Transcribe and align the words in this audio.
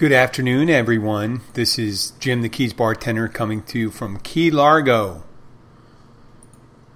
Good 0.00 0.12
afternoon, 0.12 0.70
everyone. 0.70 1.42
This 1.52 1.78
is 1.78 2.12
Jim 2.20 2.40
the 2.40 2.48
Keys 2.48 2.72
bartender 2.72 3.28
coming 3.28 3.62
to 3.64 3.78
you 3.78 3.90
from 3.90 4.18
Key 4.20 4.50
Largo, 4.50 5.24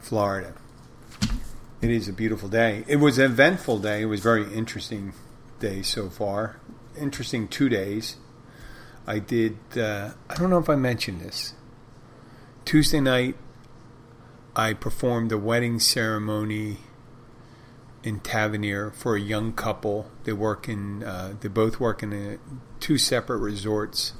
Florida. 0.01 0.55
It 1.83 1.91
is 1.91 2.09
a 2.09 2.15
beautiful 2.15 2.49
day. 2.49 2.83
It 2.89 2.97
was 2.97 3.19
an 3.19 3.27
eventful 3.27 3.81
day. 3.81 4.01
It 4.01 4.07
was 4.07 4.21
a 4.21 4.23
very 4.23 4.55
interesting 4.55 5.13
day 5.61 5.83
so 5.83 6.09
far. 6.09 6.57
Interesting 6.99 7.47
two 7.47 7.69
days. 7.69 8.17
I 9.07 9.19
did, 9.19 9.59
uh, 9.77 10.13
I 10.31 10.35
don't 10.37 10.49
know 10.49 10.57
if 10.57 10.71
I 10.71 10.75
mentioned 10.75 11.21
this. 11.21 11.53
Tuesday 12.65 13.01
night, 13.01 13.37
I 14.57 14.73
performed 14.73 15.31
a 15.31 15.37
wedding 15.37 15.79
ceremony 15.79 16.79
in 18.05 18.21
Tavernier 18.21 18.91
for 18.91 19.17
a 19.17 19.21
young 19.21 19.53
couple. 19.53 20.11
They 20.25 20.35
work 20.35 20.69
in, 20.69 21.03
uh, 21.03 21.35
they 21.41 21.49
both 21.49 21.81
work 21.81 22.03
in 22.03 22.13
a, 22.13 22.39
two 22.79 22.99
separate 22.99 23.39
resorts. 23.39 24.13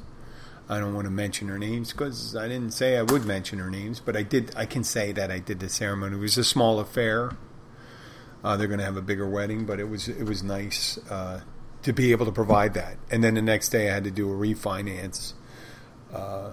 I 0.69 0.81
don't 0.81 0.95
want 0.95 1.05
to 1.05 1.11
mention 1.11 1.49
her 1.49 1.59
names 1.59 1.93
because 1.93 2.35
I 2.35 2.49
didn't 2.49 2.73
say 2.73 2.97
I 2.97 3.03
would 3.03 3.27
mention 3.27 3.59
her 3.59 3.71
names, 3.71 4.01
but 4.01 4.17
I 4.17 4.23
did. 4.23 4.55
I 4.57 4.65
can 4.65 4.83
say 4.83 5.13
that 5.13 5.31
I 5.31 5.39
did 5.39 5.61
the 5.61 5.69
ceremony. 5.69 6.17
It 6.17 6.21
was 6.21 6.39
a 6.39 6.45
small 6.45 6.81
affair. 6.81 7.37
Uh, 8.43 8.57
they're 8.57 8.67
going 8.67 8.79
to 8.79 8.85
have 8.87 8.97
a 8.97 9.03
bigger 9.03 9.29
wedding, 9.29 9.67
but 9.67 9.79
it 9.79 9.91
was 9.91 10.09
it 10.09 10.25
was 10.25 10.43
nice 10.43 10.97
uh, 11.11 11.43
to 11.83 11.93
be 11.93 12.13
able 12.13 12.25
to 12.25 12.33
provide 12.33 12.73
that. 12.75 12.97
And 13.11 13.23
then 13.23 13.35
the 13.35 13.43
next 13.43 13.69
day, 13.69 13.91
I 13.91 13.95
had 13.95 14.05
to 14.05 14.11
do 14.11 14.33
a 14.33 14.35
refinance 14.35 15.35
uh, 16.15 16.53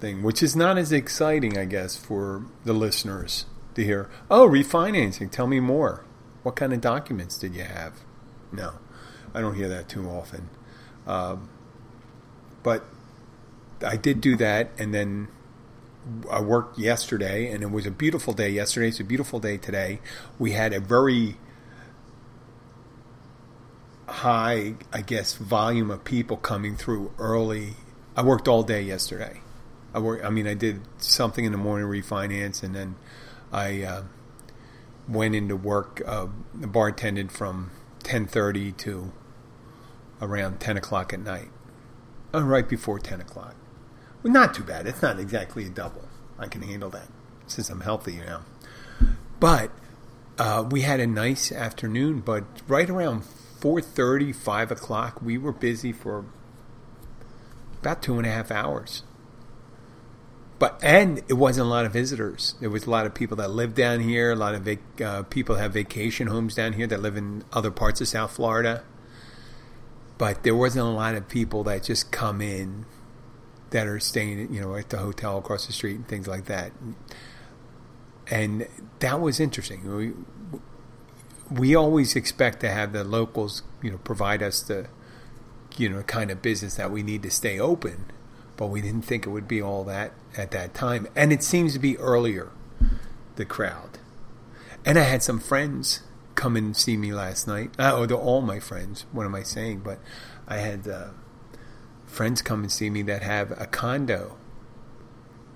thing, 0.00 0.22
which 0.22 0.42
is 0.42 0.56
not 0.56 0.78
as 0.78 0.90
exciting, 0.90 1.58
I 1.58 1.66
guess, 1.66 1.98
for 1.98 2.46
the 2.64 2.72
listeners 2.72 3.44
to 3.74 3.84
hear. 3.84 4.08
Oh, 4.30 4.48
refinancing. 4.48 5.30
Tell 5.30 5.46
me 5.46 5.60
more. 5.60 6.02
What 6.42 6.56
kind 6.56 6.72
of 6.72 6.80
documents 6.80 7.38
did 7.38 7.54
you 7.54 7.64
have? 7.64 7.94
No, 8.52 8.74
I 9.34 9.40
don't 9.40 9.54
hear 9.54 9.68
that 9.68 9.88
too 9.88 10.08
often. 10.08 10.48
Um, 11.06 11.48
but 12.62 12.84
I 13.84 13.96
did 13.96 14.20
do 14.20 14.36
that, 14.36 14.70
and 14.78 14.94
then 14.94 15.28
I 16.30 16.40
worked 16.40 16.78
yesterday, 16.78 17.50
and 17.50 17.62
it 17.62 17.70
was 17.70 17.86
a 17.86 17.90
beautiful 17.90 18.32
day 18.32 18.50
yesterday. 18.50 18.88
It's 18.88 19.00
a 19.00 19.04
beautiful 19.04 19.40
day 19.40 19.56
today. 19.56 20.00
We 20.38 20.52
had 20.52 20.72
a 20.72 20.80
very 20.80 21.36
high, 24.06 24.74
I 24.92 25.02
guess, 25.02 25.34
volume 25.34 25.90
of 25.90 26.04
people 26.04 26.36
coming 26.36 26.76
through 26.76 27.12
early. 27.18 27.74
I 28.16 28.22
worked 28.22 28.48
all 28.48 28.62
day 28.62 28.82
yesterday. 28.82 29.40
I 29.94 30.00
work. 30.00 30.24
I 30.24 30.30
mean, 30.30 30.46
I 30.46 30.54
did 30.54 30.80
something 30.98 31.44
in 31.44 31.52
the 31.52 31.58
morning, 31.58 31.86
refinance, 31.88 32.62
and 32.62 32.74
then 32.74 32.96
I 33.52 33.82
uh, 33.82 34.02
went 35.08 35.34
into 35.34 35.56
work. 35.56 36.02
Uh, 36.06 36.26
bartended 36.56 37.30
from 37.30 37.70
ten 38.02 38.26
thirty 38.26 38.72
to 38.72 39.12
around 40.20 40.60
ten 40.60 40.76
o'clock 40.76 41.12
at 41.12 41.20
night, 41.20 41.50
uh, 42.34 42.42
right 42.42 42.68
before 42.68 42.98
ten 42.98 43.20
o'clock. 43.20 43.54
Well, 44.22 44.32
not 44.32 44.54
too 44.54 44.64
bad. 44.64 44.86
It's 44.86 45.02
not 45.02 45.18
exactly 45.18 45.64
a 45.66 45.70
double. 45.70 46.08
I 46.38 46.46
can 46.46 46.62
handle 46.62 46.90
that 46.90 47.08
since 47.46 47.70
I'm 47.70 47.80
healthy 47.80 48.16
know. 48.16 48.40
But 49.40 49.70
uh, 50.38 50.66
we 50.70 50.82
had 50.82 51.00
a 51.00 51.06
nice 51.06 51.50
afternoon. 51.52 52.20
But 52.20 52.44
right 52.66 52.88
around 52.88 53.22
4.30, 53.60 54.34
5 54.34 54.70
o'clock, 54.70 55.22
we 55.22 55.36
were 55.38 55.52
busy 55.52 55.92
for 55.92 56.24
about 57.80 58.02
two 58.02 58.18
and 58.18 58.26
a 58.26 58.30
half 58.30 58.50
hours. 58.50 59.02
But 60.58 60.80
and 60.82 61.18
it 61.28 61.34
wasn't 61.34 61.66
a 61.66 61.70
lot 61.70 61.84
of 61.86 61.92
visitors. 61.92 62.56
There 62.60 62.70
was 62.70 62.84
a 62.84 62.90
lot 62.90 63.06
of 63.06 63.14
people 63.14 63.36
that 63.36 63.50
live 63.50 63.74
down 63.74 64.00
here. 64.00 64.32
A 64.32 64.36
lot 64.36 64.54
of 64.54 64.62
vac- 64.62 65.00
uh, 65.00 65.22
people 65.24 65.54
have 65.54 65.72
vacation 65.72 66.26
homes 66.26 66.54
down 66.54 66.72
here 66.72 66.86
that 66.88 67.00
live 67.00 67.16
in 67.16 67.44
other 67.52 67.70
parts 67.70 68.00
of 68.00 68.08
South 68.08 68.32
Florida. 68.32 68.82
But 70.16 70.42
there 70.42 70.56
wasn't 70.56 70.86
a 70.86 70.90
lot 70.90 71.14
of 71.14 71.28
people 71.28 71.62
that 71.64 71.84
just 71.84 72.10
come 72.10 72.40
in 72.40 72.86
that 73.70 73.86
are 73.86 74.00
staying, 74.00 74.52
you 74.52 74.60
know, 74.60 74.74
at 74.74 74.88
the 74.88 74.98
hotel 74.98 75.38
across 75.38 75.66
the 75.66 75.72
street 75.72 75.94
and 75.94 76.08
things 76.08 76.26
like 76.26 76.46
that. 76.46 76.72
And 78.28 78.66
that 78.98 79.20
was 79.20 79.38
interesting. 79.38 79.96
We, 79.96 80.12
we 81.50 81.74
always 81.76 82.16
expect 82.16 82.60
to 82.60 82.68
have 82.68 82.92
the 82.92 83.04
locals, 83.04 83.62
you 83.80 83.92
know, 83.92 83.98
provide 83.98 84.42
us 84.42 84.60
the, 84.60 84.88
you 85.76 85.88
know, 85.88 86.02
kind 86.02 86.30
of 86.32 86.42
business 86.42 86.74
that 86.74 86.90
we 86.90 87.04
need 87.04 87.22
to 87.22 87.30
stay 87.30 87.60
open, 87.60 88.06
but 88.56 88.66
we 88.66 88.80
didn't 88.80 89.02
think 89.02 89.24
it 89.24 89.30
would 89.30 89.46
be 89.46 89.62
all 89.62 89.84
that 89.84 90.12
at 90.38 90.52
that 90.52 90.72
time. 90.72 91.08
And 91.14 91.32
it 91.32 91.42
seems 91.42 91.74
to 91.74 91.78
be 91.78 91.98
earlier, 91.98 92.50
the 93.36 93.44
crowd. 93.44 93.98
And 94.86 94.98
I 94.98 95.02
had 95.02 95.22
some 95.22 95.40
friends 95.40 96.02
come 96.36 96.56
and 96.56 96.76
see 96.76 96.96
me 96.96 97.12
last 97.12 97.48
night. 97.48 97.72
Uh, 97.78 97.92
oh, 97.94 98.06
they're 98.06 98.16
all 98.16 98.40
my 98.40 98.60
friends. 98.60 99.04
What 99.12 99.26
am 99.26 99.34
I 99.34 99.42
saying? 99.42 99.80
But 99.80 99.98
I 100.46 100.58
had 100.58 100.86
uh, 100.86 101.08
friends 102.06 102.40
come 102.40 102.62
and 102.62 102.72
see 102.72 102.88
me 102.88 103.02
that 103.02 103.22
have 103.22 103.50
a 103.60 103.66
condo 103.66 104.36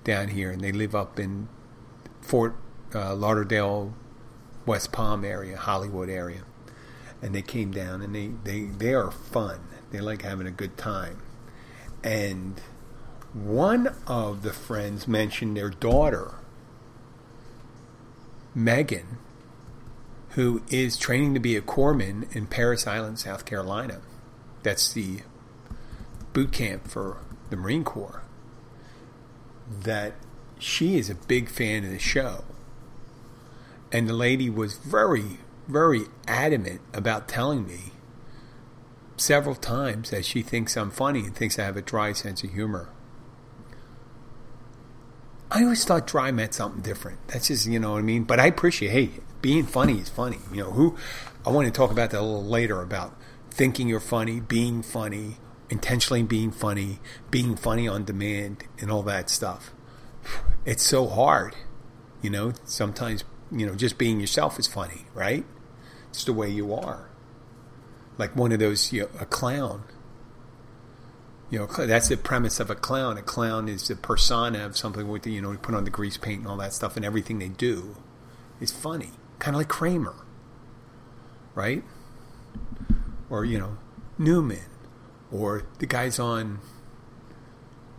down 0.03 0.27
here, 0.27 0.51
and 0.51 0.61
they 0.61 0.73
live 0.73 0.93
up 0.93 1.17
in 1.17 1.47
Fort 2.21 2.55
uh, 2.93 3.15
Lauderdale, 3.15 3.93
West 4.65 4.91
Palm 4.91 5.23
area, 5.23 5.55
Hollywood 5.55 6.09
area, 6.09 6.43
and 7.21 7.33
they 7.33 7.41
came 7.41 7.71
down 7.71 8.01
and 8.01 8.13
they 8.13 8.31
they 8.43 8.65
they 8.65 8.93
are 8.93 9.11
fun. 9.11 9.61
They 9.91 10.01
like 10.01 10.23
having 10.23 10.47
a 10.47 10.51
good 10.51 10.77
time, 10.77 11.21
and 12.03 12.61
one 13.33 13.95
of 14.05 14.43
the 14.43 14.53
friends 14.53 15.07
mentioned 15.07 15.57
their 15.57 15.69
daughter, 15.69 16.35
Megan, 18.53 19.17
who 20.31 20.61
is 20.69 20.97
training 20.97 21.33
to 21.33 21.39
be 21.39 21.55
a 21.55 21.61
corpsman 21.61 22.33
in 22.35 22.45
Parris 22.45 22.85
Island, 22.85 23.19
South 23.19 23.45
Carolina. 23.45 24.01
That's 24.61 24.93
the 24.93 25.19
boot 26.33 26.51
camp 26.51 26.87
for 26.87 27.17
the 27.49 27.55
Marine 27.55 27.83
Corps. 27.83 28.21
That 29.69 30.13
she 30.59 30.97
is 30.97 31.09
a 31.09 31.15
big 31.15 31.49
fan 31.49 31.83
of 31.83 31.91
the 31.91 31.99
show. 31.99 32.43
And 33.91 34.07
the 34.07 34.13
lady 34.13 34.49
was 34.49 34.77
very, 34.77 35.37
very 35.67 36.05
adamant 36.27 36.81
about 36.93 37.27
telling 37.27 37.67
me 37.67 37.91
several 39.17 39.55
times 39.55 40.09
that 40.09 40.25
she 40.25 40.41
thinks 40.41 40.75
I'm 40.75 40.89
funny 40.91 41.21
and 41.21 41.35
thinks 41.35 41.59
I 41.59 41.65
have 41.65 41.77
a 41.77 41.81
dry 41.81 42.13
sense 42.13 42.43
of 42.43 42.51
humor. 42.51 42.89
I 45.55 45.61
always 45.61 45.85
thought 45.85 46.07
dry 46.07 46.31
meant 46.31 46.55
something 46.55 46.81
different. 46.81 47.27
That's 47.27 47.49
just, 47.49 47.67
you 47.67 47.77
know 47.77 47.91
what 47.91 47.99
I 47.99 48.01
mean? 48.01 48.23
But 48.23 48.39
I 48.39 48.47
appreciate, 48.47 48.89
hey, 48.89 49.11
being 49.43 49.67
funny 49.67 49.99
is 49.99 50.09
funny. 50.09 50.39
You 50.51 50.63
know, 50.63 50.71
who, 50.71 50.97
I 51.45 51.51
want 51.51 51.67
to 51.67 51.71
talk 51.71 51.91
about 51.91 52.09
that 52.09 52.21
a 52.21 52.23
little 52.23 52.43
later 52.43 52.81
about 52.81 53.15
thinking 53.51 53.87
you're 53.87 53.99
funny, 53.99 54.39
being 54.39 54.81
funny, 54.81 55.37
intentionally 55.69 56.23
being 56.23 56.51
funny, 56.51 56.99
being 57.29 57.55
funny 57.55 57.87
on 57.87 58.03
demand, 58.03 58.63
and 58.79 58.89
all 58.89 59.03
that 59.03 59.29
stuff. 59.29 59.71
It's 60.65 60.81
so 60.81 61.05
hard. 61.05 61.55
You 62.23 62.31
know, 62.31 62.53
sometimes, 62.63 63.23
you 63.51 63.67
know, 63.67 63.75
just 63.75 63.99
being 63.99 64.19
yourself 64.19 64.57
is 64.57 64.65
funny, 64.65 65.05
right? 65.13 65.45
It's 66.09 66.23
the 66.23 66.33
way 66.33 66.49
you 66.49 66.73
are. 66.73 67.11
Like 68.17 68.35
one 68.35 68.53
of 68.53 68.57
those, 68.57 68.91
you 68.91 69.01
know, 69.01 69.09
a 69.19 69.25
clown 69.27 69.83
you 71.53 71.59
know, 71.59 71.67
that's 71.67 72.09
the 72.09 72.17
premise 72.17 72.59
of 72.59 72.71
a 72.71 72.75
clown. 72.75 73.15
A 73.19 73.21
clown 73.21 73.69
is 73.69 73.87
the 73.87 73.95
persona 73.95 74.65
of 74.65 74.75
something 74.75 75.07
with 75.07 75.21
the, 75.21 75.31
you 75.31 75.39
know, 75.39 75.51
we 75.51 75.57
put 75.57 75.75
on 75.75 75.83
the 75.83 75.91
grease 75.91 76.17
paint 76.17 76.39
and 76.39 76.47
all 76.47 76.57
that 76.57 76.73
stuff, 76.73 76.95
and 76.95 77.05
everything 77.05 77.37
they 77.37 77.49
do 77.49 77.95
is 78.59 78.71
funny, 78.71 79.11
kind 79.37 79.55
of 79.55 79.59
like 79.59 79.67
Kramer, 79.67 80.15
right? 81.53 81.83
Or 83.29 83.45
you 83.45 83.59
know, 83.59 83.77
Newman, 84.17 84.65
or 85.31 85.61
the 85.77 85.85
guys 85.85 86.17
on 86.17 86.57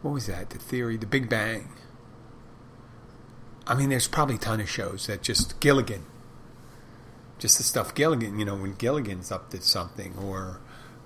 what 0.03 0.11
was 0.11 0.27
that? 0.27 0.51
The 0.51 0.59
Theory, 0.59 0.97
The 0.97 1.07
Big 1.07 1.29
Bang. 1.29 1.69
I 3.69 3.77
mean, 3.77 3.89
there's 3.89 4.09
probably 4.09 4.35
a 4.35 4.39
ton 4.39 4.61
of 4.61 4.69
shows 4.69 5.07
that 5.07 5.23
just 5.23 5.61
Gilligan, 5.61 6.07
just 7.39 7.59
the 7.59 7.63
stuff 7.63 7.95
Gilligan, 7.95 8.37
you 8.37 8.45
know, 8.45 8.57
when 8.57 8.75
Gilligan's 8.75 9.31
up 9.31 9.51
to 9.51 9.63
something, 9.63 10.17
or 10.19 10.59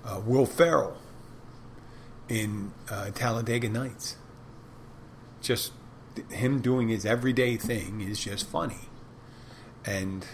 uh, 0.03 0.19
Will 0.25 0.47
Ferrell 0.47 0.97
in 2.29 2.71
uh, 2.89 3.09
Talladega 3.09 3.67
Nights. 3.67 4.15
Just 5.41 5.73
him 6.29 6.61
doing 6.61 6.89
his 6.89 7.05
everyday 7.05 7.57
thing 7.57 8.01
is 8.01 8.19
just 8.19 8.47
funny, 8.47 8.89
and 9.85 10.25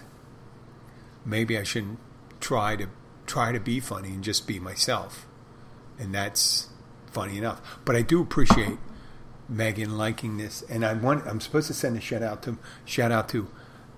maybe 1.25 1.57
I 1.57 1.63
shouldn't 1.63 1.99
try 2.39 2.75
to 2.75 2.87
try 3.25 3.51
to 3.51 3.59
be 3.59 3.79
funny 3.79 4.09
and 4.09 4.23
just 4.23 4.45
be 4.47 4.59
myself, 4.59 5.25
and 5.97 6.13
that's 6.13 6.69
funny 7.11 7.37
enough. 7.37 7.61
But 7.85 7.95
I 7.95 8.01
do 8.01 8.21
appreciate 8.21 8.77
Megan 9.47 9.97
liking 9.97 10.37
this, 10.37 10.63
and 10.63 10.85
I 10.85 10.93
want 10.93 11.25
I'm 11.25 11.39
supposed 11.39 11.67
to 11.67 11.73
send 11.73 11.97
a 11.97 12.01
shout 12.01 12.21
out 12.21 12.43
to 12.43 12.57
shout 12.83 13.11
out 13.11 13.29
to 13.29 13.47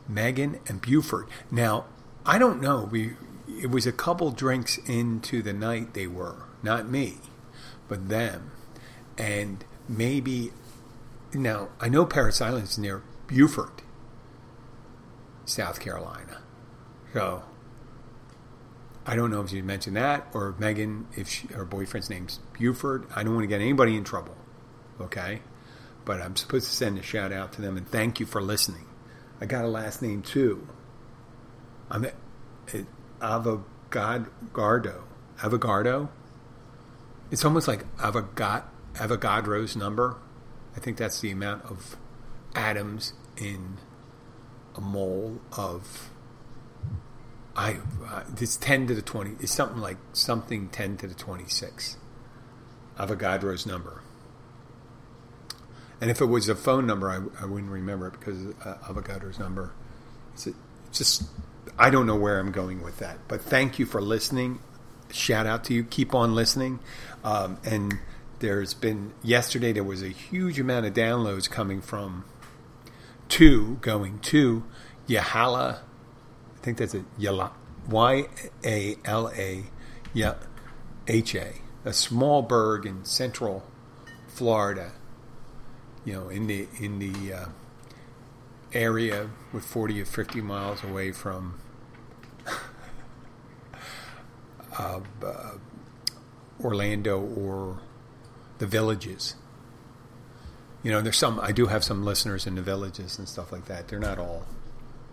Megan 0.07 0.59
and 0.67 0.81
Buford. 0.81 1.27
Now 1.49 1.85
I 2.25 2.37
don't 2.37 2.61
know 2.61 2.87
we 2.91 3.13
it 3.47 3.71
was 3.71 3.87
a 3.87 3.91
couple 3.91 4.31
drinks 4.31 4.77
into 4.77 5.41
the 5.41 5.53
night 5.53 5.93
they 5.93 6.05
were 6.05 6.43
not 6.61 6.87
me 6.87 7.17
but 7.87 8.09
them. 8.09 8.51
And 9.17 9.63
maybe 9.87 10.51
now 11.33 11.69
I 11.79 11.89
know 11.89 12.05
Parris 12.05 12.41
Island 12.41 12.65
is 12.65 12.77
near 12.77 13.03
Beaufort, 13.27 13.81
South 15.45 15.79
Carolina. 15.79 16.41
So 17.13 17.43
I 19.05 19.15
don't 19.15 19.31
know 19.31 19.41
if 19.41 19.51
you 19.51 19.63
mentioned 19.63 19.95
that 19.95 20.27
or 20.33 20.55
Megan, 20.59 21.07
if 21.15 21.29
she, 21.29 21.47
her 21.47 21.65
boyfriend's 21.65 22.09
name's 22.09 22.39
Buford. 22.57 23.07
I 23.15 23.23
don't 23.23 23.33
want 23.33 23.43
to 23.43 23.47
get 23.47 23.61
anybody 23.61 23.95
in 23.95 24.03
trouble, 24.03 24.35
okay? 24.99 25.41
But 26.05 26.21
I'm 26.21 26.35
supposed 26.35 26.67
to 26.67 26.75
send 26.75 26.97
a 26.99 27.03
shout 27.03 27.31
out 27.31 27.53
to 27.53 27.61
them 27.61 27.77
and 27.77 27.87
thank 27.87 28.19
you 28.19 28.25
for 28.25 28.41
listening. 28.41 28.85
I 29.39 29.45
got 29.45 29.63
a 29.65 29.67
last 29.67 30.01
name 30.01 30.21
too. 30.21 30.67
I'm 31.89 32.05
uh, 32.05 32.09
Avogadro. 33.21 35.03
Avogadro. 35.39 36.09
It's 37.29 37.43
almost 37.43 37.67
like 37.67 37.85
Avogad, 37.97 38.63
Avogadro's 38.95 39.75
number. 39.75 40.17
I 40.75 40.79
think 40.79 40.97
that's 40.97 41.19
the 41.19 41.31
amount 41.31 41.65
of 41.65 41.97
atoms 42.55 43.13
in 43.37 43.77
a 44.75 44.81
mole 44.81 45.39
of 45.55 46.09
I 47.55 47.77
uh, 48.07 48.23
it's 48.39 48.57
10 48.57 48.87
to 48.87 48.95
the 48.95 49.01
20 49.01 49.35
it's 49.39 49.51
something 49.51 49.79
like 49.79 49.97
something 50.13 50.69
10 50.69 50.97
to 50.97 51.07
the 51.07 51.13
26 51.13 51.97
Avogadro's 52.97 53.65
number. 53.65 54.01
And 55.99 56.11
if 56.11 56.21
it 56.21 56.25
was 56.25 56.47
a 56.47 56.55
phone 56.55 56.85
number 56.85 57.09
I, 57.09 57.43
I 57.43 57.45
wouldn't 57.45 57.71
remember 57.71 58.07
it 58.07 58.19
because 58.19 58.47
uh, 58.63 58.77
Avogadro's 58.83 59.39
number. 59.39 59.73
It's, 60.33 60.47
just 60.91 61.23
I 61.77 61.89
don't 61.89 62.07
know 62.07 62.15
where 62.15 62.39
I'm 62.39 62.51
going 62.51 62.81
with 62.81 62.99
that. 62.99 63.19
But 63.27 63.41
thank 63.41 63.77
you 63.77 63.85
for 63.85 64.01
listening 64.01 64.59
shout 65.11 65.45
out 65.45 65.63
to 65.65 65.73
you. 65.73 65.83
Keep 65.83 66.13
on 66.13 66.35
listening. 66.35 66.79
Um, 67.23 67.57
and 67.63 67.99
there's 68.39 68.73
been 68.73 69.13
yesterday 69.23 69.73
there 69.73 69.83
was 69.83 70.03
a 70.03 70.09
huge 70.09 70.59
amount 70.59 70.85
of 70.85 70.93
downloads 70.93 71.49
coming 71.49 71.81
from 71.81 72.25
to 73.29 73.75
going 73.81 74.19
to 74.19 74.63
Yahala 75.07 75.79
I 76.57 76.63
think 76.63 76.77
that's 76.77 76.95
a 76.95 77.05
Yala, 77.19 77.51
Y 77.89 78.27
A 78.65 78.97
L 79.05 79.31
A 79.35 79.63
H 81.07 81.35
A, 81.35 81.53
a 81.85 81.93
small 81.93 82.41
burg 82.41 82.85
in 82.85 83.05
central 83.05 83.63
Florida. 84.27 84.91
You 86.03 86.13
know, 86.13 86.29
in 86.29 86.47
the 86.47 86.67
in 86.79 86.99
the 86.99 87.33
uh, 87.33 87.45
area 88.73 89.29
with 89.53 89.63
forty 89.63 90.01
or 90.01 90.05
fifty 90.05 90.41
miles 90.41 90.83
away 90.83 91.11
from 91.11 91.59
uh, 94.77 94.99
uh, 95.25 95.51
Orlando 96.63 97.19
or 97.19 97.79
the 98.59 98.67
villages. 98.67 99.35
You 100.83 100.91
know, 100.91 101.01
there's 101.01 101.17
some. 101.17 101.39
I 101.39 101.51
do 101.51 101.67
have 101.67 101.83
some 101.83 102.03
listeners 102.05 102.47
in 102.47 102.55
the 102.55 102.61
villages 102.61 103.17
and 103.17 103.27
stuff 103.27 103.51
like 103.51 103.65
that. 103.65 103.87
They're 103.87 103.99
not 103.99 104.19
all 104.19 104.45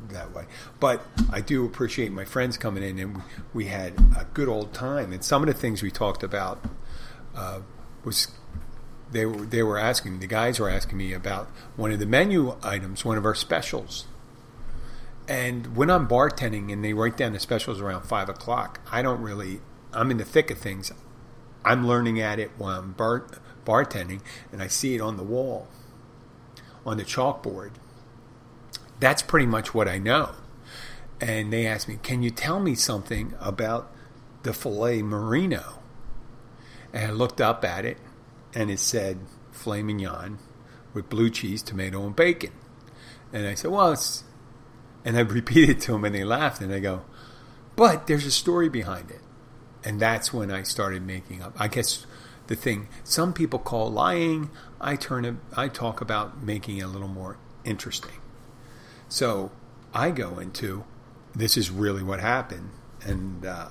that 0.09 0.35
way. 0.35 0.45
But 0.81 1.03
I 1.33 1.41
do 1.41 1.65
appreciate 1.65 2.13
my 2.13 2.25
friends 2.25 2.57
coming 2.57 2.83
in, 2.83 2.99
and 2.99 3.23
we, 3.53 3.67
had 3.67 3.95
a 4.17 4.27
good 4.35 4.49
old 4.49 4.73
time. 4.73 5.13
And 5.13 5.25
some 5.25 5.43
of 5.43 5.47
the 5.47 5.55
things 5.55 5.83
we 5.83 5.91
talked 5.91 6.23
about 6.23 6.63
uh, 7.35 7.61
was 8.05 8.29
they 9.11 9.27
were 9.27 9.45
they 9.45 9.63
were 9.63 9.79
asking 9.79 10.21
the 10.21 10.27
guys 10.27 10.61
were 10.61 10.69
asking 10.69 10.99
me 10.99 11.13
about 11.13 11.49
one 11.77 11.93
of 11.93 11.99
the 11.99 12.07
menu 12.07 12.57
items, 12.63 13.05
one 13.05 13.17
of 13.17 13.25
our 13.25 13.35
specials. 13.35 14.07
And 15.26 15.76
when 15.76 15.91
I'm 15.91 16.06
bartending 16.06 16.73
and 16.73 16.85
they 16.85 16.93
write 16.93 17.17
down 17.17 17.32
the 17.32 17.41
specials 17.41 17.81
around 17.81 18.03
five 18.03 18.29
o'clock, 18.29 18.81
I 18.91 19.03
don't 19.03 19.23
really. 19.23 19.61
I'm 19.93 20.11
in 20.11 20.19
the 20.19 20.25
thick 20.25 20.50
of 20.50 20.59
things. 20.59 20.93
I'm 21.65 21.87
learning 21.87 22.21
at 22.21 22.38
it 22.38 22.50
while 22.59 22.79
I'm 22.79 22.93
bar, 22.93 23.26
bartending, 23.65 24.21
and 24.53 24.62
I 24.62 24.67
see 24.67 24.94
it 24.94 25.00
on 25.00 25.17
the 25.17 25.23
wall, 25.23 25.69
on 26.85 26.99
the 26.99 27.05
chalkboard 27.05 27.71
that's 29.00 29.23
pretty 29.23 29.47
much 29.47 29.75
what 29.75 29.88
I 29.88 29.99
know. 29.99 30.31
And 31.21 31.53
they 31.53 31.67
asked 31.67 31.88
me, 31.88 31.99
Can 32.03 32.23
you 32.23 32.31
tell 32.31 32.61
me 32.61 32.75
something 32.75 33.35
about 33.41 33.91
the 34.43 34.53
filet 34.53 35.03
Marino?" 35.03 35.81
And 36.93 37.11
I 37.11 37.15
looked 37.15 37.41
up 37.41 37.65
at 37.65 37.85
it 37.85 37.99
and 38.55 38.70
it 38.70 38.79
said 38.79 39.19
filet 39.53 39.82
mignon 39.82 40.38
with 40.93 41.09
blue 41.09 41.31
cheese, 41.31 41.62
tomato, 41.62 42.06
and 42.06 42.15
bacon. 42.15 42.53
And 43.32 43.47
I 43.47 43.55
said, 43.55 43.70
Well, 43.70 43.93
it's. 43.93 44.25
And 45.05 45.17
I 45.17 45.21
repeat 45.21 45.69
it 45.69 45.81
to 45.83 45.93
them 45.93 46.05
and 46.05 46.15
they 46.15 46.25
laughed 46.25 46.61
and 46.61 46.73
I 46.73 46.81
go, 46.81 47.03
But 47.77 48.06
there's 48.06 48.27
a 48.27 48.31
story 48.31 48.69
behind 48.69 49.11
it. 49.11 49.21
And 49.85 50.01
that's 50.01 50.33
when 50.33 50.51
I 50.51 50.62
started 50.62 51.06
making 51.06 51.43
up. 51.43 51.55
I 51.59 51.69
guess 51.69 52.06
the 52.47 52.56
thing 52.56 52.89
some 53.03 53.33
people 53.33 53.59
call 53.59 53.91
lying, 53.91 54.51
I 54.81 54.97
turn 54.97 55.25
it, 55.25 55.35
I 55.56 55.69
talk 55.69 56.01
about 56.01 56.43
making 56.43 56.79
it 56.79 56.83
a 56.83 56.89
little 56.89 57.09
more 57.09 57.39
interesting. 57.65 58.21
So 59.09 59.53
I 59.93 60.11
go 60.11 60.39
into 60.39 60.85
this 61.35 61.56
is 61.56 61.71
really 61.71 62.03
what 62.03 62.21
happened. 62.21 62.71
And 63.05 63.45
uh, 63.45 63.69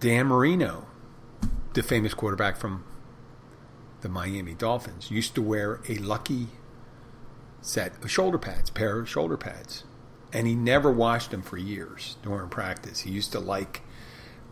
Dan 0.00 0.26
Marino, 0.26 0.86
the 1.72 1.82
famous 1.82 2.12
quarterback 2.14 2.56
from 2.56 2.84
the 4.02 4.08
Miami 4.08 4.54
Dolphins, 4.54 5.10
used 5.10 5.34
to 5.36 5.42
wear 5.42 5.80
a 5.88 5.96
lucky 5.96 6.48
set 7.62 8.02
of 8.02 8.10
shoulder 8.10 8.38
pads, 8.38 8.70
pair 8.70 9.00
of 9.00 9.08
shoulder 9.08 9.36
pads. 9.36 9.84
And 10.34 10.46
he 10.46 10.54
never 10.54 10.90
washed 10.90 11.30
them 11.30 11.40
for 11.40 11.56
years 11.56 12.16
during 12.22 12.50
practice. 12.50 13.00
He 13.00 13.10
used 13.10 13.32
to 13.32 13.40
like 13.40 13.82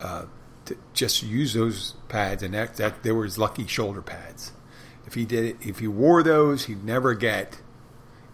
uh, 0.00 0.26
to 0.67 0.76
just 0.94 1.23
use 1.23 1.55
those 1.55 1.94
pads, 2.08 2.43
and 2.43 2.55
that, 2.55 2.76
that 2.76 3.02
there 3.02 3.14
were 3.14 3.25
his 3.25 3.37
lucky 3.37 3.67
shoulder 3.67 4.00
pads. 4.00 4.52
If 5.06 5.14
he 5.14 5.25
did 5.25 5.58
if 5.61 5.81
he 5.81 5.88
wore 5.88 6.23
those, 6.23 6.67
he'd 6.67 6.84
never 6.84 7.14
get 7.14 7.61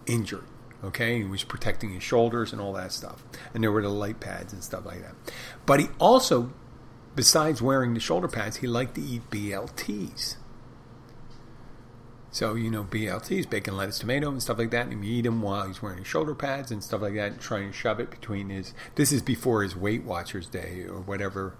injured. 0.05 0.45
Okay, 0.83 1.17
he 1.17 1.23
was 1.25 1.43
protecting 1.43 1.89
his 1.91 2.03
shoulders 2.03 2.53
and 2.53 2.61
all 2.61 2.73
that 2.73 2.93
stuff. 2.93 3.23
And 3.53 3.63
there 3.63 3.71
were 3.71 3.81
the 3.81 3.89
light 3.89 4.19
pads 4.19 4.53
and 4.53 4.63
stuff 4.63 4.85
like 4.85 5.01
that. 5.01 5.13
But 5.65 5.81
he 5.81 5.87
also, 5.99 6.53
besides 7.15 7.61
wearing 7.61 7.93
the 7.93 7.99
shoulder 7.99 8.29
pads, 8.29 8.57
he 8.57 8.67
liked 8.67 8.95
to 8.95 9.01
eat 9.01 9.29
BLTs. 9.29 10.37
So, 12.31 12.53
you 12.53 12.69
know, 12.69 12.83
BLTs, 12.83 13.49
bacon, 13.49 13.75
lettuce, 13.75 13.99
tomato, 13.99 14.29
and 14.29 14.41
stuff 14.41 14.59
like 14.59 14.69
that. 14.71 14.87
And 14.87 15.03
he 15.03 15.11
eat 15.11 15.21
them 15.21 15.41
while 15.41 15.67
he's 15.67 15.81
wearing 15.81 16.03
shoulder 16.03 16.35
pads 16.35 16.71
and 16.71 16.83
stuff 16.83 17.01
like 17.01 17.15
that, 17.15 17.31
and 17.31 17.41
trying 17.41 17.71
to 17.71 17.77
shove 17.77 17.99
it 17.99 18.11
between 18.11 18.49
his. 18.49 18.73
This 18.95 19.11
is 19.11 19.21
before 19.21 19.63
his 19.63 19.75
Weight 19.75 20.03
Watchers 20.03 20.47
day 20.47 20.85
or 20.87 20.99
whatever 20.99 21.55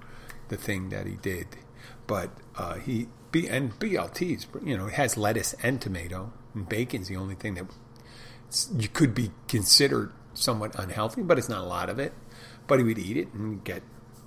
the 0.50 0.58
thing 0.58 0.90
that 0.90 1.08
he 1.08 1.16
did. 1.16 1.48
But 2.08 2.32
uh, 2.58 2.76
he. 2.76 3.08
B, 3.32 3.48
and 3.48 3.78
BLTs, 3.78 4.48
you 4.66 4.76
know, 4.76 4.88
it 4.88 4.94
has 4.94 5.16
lettuce 5.16 5.54
and 5.62 5.80
tomato, 5.80 6.34
and 6.56 6.68
bacon's 6.68 7.10
the 7.10 7.16
only 7.16 7.36
thing 7.36 7.54
that 7.54 7.66
you 8.76 8.88
could 8.88 9.14
be 9.14 9.30
considered 9.48 10.12
somewhat 10.34 10.74
unhealthy, 10.80 11.22
but 11.22 11.38
it's 11.38 11.50
not 11.50 11.62
a 11.62 11.68
lot 11.68 11.90
of 11.90 12.00
it. 12.00 12.14
But 12.66 12.80
he 12.80 12.86
would 12.86 12.98
eat 12.98 13.18
it 13.18 13.32
and 13.34 13.64
get 13.64 13.84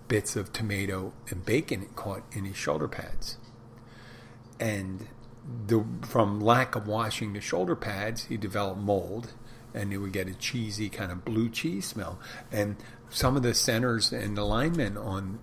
bits 0.09 0.37
of 0.37 0.53
tomato 0.53 1.13
and 1.31 1.45
bacon 1.45 1.89
caught 1.97 2.23
in 2.33 2.45
his 2.45 2.57
shoulder 2.57 2.87
pads. 2.87 3.39
And 4.61 5.09
the, 5.67 5.85
from 6.03 6.41
lack 6.41 6.75
of 6.75 6.87
washing 6.87 7.33
the 7.33 7.41
shoulder 7.41 7.77
pads, 7.77 8.25
he 8.25 8.37
developed 8.37 8.81
mold, 8.81 9.35
and 9.75 9.91
he 9.91 9.99
would 9.99 10.13
get 10.13 10.29
a 10.29 10.35
cheesy 10.35 10.89
kind 10.89 11.11
of 11.11 11.25
blue 11.25 11.49
cheese 11.49 11.87
smell. 11.87 12.19
And 12.51 12.77
some 13.11 13.37
of 13.37 13.43
the 13.43 13.55
centers 13.55 14.13
and 14.13 14.37
the 14.37 14.45
linemen 14.45 14.97
on 14.97 15.39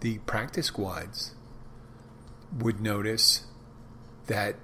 the 0.00 0.18
practice 0.18 0.66
squads 0.66 1.34
would 2.56 2.80
notice 2.80 3.44
that 4.26 4.56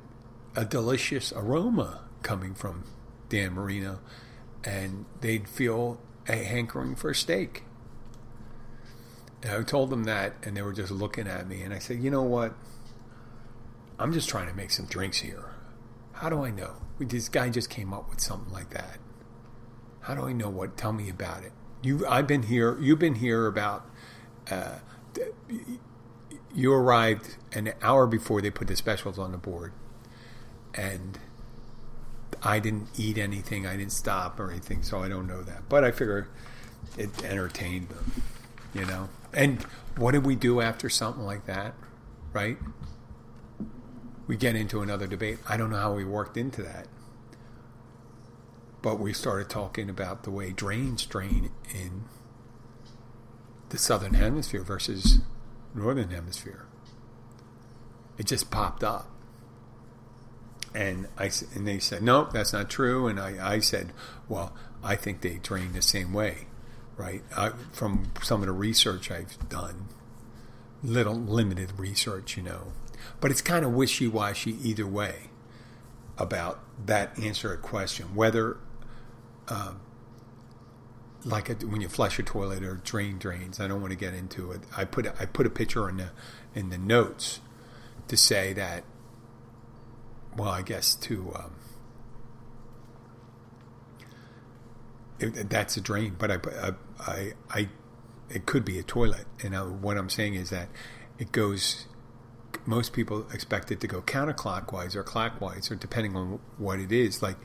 a 0.57 0.65
delicious 0.65 1.33
aroma 1.33 2.03
coming 2.23 2.55
from 2.55 2.85
Dan 3.29 3.55
Marino, 3.55 4.01
and 4.63 5.05
they'd 5.21 5.49
feel 5.49 6.01
a 6.29 6.37
hankering 6.37 6.95
for 6.95 7.11
a 7.11 7.15
steak. 7.15 7.65
And 9.43 9.53
I 9.53 9.63
told 9.63 9.91
them 9.91 10.05
that, 10.05 10.35
and 10.43 10.57
they 10.57 10.63
were 10.63 10.73
just 10.73 10.91
looking 10.91 11.27
at 11.27 11.47
me. 11.49 11.63
And 11.63 11.75
I 11.75 11.79
said, 11.79 12.03
you 12.03 12.11
know 12.11 12.23
what? 12.23 12.55
I'm 13.99 14.13
just 14.13 14.29
trying 14.29 14.49
to 14.49 14.55
make 14.55 14.71
some 14.71 14.87
drinks 14.87 15.19
here. 15.19 15.51
How 16.13 16.29
do 16.29 16.45
I 16.45 16.51
know? 16.51 16.77
This 16.99 17.29
guy 17.29 17.49
just 17.51 17.71
came 17.71 17.93
up 17.93 18.09
with 18.09 18.21
something 18.21 18.53
like 18.53 18.71
that. 18.71 18.99
How 20.01 20.15
do 20.15 20.27
I 20.27 20.33
know 20.33 20.49
what? 20.49 20.77
Tell 20.77 20.93
me 20.93 21.09
about 21.09 21.45
it. 21.45 21.53
You, 21.83 22.07
I've 22.07 22.27
been 22.27 22.45
here. 22.45 22.79
You've 22.81 22.99
been 22.99 23.17
here 23.17 23.47
about. 23.47 23.87
Uh, 24.51 24.79
you 26.55 26.73
arrived 26.73 27.37
an 27.53 27.73
hour 27.83 28.07
before 28.07 28.41
they 28.41 28.51
put 28.51 28.69
the 28.69 28.77
specials 28.77 29.19
on 29.19 29.33
the 29.33 29.39
board, 29.39 29.73
and 30.75 31.19
I 32.43 32.61
didn't 32.61 32.89
eat 32.97 33.19
anything. 33.19 33.67
I 33.67 33.77
didn't 33.77 33.93
stop 33.93 34.39
or 34.39 34.51
anything, 34.51 34.83
so 34.83 35.03
I 35.03 35.09
don't 35.09 35.27
know 35.27 35.43
that. 35.43 35.69
But 35.69 35.85
I 35.85 35.91
figure 35.91 36.29
it 36.97 37.25
entertained 37.25 37.89
them, 37.89 38.13
you 38.73 38.85
know. 38.87 39.09
And 39.33 39.63
what 39.97 40.13
did 40.13 40.25
we 40.25 40.37
do 40.37 40.61
after 40.61 40.89
something 40.89 41.25
like 41.25 41.47
that, 41.47 41.75
right? 42.33 42.59
We 44.27 44.37
get 44.37 44.57
into 44.57 44.81
another 44.83 45.07
debate. 45.07 45.39
I 45.49 45.57
don't 45.57 45.71
know 45.71 45.79
how 45.79 45.95
we 45.95 46.05
worked 46.05 46.37
into 46.37 46.63
that. 46.63 46.87
But 48.83 48.99
we 48.99 49.13
started 49.13 49.49
talking 49.49 49.89
about 49.91 50.25
the 50.25 50.31
way 50.31 50.51
drains 50.53 51.07
drain 51.07 51.51
in 51.75 52.05
the 53.71 53.79
southern 53.79 54.15
hemisphere 54.15 54.63
versus 54.63 55.21
northern 55.75 56.11
hemisphere. 56.11 56.67
It 58.19 58.27
just 58.27 58.51
popped 58.51 58.85
up 58.85 59.11
and 60.75 61.09
I 61.17 61.31
and 61.55 61.67
they 61.67 61.79
said, 61.79 62.03
no, 62.03 62.25
that's 62.25 62.53
not 62.53 62.69
true. 62.69 63.07
And 63.07 63.19
I, 63.21 63.55
I 63.55 63.59
said, 63.61 63.93
well, 64.29 64.53
I 64.83 64.97
think 64.97 65.21
they 65.21 65.39
drain 65.39 65.73
the 65.73 65.83
same 65.83 66.13
way. 66.13 66.47
right? 66.97 67.23
I, 67.37 67.51
from 67.73 68.13
some 68.23 68.41
of 68.41 68.47
the 68.47 68.53
research 68.53 69.11
I've 69.11 69.49
done, 69.49 69.89
little 70.83 71.15
limited 71.15 71.79
research, 71.79 72.37
you 72.37 72.43
know, 72.43 72.73
but 73.21 73.31
it's 73.31 73.41
kind 73.41 73.65
of 73.65 73.73
wishy 73.73 74.09
washy 74.09 74.57
either 74.63 74.87
way 74.87 75.31
about 76.17 76.61
that 76.87 77.19
answer 77.19 77.53
a 77.53 77.57
question 77.57 78.15
whether. 78.15 78.59
Uh, 79.49 79.75
like 81.25 81.49
a, 81.49 81.55
when 81.67 81.81
you 81.81 81.89
flush 81.89 82.19
a 82.19 82.23
toilet 82.23 82.63
or 82.63 82.77
drain 82.77 83.19
drains. 83.19 83.61
I 83.61 83.67
don't 83.67 83.81
want 83.81 83.93
to 83.93 83.99
get 83.99 84.15
into 84.15 84.53
it. 84.53 84.61
I 84.77 84.85
put 84.85 85.07
a, 85.07 85.15
I 85.21 85.27
put 85.27 85.47
a 85.47 85.51
picture 85.51 85.89
in 85.89 85.97
the 85.97 86.11
in 86.55 86.71
the 86.71 86.79
notes 86.79 87.41
to 88.09 88.17
say 88.17 88.53
that. 88.53 88.85
Well, 90.37 90.51
I 90.51 90.63
guess 90.63 90.95
to 90.97 91.33
um, 91.35 91.53
it, 95.19 95.49
that's 95.49 95.77
a 95.77 95.81
drain, 95.81 96.17
but 96.19 96.31
I, 96.31 96.39
I 97.01 97.33
I 97.51 97.69
it 98.29 98.47
could 98.47 98.65
be 98.65 98.79
a 98.79 98.83
toilet. 98.83 99.27
And 99.43 99.57
I, 99.57 99.63
what 99.63 99.97
I'm 99.97 100.11
saying 100.11 100.35
is 100.35 100.51
that 100.51 100.69
it 101.19 101.33
goes. 101.33 101.87
Most 102.67 102.93
people 102.93 103.27
expect 103.33 103.71
it 103.71 103.81
to 103.81 103.87
go 103.87 104.01
counterclockwise 104.01 104.95
or 104.95 105.03
clockwise, 105.03 105.71
or 105.71 105.75
depending 105.75 106.17
on 106.17 106.41
what 106.57 106.79
it 106.79 106.93
is. 106.93 107.23
Like 107.23 107.37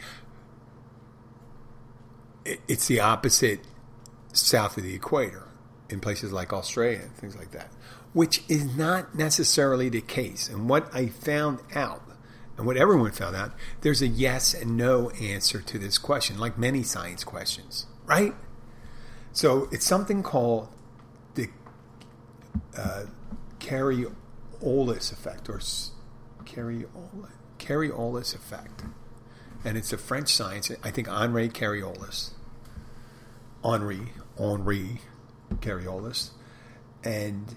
it's 2.68 2.88
the 2.88 3.00
opposite 3.00 3.62
south 4.34 4.78
of 4.78 4.84
the 4.84 4.94
equator 4.94 5.48
in 5.90 6.00
places 6.00 6.32
like 6.32 6.54
Australia 6.54 7.02
and 7.04 7.16
things 7.16 7.36
like 7.36 7.52
that, 7.52 7.72
which 8.14 8.44
is 8.48 8.78
not 8.78 9.16
necessarily 9.16 9.90
the 9.90 10.02
case. 10.02 10.48
And 10.48 10.70
what 10.70 10.94
I 10.94 11.08
found 11.08 11.60
out, 11.76 12.04
and 12.58 12.66
what 12.66 12.78
everyone 12.78 13.12
found 13.12 13.36
out, 13.36 13.54
there's 13.82 14.02
a 14.02 14.08
yes 14.08 14.54
and 14.54 14.78
no 14.78 15.10
answer 15.12 15.62
to 15.62 15.80
this 15.80 15.98
question, 15.98 16.38
like 16.38 16.58
many 16.58 16.84
science 16.84 17.24
questions, 17.24 17.88
right? 18.06 18.34
So 19.32 19.68
it's 19.72 19.86
something 19.86 20.24
called 20.24 20.70
the 21.36 21.50
uh, 22.78 23.06
Coriolis 24.62 25.12
effect, 25.12 25.50
or 25.50 25.60
Coriolis, 26.46 27.32
Coriolis 27.58 28.36
effect. 28.36 28.84
And 29.64 29.78
it's 29.78 29.92
a 29.92 29.98
French 29.98 30.34
science, 30.34 30.72
I 30.84 30.92
think 30.92 31.10
Henri 31.10 31.50
Coriolis 31.50 32.32
Henri, 33.64 34.14
Henri 34.38 35.02
Coriolis. 35.56 36.32
And 37.04 37.56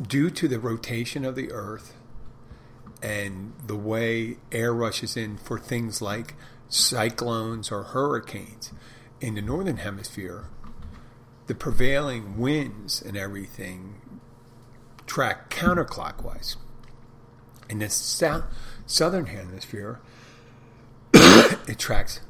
due 0.00 0.30
to 0.30 0.48
the 0.48 0.58
rotation 0.58 1.24
of 1.24 1.34
the 1.34 1.50
Earth 1.52 1.94
and 3.02 3.54
the 3.66 3.76
way 3.76 4.36
air 4.50 4.72
rushes 4.72 5.16
in 5.16 5.36
for 5.36 5.58
things 5.58 6.00
like 6.00 6.34
cyclones 6.68 7.70
or 7.70 7.82
hurricanes 7.82 8.72
in 9.20 9.34
the 9.34 9.42
northern 9.42 9.78
hemisphere, 9.78 10.44
the 11.46 11.54
prevailing 11.54 12.38
winds 12.38 13.02
and 13.02 13.16
everything 13.16 14.00
track 15.06 15.50
counterclockwise. 15.50 16.56
In 17.68 17.78
the 17.78 17.88
south, 17.88 18.44
southern 18.86 19.26
hemisphere, 19.26 20.00
it 21.14 21.78
tracks 21.78 22.20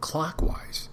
clockwise. 0.00 0.88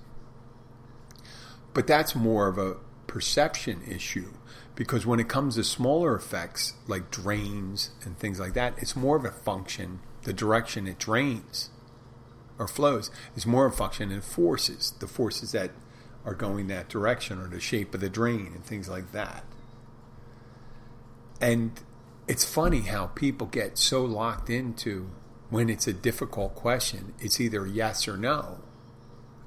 But 1.73 1.87
that's 1.87 2.15
more 2.15 2.47
of 2.47 2.57
a 2.57 2.77
perception 3.07 3.81
issue 3.87 4.33
because 4.75 5.05
when 5.05 5.19
it 5.19 5.29
comes 5.29 5.55
to 5.55 5.63
smaller 5.63 6.15
effects 6.15 6.73
like 6.87 7.11
drains 7.11 7.91
and 8.03 8.17
things 8.17 8.39
like 8.39 8.53
that, 8.53 8.73
it's 8.77 8.95
more 8.95 9.15
of 9.15 9.25
a 9.25 9.31
function, 9.31 9.99
the 10.23 10.33
direction 10.33 10.87
it 10.87 10.97
drains 10.97 11.69
or 12.57 12.67
flows 12.67 13.11
is 13.35 13.45
more 13.45 13.65
of 13.65 13.73
a 13.73 13.75
function 13.75 14.09
than 14.09 14.21
forces, 14.21 14.93
the 14.99 15.07
forces 15.07 15.51
that 15.51 15.71
are 16.25 16.33
going 16.33 16.67
that 16.67 16.89
direction 16.89 17.39
or 17.39 17.47
the 17.47 17.59
shape 17.59 17.93
of 17.93 18.01
the 18.01 18.09
drain 18.09 18.51
and 18.55 18.63
things 18.63 18.87
like 18.89 19.11
that. 19.11 19.43
And 21.43 21.73
it's 22.25 22.45
funny 22.45 22.83
how 22.83 23.07
people 23.07 23.47
get 23.47 23.77
so 23.77 24.05
locked 24.05 24.49
into 24.49 25.09
when 25.49 25.69
it's 25.69 25.85
a 25.87 25.91
difficult 25.91 26.55
question, 26.55 27.13
it's 27.19 27.41
either 27.41 27.67
yes 27.67 28.07
or 28.07 28.15
no. 28.15 28.61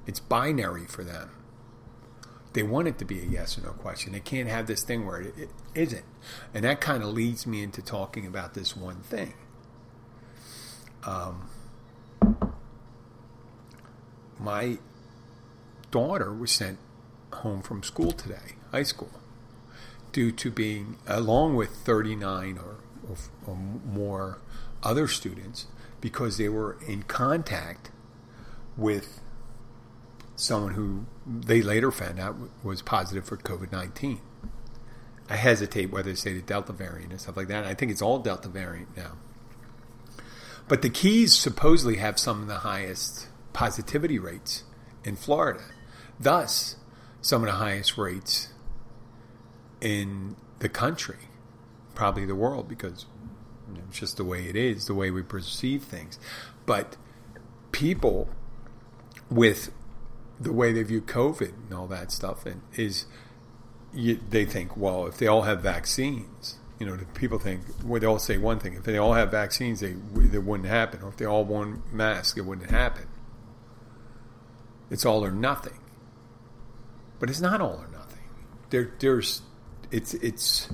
It's 0.05 0.19
binary 0.19 0.85
for 0.85 1.03
them. 1.03 1.31
They 2.53 2.61
want 2.61 2.87
it 2.87 2.99
to 2.99 3.05
be 3.05 3.19
a 3.19 3.25
yes 3.25 3.57
or 3.57 3.61
no 3.61 3.71
question. 3.71 4.13
They 4.13 4.19
can't 4.19 4.47
have 4.47 4.67
this 4.67 4.83
thing 4.83 5.07
where 5.07 5.21
it, 5.21 5.33
it 5.39 5.49
isn't. 5.73 6.05
And 6.53 6.65
that 6.65 6.81
kind 6.81 7.01
of 7.01 7.09
leads 7.09 7.47
me 7.47 7.63
into 7.63 7.81
talking 7.81 8.27
about 8.27 8.53
this 8.53 8.77
one 8.77 9.01
thing. 9.01 9.33
Um, 11.03 11.49
my 14.39 14.77
daughter 15.89 16.31
was 16.31 16.51
sent 16.51 16.77
home 17.33 17.63
from 17.63 17.81
school 17.81 18.11
today, 18.11 18.53
high 18.71 18.83
school, 18.83 19.16
due 20.11 20.31
to 20.31 20.51
being, 20.51 20.97
along 21.07 21.55
with 21.55 21.69
39 21.69 22.57
or, 22.57 22.77
or, 23.09 23.17
or 23.45 23.55
more 23.55 24.39
other 24.83 25.07
students, 25.07 25.67
because 26.01 26.37
they 26.37 26.49
were 26.49 26.77
in 26.87 27.03
contact 27.03 27.91
with 28.75 29.19
someone 30.35 30.73
who 30.73 31.05
they 31.25 31.61
later 31.61 31.91
found 31.91 32.19
out 32.19 32.35
was 32.63 32.81
positive 32.81 33.25
for 33.25 33.37
COVID 33.37 33.71
19. 33.71 34.21
I 35.29 35.35
hesitate 35.35 35.91
whether 35.91 36.11
to 36.11 36.15
say 36.15 36.33
the 36.33 36.41
Delta 36.41 36.71
variant 36.71 37.11
and 37.11 37.19
stuff 37.19 37.35
like 37.35 37.49
that. 37.49 37.65
I 37.65 37.73
think 37.73 37.91
it's 37.91 38.01
all 38.01 38.19
Delta 38.19 38.47
variant 38.47 38.95
now. 38.95 39.13
But 40.67 40.81
the 40.81 40.89
Keys 40.89 41.33
supposedly 41.33 41.97
have 41.97 42.19
some 42.19 42.41
of 42.41 42.47
the 42.47 42.59
highest 42.59 43.27
positivity 43.53 44.19
rates 44.19 44.63
in 45.03 45.15
Florida. 45.15 45.63
Thus, 46.19 46.75
some 47.21 47.43
of 47.43 47.47
the 47.47 47.55
highest 47.55 47.97
rates 47.97 48.49
in 49.81 50.35
the 50.59 50.69
country, 50.69 51.29
probably 51.95 52.25
the 52.25 52.35
world, 52.35 52.67
because 52.67 53.05
it's 53.87 53.99
just 53.99 54.17
the 54.17 54.23
way 54.23 54.47
it 54.47 54.55
is, 54.55 54.87
the 54.87 54.93
way 54.93 55.11
we 55.11 55.21
perceive 55.21 55.83
things. 55.83 56.19
But 56.65 56.97
people 57.71 58.29
with 59.29 59.71
the 60.39 60.53
way 60.53 60.71
they 60.71 60.83
view 60.83 61.01
COVID 61.01 61.53
and 61.65 61.73
all 61.73 61.87
that 61.87 62.11
stuff, 62.11 62.45
and 62.45 62.61
is 62.75 63.05
you, 63.93 64.19
they 64.29 64.45
think, 64.45 64.77
well, 64.77 65.07
if 65.07 65.17
they 65.17 65.27
all 65.27 65.43
have 65.43 65.61
vaccines, 65.61 66.57
you 66.79 66.85
know, 66.85 66.97
people 67.15 67.39
think 67.39 67.61
well, 67.83 67.99
they 67.99 68.05
all 68.05 68.19
say 68.19 68.37
one 68.37 68.59
thing: 68.59 68.73
if 68.73 68.83
they 68.83 68.97
all 68.97 69.13
have 69.13 69.31
vaccines, 69.31 69.79
they 69.79 69.95
it 70.15 70.43
wouldn't 70.43 70.69
happen, 70.69 71.01
or 71.01 71.09
if 71.09 71.17
they 71.17 71.25
all 71.25 71.43
wore 71.43 71.79
masks, 71.91 72.37
it 72.37 72.45
wouldn't 72.45 72.69
happen. 72.69 73.07
It's 74.89 75.05
all 75.05 75.25
or 75.25 75.31
nothing, 75.31 75.79
but 77.19 77.29
it's 77.29 77.41
not 77.41 77.61
all 77.61 77.83
or 77.83 77.89
nothing. 77.91 78.23
There, 78.69 78.91
there's, 78.99 79.41
it's 79.91 80.13
it's 80.15 80.69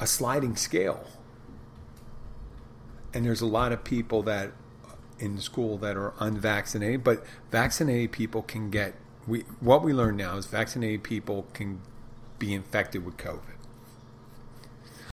a 0.00 0.06
sliding 0.06 0.56
scale, 0.56 1.06
and 3.14 3.24
there's 3.24 3.40
a 3.40 3.46
lot 3.46 3.72
of 3.72 3.84
people 3.84 4.22
that 4.24 4.52
in 5.18 5.38
school 5.38 5.78
that 5.78 5.96
are 5.96 6.14
unvaccinated, 6.18 7.04
but 7.04 7.24
vaccinated 7.50 8.12
people 8.12 8.42
can 8.42 8.70
get. 8.70 8.94
We 9.26 9.40
what 9.60 9.82
we 9.82 9.92
learn 9.92 10.16
now 10.16 10.36
is 10.36 10.46
vaccinated 10.46 11.02
people 11.02 11.46
can 11.54 11.80
be 12.38 12.52
infected 12.52 13.04
with 13.04 13.16
COVID. 13.16 13.56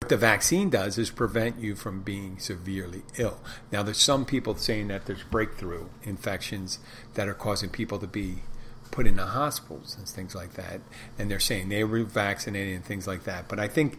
What 0.01 0.11
the 0.11 0.17
vaccine 0.19 0.69
does 0.69 0.99
is 0.99 1.11
prevent 1.11 1.59
you 1.59 1.75
from 1.75 2.03
being 2.03 2.39
severely 2.39 3.05
ill. 3.17 3.41
Now, 3.73 3.83
there's 3.83 4.03
some 4.03 4.27
people 4.27 4.55
saying 4.57 4.89
that 4.89 5.07
there's 5.07 5.23
breakthrough 5.23 5.87
infections 6.03 6.79
that 7.15 7.27
are 7.27 7.33
causing 7.33 7.71
people 7.71 7.99
to 8.01 8.07
be 8.07 8.43
put 8.91 9.07
into 9.07 9.25
hospitals 9.25 9.97
and 9.99 10.09
things 10.09 10.35
like 10.35 10.55
that, 10.55 10.81
and 11.19 11.31
they're 11.31 11.41
saying 11.41 11.69
they 11.69 11.85
were 11.85 12.05
vaccinated 12.05 12.75
and 12.75 12.85
things 12.85 13.07
like 13.07 13.25
that. 13.25 13.49
But 13.49 13.59
I 13.59 13.69
think 13.69 13.99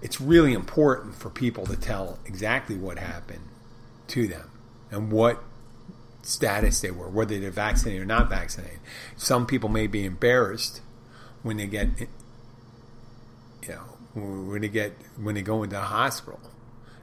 it's 0.00 0.20
really 0.20 0.52
important 0.52 1.14
for 1.14 1.30
people 1.30 1.66
to 1.66 1.76
tell 1.76 2.18
exactly 2.26 2.76
what 2.76 2.98
happened 2.98 3.48
to 4.08 4.26
them 4.26 4.50
and 4.90 5.12
what 5.12 5.42
status 6.22 6.80
they 6.80 6.90
were, 6.90 7.08
whether 7.08 7.38
they're 7.38 7.50
vaccinated 7.50 8.02
or 8.02 8.06
not 8.06 8.28
vaccinated. 8.28 8.80
Some 9.16 9.46
people 9.46 9.68
may 9.68 9.86
be 9.86 10.04
embarrassed 10.04 10.80
when 11.42 11.56
they 11.56 11.66
get, 11.66 11.88
you 12.00 12.08
know, 13.68 13.82
when 14.14 14.60
they 14.60 14.68
get 14.68 14.92
when 15.16 15.34
they 15.34 15.42
go 15.42 15.62
into 15.62 15.76
the 15.76 15.82
hospital 15.82 16.40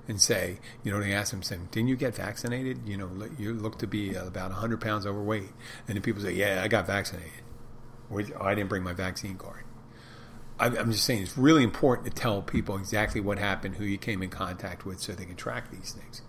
and 0.10 0.20
say, 0.20 0.58
you 0.84 0.92
know, 0.92 1.00
they 1.00 1.14
ask 1.14 1.32
them, 1.32 1.44
saying, 1.44 1.70
"Didn't 1.72 1.88
you 1.88 1.96
get 1.96 2.16
vaccinated? 2.16 2.80
You 2.86 2.98
know, 2.98 3.30
you 3.38 3.54
look 3.54 3.78
to 3.78 3.88
be 3.88 4.16
about 4.16 4.50
100 4.50 4.82
pounds 4.82 5.06
overweight." 5.06 5.52
And 5.88 5.96
then 5.96 6.02
people 6.02 6.22
say, 6.22 6.34
"Yeah, 6.34 6.62
I 6.64 6.68
got 6.68 6.88
vaccinated. 6.88 7.44
I 8.42 8.56
didn't 8.56 8.70
bring 8.70 8.84
my 8.84 8.94
vaccine 8.94 9.38
card." 9.38 9.64
I'm 10.62 10.92
just 10.92 11.06
saying 11.06 11.24
it's 11.24 11.38
really 11.38 11.64
important 11.64 12.14
to 12.14 12.22
tell 12.22 12.42
people 12.42 12.76
exactly 12.76 13.22
what 13.22 13.38
happened, 13.38 13.76
who 13.76 13.86
you 13.86 13.98
came 13.98 14.22
in 14.22 14.30
contact 14.30 14.86
with, 14.86 15.00
so 15.00 15.14
they 15.14 15.24
can 15.24 15.38
track 15.38 15.72
these 15.72 15.94
things. 15.94 16.22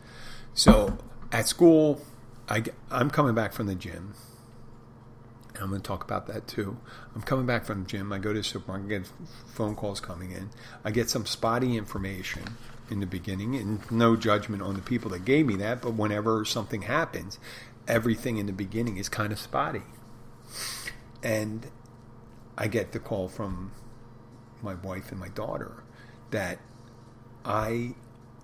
So 0.54 0.98
at 1.32 1.48
school, 1.48 2.00
I, 2.48 2.62
I'm 2.92 3.10
coming 3.10 3.34
back 3.34 3.52
from 3.52 3.66
the 3.66 3.74
gym. 3.74 4.14
And 5.54 5.64
I'm 5.64 5.70
going 5.70 5.80
to 5.80 5.86
talk 5.86 6.04
about 6.04 6.28
that 6.28 6.46
too. 6.46 6.78
I'm 7.12 7.22
coming 7.22 7.44
back 7.44 7.64
from 7.64 7.82
the 7.82 7.88
gym. 7.88 8.12
I 8.12 8.18
go 8.18 8.32
to 8.32 8.38
the 8.38 8.44
supermarket, 8.44 8.88
get 8.88 9.12
phone 9.46 9.74
calls 9.74 9.98
coming 9.98 10.30
in. 10.30 10.50
I 10.84 10.92
get 10.92 11.10
some 11.10 11.26
spotty 11.26 11.76
information 11.76 12.56
in 12.90 13.00
the 13.00 13.06
beginning, 13.06 13.56
and 13.56 13.90
no 13.90 14.16
judgment 14.16 14.62
on 14.62 14.74
the 14.74 14.82
people 14.82 15.10
that 15.10 15.24
gave 15.24 15.46
me 15.46 15.56
that. 15.56 15.80
But 15.82 15.94
whenever 15.94 16.44
something 16.44 16.82
happens, 16.82 17.38
everything 17.86 18.38
in 18.38 18.46
the 18.46 18.52
beginning 18.52 18.96
is 18.96 19.08
kind 19.08 19.32
of 19.32 19.38
spotty. 19.38 19.82
And 21.22 21.70
I 22.56 22.66
get 22.68 22.92
the 22.92 22.98
call 22.98 23.28
from 23.28 23.72
my 24.62 24.74
wife 24.74 25.10
and 25.10 25.20
my 25.20 25.28
daughter 25.28 25.82
that 26.30 26.58
I 27.44 27.94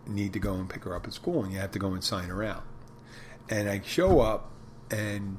need 0.07 0.33
to 0.33 0.39
go 0.39 0.55
and 0.55 0.69
pick 0.69 0.85
her 0.85 0.95
up 0.95 1.07
at 1.07 1.13
school 1.13 1.43
and 1.43 1.53
you 1.53 1.59
have 1.59 1.73
to 1.73 1.79
go 1.79 1.93
and 1.93 2.03
sign 2.03 2.29
her 2.29 2.43
out. 2.43 2.65
And 3.49 3.69
I 3.69 3.81
show 3.85 4.21
up 4.21 4.51
and 4.91 5.39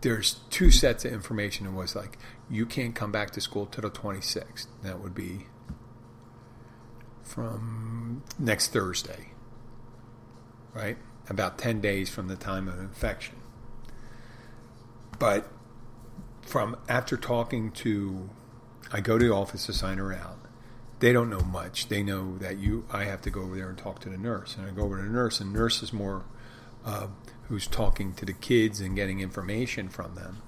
there's 0.00 0.40
two 0.50 0.70
sets 0.70 1.04
of 1.04 1.12
information. 1.12 1.66
It 1.66 1.72
was 1.72 1.96
like, 1.96 2.18
you 2.50 2.66
can't 2.66 2.94
come 2.94 3.10
back 3.10 3.30
to 3.32 3.40
school 3.40 3.66
till 3.66 3.82
the 3.82 3.90
26th. 3.90 4.66
That 4.82 5.00
would 5.00 5.14
be 5.14 5.46
from 7.26 8.22
next 8.38 8.72
Thursday, 8.72 9.30
right? 10.72 10.96
About 11.28 11.58
10 11.58 11.80
days 11.80 12.08
from 12.08 12.28
the 12.28 12.36
time 12.36 12.68
of 12.68 12.78
infection. 12.78 13.34
But 15.18 15.48
from 16.42 16.76
after 16.88 17.16
talking 17.16 17.72
to, 17.72 18.30
I 18.92 19.00
go 19.00 19.18
to 19.18 19.26
the 19.26 19.34
office 19.34 19.66
to 19.66 19.72
sign 19.72 19.98
her 19.98 20.12
out. 20.12 20.38
They 21.00 21.12
don't 21.12 21.28
know 21.28 21.40
much. 21.40 21.88
They 21.88 22.02
know 22.02 22.38
that 22.38 22.58
you. 22.58 22.86
I 22.90 23.04
have 23.04 23.20
to 23.22 23.30
go 23.30 23.42
over 23.42 23.56
there 23.56 23.68
and 23.68 23.76
talk 23.76 24.00
to 24.00 24.08
the 24.08 24.16
nurse, 24.16 24.56
and 24.56 24.66
I 24.66 24.70
go 24.70 24.82
over 24.82 24.96
to 24.96 25.02
the 25.02 25.10
nurse, 25.10 25.40
and 25.40 25.52
nurse 25.52 25.82
is 25.82 25.92
more 25.92 26.24
uh, 26.86 27.08
who's 27.48 27.66
talking 27.66 28.14
to 28.14 28.24
the 28.24 28.32
kids 28.32 28.80
and 28.80 28.96
getting 28.96 29.20
information 29.20 29.88
from 29.88 30.14
them. 30.14 30.40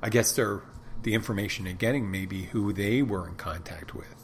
I 0.00 0.08
guess 0.08 0.32
they're 0.32 0.62
the 1.02 1.14
information 1.14 1.64
they're 1.64 1.74
getting 1.74 2.10
may 2.10 2.24
be 2.24 2.44
who 2.44 2.72
they 2.72 3.02
were 3.02 3.28
in 3.28 3.34
contact 3.34 3.94
with. 3.94 4.21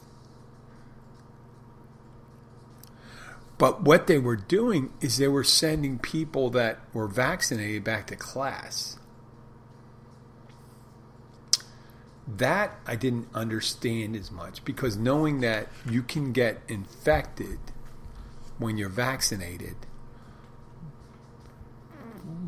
But 3.59 3.83
what 3.83 4.07
they 4.07 4.17
were 4.17 4.35
doing 4.35 4.91
is 5.01 5.17
they 5.17 5.27
were 5.27 5.43
sending 5.43 5.99
people 5.99 6.49
that 6.51 6.79
were 6.93 7.07
vaccinated 7.07 7.83
back 7.83 8.07
to 8.07 8.15
class. 8.15 8.97
That 12.27 12.79
I 12.87 12.95
didn't 12.95 13.27
understand 13.35 14.15
as 14.15 14.31
much 14.31 14.65
because 14.65 14.97
knowing 14.97 15.41
that 15.41 15.67
you 15.87 16.01
can 16.01 16.31
get 16.31 16.61
infected 16.67 17.59
when 18.57 18.77
you're 18.77 18.89
vaccinated 18.89 19.75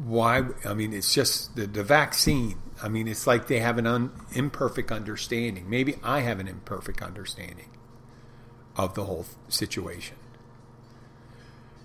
why? 0.06 0.44
I 0.66 0.74
mean, 0.74 0.94
it's 0.94 1.14
just 1.14 1.56
the, 1.56 1.66
the 1.66 1.84
vaccine. 1.84 2.58
I 2.84 2.90
mean, 2.90 3.08
it's 3.08 3.26
like 3.26 3.48
they 3.48 3.60
have 3.60 3.78
an 3.78 3.88
un, 3.88 4.12
imperfect 4.34 4.92
understanding. 4.92 5.70
Maybe 5.70 5.96
I 6.04 6.20
have 6.22 6.40
an 6.40 6.48
imperfect 6.48 7.02
understanding 7.02 7.70
of 8.76 8.94
the 8.96 9.06
whole 9.06 9.26
situation. 9.48 10.18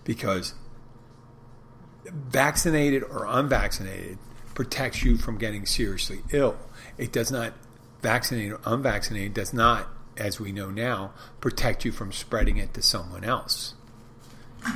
Because 0.07 0.55
vaccinated 2.07 3.03
or 3.03 3.27
unvaccinated 3.29 4.17
protects 4.55 5.03
you 5.05 5.19
from 5.19 5.37
getting 5.37 5.67
seriously 5.67 6.21
ill. 6.33 6.57
It 6.97 7.13
does 7.13 7.31
not, 7.31 7.53
vaccinated 8.01 8.53
or 8.53 8.61
unvaccinated, 8.65 9.35
does 9.35 9.53
not, 9.53 9.89
as 10.17 10.41
we 10.41 10.51
know 10.51 10.71
now, 10.71 11.13
protect 11.43 11.85
you 11.85 11.93
from 11.93 12.11
spreading 12.11 12.57
it 12.57 12.73
to 12.73 12.81
someone 12.81 13.25
else. 13.25 13.75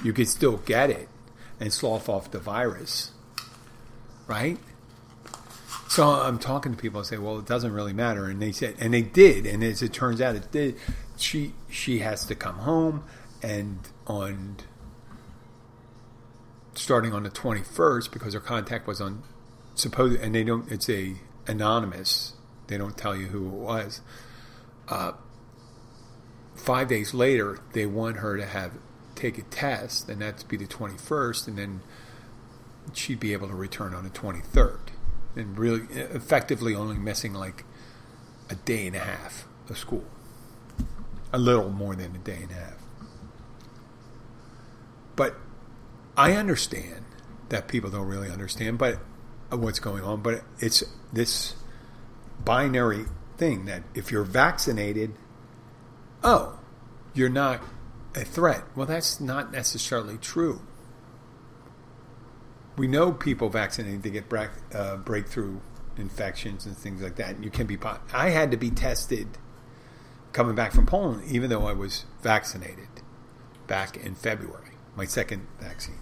You 0.05 0.13
can 0.13 0.27
still 0.27 0.59
get 0.59 0.91
it 0.91 1.09
and 1.59 1.73
slough 1.73 2.11
off 2.11 2.31
the 2.31 2.39
virus 2.39 3.13
right? 4.31 4.59
So 5.89 6.07
I'm 6.07 6.39
talking 6.39 6.73
to 6.73 6.79
people 6.79 7.01
and 7.01 7.07
say, 7.07 7.19
well, 7.19 7.41
it 7.41 7.47
doesn't 7.47 7.73
really 7.73 7.93
matter. 7.93 8.27
And 8.27 8.41
they 8.41 8.53
said, 8.53 8.77
and 8.79 8.95
they 8.95 9.03
did. 9.03 9.45
And 9.45 9.65
as 9.65 9.83
it 9.83 9.93
turns 9.93 10.21
out, 10.21 10.37
it 10.37 10.53
did. 10.53 10.77
She, 11.17 11.53
she 11.69 11.99
has 11.99 12.25
to 12.27 12.37
come 12.37 12.59
home 12.59 13.03
and 13.43 13.81
on 14.07 14.59
starting 16.81 17.13
on 17.13 17.23
the 17.23 17.31
21st 17.31 18.11
because 18.11 18.35
her 18.35 18.41
contact 18.41 18.87
was 18.87 19.01
on 19.01 19.23
supposed, 19.75 20.21
and 20.21 20.35
they 20.35 20.45
don't, 20.45 20.71
it's 20.71 20.89
a 20.89 21.15
anonymous. 21.47 22.35
They 22.67 22.79
don't 22.79 22.97
tell 22.97 23.17
you 23.17 23.27
who 23.27 23.47
it 23.47 23.53
was. 23.53 24.01
Uh, 24.89 25.13
five 26.55 26.89
days 26.89 27.13
later, 27.15 27.59
they 27.73 27.87
want 27.87 28.19
her 28.19 28.37
to 28.37 28.47
have 28.47 28.73
take 29.15 29.37
a 29.39 29.43
test, 29.43 30.09
and 30.09 30.23
that 30.23 30.39
to 30.39 30.49
be 30.49 30.57
the 30.57 30.67
21st, 30.67 31.49
and 31.49 31.59
then 31.59 31.81
she'd 32.95 33.21
be 33.21 33.33
able 33.33 33.49
to 33.49 33.55
return 33.55 33.95
on 33.95 34.05
the 34.05 34.11
23rd 34.11 34.81
and 35.37 35.59
really 35.59 35.87
effectively 35.93 36.75
only 36.75 36.97
missing 36.97 37.35
like 37.35 37.65
a 38.49 38.55
day 38.55 38.87
and 38.87 38.97
a 38.97 39.01
half 39.01 39.47
of 39.69 39.79
school. 39.79 40.05
A 41.33 41.39
little 41.39 41.71
more 41.71 41.95
than 41.95 42.17
a 42.17 42.19
day 42.19 42.39
and 42.43 42.51
a 42.51 42.55
half. 42.55 42.79
But 45.15 45.37
I 46.21 46.33
understand 46.37 47.05
that 47.49 47.69
people 47.69 47.91
don't 47.91 48.07
really 48.07 48.31
understand 48.31 48.79
but 48.79 48.99
uh, 49.53 49.57
what's 49.57 49.81
going 49.81 50.03
on, 50.05 50.23
but 50.23 50.43
it's 50.59 50.85
this 51.13 51.55
binary 52.45 53.07
thing 53.37 53.65
that 53.67 53.83
if 53.95 54.13
you're 54.13 54.25
vaccinated, 54.25 55.15
oh, 56.23 56.59
you're 57.15 57.29
not 57.29 57.61
a 58.15 58.25
threat. 58.25 58.63
Well, 58.77 58.87
that's 58.87 59.21
not 59.21 59.53
necessarily 59.53 60.19
true 60.19 60.61
we 62.81 62.87
know 62.87 63.13
people 63.13 63.51
vaccinated 63.51 64.03
to 64.03 64.09
get 64.09 64.25
uh, 64.73 64.97
breakthrough 64.97 65.61
infections 65.99 66.65
and 66.65 66.75
things 66.75 67.03
like 67.03 67.17
that. 67.17 67.35
And 67.35 67.45
you 67.45 67.51
can 67.51 67.67
be. 67.67 67.79
I 68.15 68.31
had 68.31 68.51
to 68.53 68.57
be 68.57 68.71
tested 68.71 69.29
coming 70.33 70.55
back 70.55 70.73
from 70.73 70.87
Poland, 70.87 71.31
even 71.31 71.51
though 71.51 71.67
I 71.67 71.75
was 71.75 72.07
vaccinated 72.23 72.89
back 73.67 73.99
in 73.99 74.15
February, 74.15 74.73
my 74.97 75.05
second 75.05 75.47
vaccine. 75.61 76.00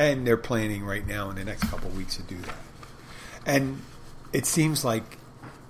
And 0.00 0.26
they're 0.26 0.38
planning 0.38 0.82
right 0.82 1.06
now 1.06 1.28
in 1.28 1.36
the 1.36 1.44
next 1.44 1.64
couple 1.64 1.90
weeks 1.90 2.16
to 2.16 2.22
do 2.22 2.38
that. 2.38 2.56
And 3.44 3.82
it 4.32 4.46
seems 4.46 4.82
like 4.82 5.18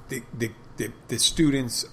the, 0.08 0.22
the, 0.32 0.52
the, 0.76 0.92
the 1.08 1.18
students 1.18 1.84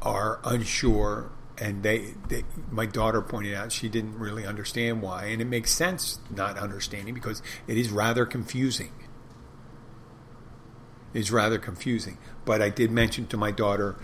are 0.00 0.40
unsure 0.44 1.30
and 1.58 1.82
they, 1.82 2.14
they, 2.28 2.44
my 2.70 2.86
daughter 2.86 3.20
pointed 3.20 3.54
out 3.54 3.70
she 3.70 3.90
didn't 3.90 4.18
really 4.18 4.46
understand 4.46 5.02
why. 5.02 5.26
And 5.26 5.42
it 5.42 5.44
makes 5.44 5.72
sense 5.72 6.20
not 6.34 6.56
understanding 6.56 7.12
because 7.12 7.42
it 7.66 7.76
is 7.76 7.90
rather 7.90 8.24
confusing. 8.24 8.92
It's 11.12 11.30
rather 11.30 11.58
confusing. 11.58 12.16
But 12.46 12.62
i 12.62 12.70
did 12.70 12.90
mention 12.90 13.26
to 13.26 13.36
my 13.36 13.50
daughter 13.50 13.96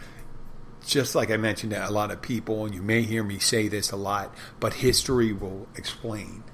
just 0.86 1.14
like 1.14 1.30
i 1.30 1.36
mentioned 1.38 1.72
to 1.72 1.88
a 1.88 1.90
lot 1.90 2.10
of 2.10 2.20
people 2.20 2.66
and 2.66 2.74
you 2.74 2.82
may 2.82 3.02
hear 3.02 3.24
me 3.24 3.38
say 3.38 3.66
this 3.66 3.90
a 3.90 3.96
lot 3.96 4.32
but 4.60 4.74
history 4.74 5.32
will 5.32 5.66
explain 5.74 6.44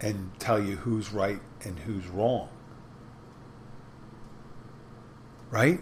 and 0.00 0.30
tell 0.38 0.62
you 0.62 0.76
who's 0.76 1.12
right 1.12 1.40
and 1.64 1.78
who's 1.80 2.06
wrong 2.08 2.48
right 5.50 5.80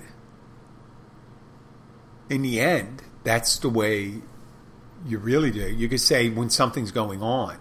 in 2.28 2.42
the 2.42 2.60
end 2.60 3.02
that's 3.24 3.58
the 3.58 3.68
way 3.68 4.22
you 5.06 5.18
really 5.18 5.50
do. 5.50 5.68
You 5.68 5.88
could 5.88 6.00
say 6.00 6.28
when 6.28 6.50
something's 6.50 6.92
going 6.92 7.22
on, 7.22 7.58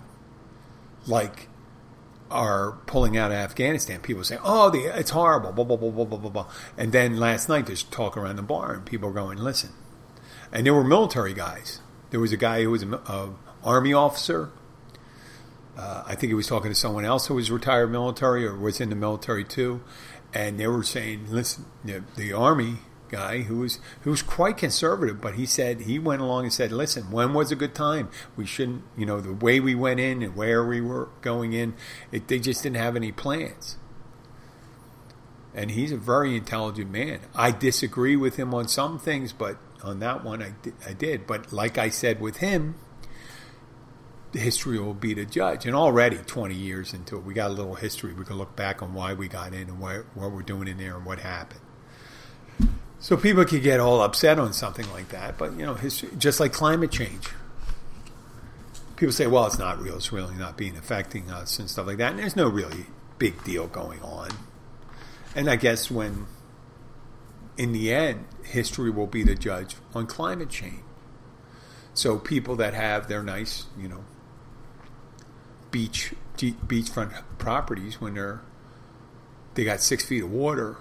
like 1.05 1.49
are 2.29 2.73
pulling 2.87 3.17
out 3.17 3.31
of 3.31 3.37
Afghanistan, 3.37 3.99
people 4.01 4.23
say, 4.23 4.37
"Oh, 4.43 4.69
the, 4.69 4.85
it's 4.97 5.11
horrible," 5.11 5.51
blah 5.51 5.63
blah 5.63 5.77
blah 5.77 5.91
blah 5.91 6.05
blah 6.05 6.17
blah 6.17 6.29
blah. 6.29 6.51
And 6.77 6.91
then 6.91 7.19
last 7.19 7.49
night 7.49 7.65
there's 7.65 7.83
talk 7.83 8.17
around 8.17 8.35
the 8.37 8.41
bar, 8.43 8.73
and 8.73 8.85
people 8.85 9.09
are 9.09 9.13
going, 9.13 9.37
"Listen." 9.37 9.71
And 10.51 10.65
there 10.65 10.73
were 10.73 10.83
military 10.83 11.33
guys. 11.33 11.81
There 12.09 12.19
was 12.19 12.31
a 12.31 12.37
guy 12.37 12.63
who 12.63 12.71
was 12.71 12.81
an 12.81 12.95
army 13.63 13.93
officer. 13.93 14.49
Uh, 15.77 16.03
I 16.07 16.15
think 16.15 16.31
he 16.31 16.33
was 16.33 16.47
talking 16.47 16.71
to 16.71 16.75
someone 16.75 17.05
else 17.05 17.27
who 17.27 17.35
was 17.35 17.51
retired 17.51 17.91
military 17.91 18.45
or 18.45 18.57
was 18.57 18.81
in 18.81 18.89
the 18.89 18.95
military 18.95 19.43
too, 19.43 19.83
and 20.33 20.59
they 20.59 20.67
were 20.67 20.83
saying, 20.83 21.27
"Listen, 21.29 21.65
the, 21.85 22.03
the 22.15 22.33
army 22.33 22.77
guy 23.09 23.43
who 23.43 23.59
was 23.59 23.79
who 24.01 24.09
was 24.09 24.23
quite 24.23 24.57
conservative, 24.57 25.21
but 25.21 25.35
he 25.35 25.45
said 25.45 25.81
he 25.81 25.99
went 25.99 26.21
along 26.21 26.45
and 26.45 26.53
said, 26.53 26.71
"Listen, 26.71 27.11
when 27.11 27.33
was 27.33 27.51
a 27.51 27.55
good 27.55 27.75
time? 27.75 28.09
We 28.35 28.45
shouldn't, 28.45 28.81
you 28.97 29.05
know, 29.05 29.21
the 29.21 29.33
way 29.33 29.59
we 29.59 29.75
went 29.75 29.99
in 29.99 30.23
and 30.23 30.35
where 30.35 30.65
we 30.65 30.81
were 30.81 31.09
going 31.21 31.53
in, 31.53 31.75
it, 32.11 32.27
they 32.27 32.39
just 32.39 32.63
didn't 32.63 32.77
have 32.77 32.95
any 32.95 33.11
plans." 33.11 33.77
And 35.53 35.71
he's 35.71 35.91
a 35.91 35.97
very 35.97 36.35
intelligent 36.35 36.91
man. 36.91 37.19
I 37.33 37.51
disagree 37.51 38.15
with 38.15 38.35
him 38.35 38.53
on 38.53 38.67
some 38.67 38.99
things, 38.99 39.33
but 39.33 39.57
on 39.83 39.99
that 39.99 40.23
one, 40.23 40.43
I, 40.43 40.53
I 40.87 40.93
did. 40.93 41.25
But 41.25 41.51
like 41.51 41.79
I 41.79 41.89
said 41.89 42.21
with 42.21 42.37
him, 42.37 42.75
history 44.33 44.79
will 44.79 44.93
be 44.93 45.13
the 45.13 45.25
judge. 45.25 45.65
And 45.65 45.75
already 45.75 46.17
20 46.17 46.53
years 46.53 46.93
into 46.93 47.17
it, 47.17 47.23
we 47.23 47.33
got 47.33 47.51
a 47.51 47.53
little 47.53 47.75
history. 47.75 48.13
We 48.13 48.25
can 48.25 48.37
look 48.37 48.55
back 48.55 48.81
on 48.81 48.93
why 48.93 49.13
we 49.13 49.27
got 49.27 49.53
in 49.53 49.69
and 49.69 49.79
what, 49.79 50.05
what 50.15 50.31
we're 50.31 50.43
doing 50.43 50.67
in 50.67 50.77
there 50.77 50.95
and 50.95 51.05
what 51.05 51.19
happened. 51.19 51.61
So 52.99 53.15
people 53.15 53.45
could 53.45 53.61
get 53.61 53.79
all 53.79 54.01
upset 54.01 54.39
on 54.39 54.53
something 54.53 54.89
like 54.91 55.09
that, 55.09 55.37
but 55.37 55.53
you 55.53 55.65
know, 55.65 55.75
history, 55.75 56.09
just 56.17 56.39
like 56.39 56.51
climate 56.51 56.91
change. 56.91 57.29
People 58.95 59.13
say, 59.13 59.27
"Well, 59.27 59.45
it's 59.45 59.59
not 59.59 59.79
real. 59.79 59.95
It's 59.97 60.11
really 60.11 60.33
not 60.33 60.57
being 60.57 60.75
affecting 60.75 61.29
us 61.29 61.59
and 61.59 61.69
stuff 61.69 61.85
like 61.85 61.97
that." 61.97 62.11
And 62.11 62.19
there's 62.19 62.35
no 62.35 62.49
really 62.49 62.87
big 63.19 63.43
deal 63.43 63.67
going 63.67 64.01
on. 64.01 64.29
And 65.35 65.49
I 65.49 65.55
guess 65.55 65.91
when, 65.91 66.25
in 67.57 67.71
the 67.71 67.93
end, 67.93 68.25
history 68.43 68.89
will 68.89 69.05
be 69.05 69.21
the 69.21 69.35
judge 69.35 69.75
on 69.93 70.07
climate 70.07 70.49
change. 70.49 70.81
So 71.93 72.17
people 72.17 72.55
that 72.55 72.73
have 72.73 73.07
their 73.07 73.21
nice, 73.21 73.65
you 73.77 73.87
know, 73.87 74.03
beach 75.71 76.13
beachfront 76.37 77.23
properties 77.37 77.99
when 77.99 78.13
they're 78.13 78.41
they 79.55 79.63
got 79.63 79.81
six 79.81 80.05
feet 80.05 80.23
of 80.23 80.31
water 80.31 80.77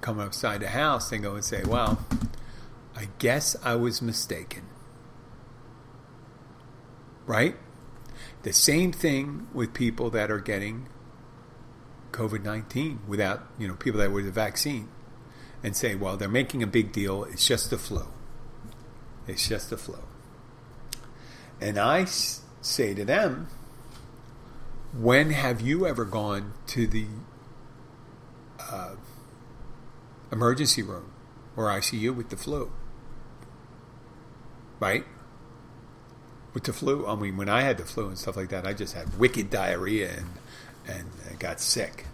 coming 0.00 0.26
upside 0.26 0.60
the 0.60 0.68
house, 0.68 1.08
they 1.08 1.18
go 1.18 1.34
and 1.34 1.44
say, 1.44 1.62
Well, 1.64 2.04
I 2.94 3.08
guess 3.18 3.56
I 3.64 3.74
was 3.74 4.02
mistaken. 4.02 4.62
Right? 7.26 7.56
The 8.42 8.52
same 8.52 8.92
thing 8.92 9.48
with 9.52 9.74
people 9.74 10.10
that 10.10 10.30
are 10.30 10.38
getting 10.38 10.88
COVID 12.12 12.42
19 12.42 13.00
without, 13.06 13.46
you 13.58 13.66
know, 13.66 13.74
people 13.74 14.00
that 14.00 14.10
were 14.10 14.22
the 14.22 14.30
vaccine 14.30 14.88
and 15.62 15.76
say, 15.76 15.94
well, 15.94 16.16
they're 16.16 16.28
making 16.28 16.62
a 16.62 16.66
big 16.66 16.92
deal. 16.92 17.24
It's 17.24 17.46
just 17.46 17.70
the 17.70 17.78
flu. 17.78 18.06
It's 19.26 19.48
just 19.48 19.70
the 19.70 19.76
flu. 19.76 19.98
And 21.60 21.78
I 21.78 22.04
say 22.04 22.94
to 22.94 23.04
them, 23.04 23.48
when 24.98 25.30
have 25.30 25.60
you 25.60 25.86
ever 25.86 26.04
gone 26.04 26.54
to 26.68 26.86
the 26.86 27.06
uh, 28.58 28.96
emergency 30.32 30.82
room 30.82 31.12
or 31.56 31.66
ICU 31.66 32.14
with 32.14 32.30
the 32.30 32.36
flu? 32.36 32.72
Right? 34.80 35.04
With 36.54 36.64
the 36.64 36.72
flu, 36.72 37.06
I 37.06 37.14
mean, 37.14 37.36
when 37.36 37.48
I 37.48 37.62
had 37.62 37.78
the 37.78 37.84
flu 37.84 38.08
and 38.08 38.18
stuff 38.18 38.36
like 38.36 38.48
that, 38.48 38.66
I 38.66 38.72
just 38.72 38.94
had 38.94 39.18
wicked 39.18 39.50
diarrhea 39.50 40.10
and 40.16 40.26
and 40.88 41.38
got 41.38 41.60
sick. 41.60 42.06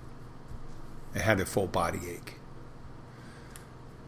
I 1.15 1.19
had 1.19 1.41
a 1.41 1.47
full 1.47 1.67
body 1.67 2.01
ache. 2.09 2.35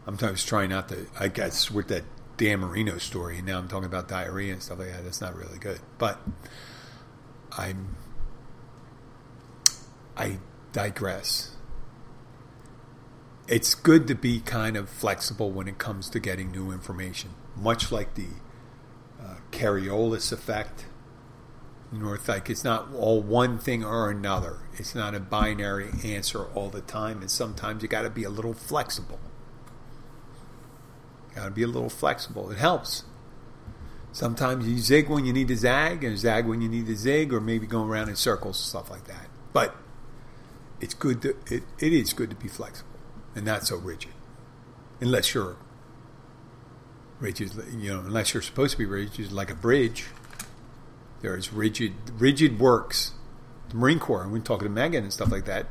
I'm 0.07 0.17
trying 0.17 0.69
not 0.69 0.89
to. 0.89 1.07
I 1.19 1.27
guess 1.27 1.71
with 1.71 1.87
that 1.87 2.03
Dan 2.37 2.59
Marino 2.59 2.97
story, 2.97 3.37
and 3.37 3.47
now 3.47 3.57
I'm 3.57 3.67
talking 3.67 3.85
about 3.85 4.07
diarrhea 4.07 4.53
and 4.53 4.61
stuff 4.61 4.79
like 4.79 4.91
that. 4.91 5.03
That's 5.03 5.21
not 5.21 5.35
really 5.35 5.57
good. 5.57 5.79
But 5.97 6.19
I'm. 7.57 7.95
I 10.17 10.39
digress. 10.71 11.51
It's 13.47 13.75
good 13.75 14.07
to 14.07 14.15
be 14.15 14.39
kind 14.39 14.75
of 14.75 14.89
flexible 14.89 15.51
when 15.51 15.67
it 15.67 15.77
comes 15.77 16.09
to 16.09 16.19
getting 16.19 16.51
new 16.51 16.71
information, 16.71 17.31
much 17.55 17.91
like 17.91 18.15
the 18.15 18.27
uh, 19.21 19.35
effect. 20.31 20.85
You 21.93 21.99
it's 22.13 22.27
like 22.27 22.49
it's 22.49 22.63
not 22.63 22.93
all 22.93 23.21
one 23.21 23.59
thing 23.59 23.85
or 23.85 24.09
another. 24.09 24.59
It's 24.73 24.95
not 24.95 25.13
a 25.13 25.19
binary 25.19 25.91
answer 26.03 26.45
all 26.55 26.69
the 26.69 26.81
time, 26.81 27.21
and 27.21 27.29
sometimes 27.29 27.83
you 27.83 27.87
got 27.87 28.01
to 28.01 28.09
be 28.09 28.23
a 28.23 28.29
little 28.29 28.53
flexible. 28.53 29.19
Got 31.35 31.45
to 31.45 31.51
be 31.51 31.63
a 31.63 31.67
little 31.67 31.89
flexible. 31.89 32.49
It 32.49 32.57
helps. 32.57 33.03
Sometimes 34.11 34.67
you 34.67 34.79
zig 34.79 35.09
when 35.09 35.25
you 35.25 35.33
need 35.33 35.49
to 35.49 35.57
zag, 35.57 36.03
and 36.03 36.17
zag 36.17 36.47
when 36.47 36.61
you 36.61 36.69
need 36.69 36.87
to 36.87 36.95
zig, 36.95 37.31
or 37.31 37.39
maybe 37.39 37.67
going 37.67 37.89
around 37.89 38.09
in 38.09 38.15
circles, 38.15 38.57
stuff 38.57 38.89
like 38.89 39.05
that. 39.05 39.27
But 39.53 39.75
it's 40.81 40.93
good 40.93 41.21
to 41.21 41.35
it, 41.47 41.63
it 41.79 41.93
is 41.93 42.13
good 42.13 42.29
to 42.29 42.35
be 42.35 42.47
flexible 42.47 42.99
and 43.35 43.45
not 43.45 43.65
so 43.67 43.77
rigid, 43.77 44.13
unless 45.01 45.33
you're 45.33 45.57
rigid. 47.19 47.51
You 47.77 47.93
know, 47.93 47.99
unless 47.99 48.33
you're 48.33 48.43
supposed 48.43 48.73
to 48.73 48.77
be 48.77 48.85
rigid, 48.85 49.31
like 49.31 49.49
a 49.49 49.55
bridge. 49.55 50.05
There's 51.21 51.51
rigid 51.51 51.93
rigid 52.17 52.59
works. 52.59 53.13
The 53.69 53.75
Marine 53.75 53.99
Corps, 53.99 54.27
we're 54.27 54.39
talking 54.39 54.67
to 54.67 54.73
Megan 54.73 55.03
and 55.03 55.13
stuff 55.13 55.31
like 55.31 55.45
that. 55.45 55.67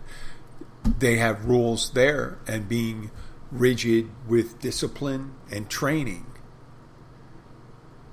They 0.99 1.17
have 1.17 1.47
rules 1.47 1.91
there, 1.93 2.39
and 2.47 2.69
being 2.69 3.11
rigid 3.51 4.11
with 4.27 4.61
discipline 4.61 5.35
and 5.51 5.71
training 5.71 6.27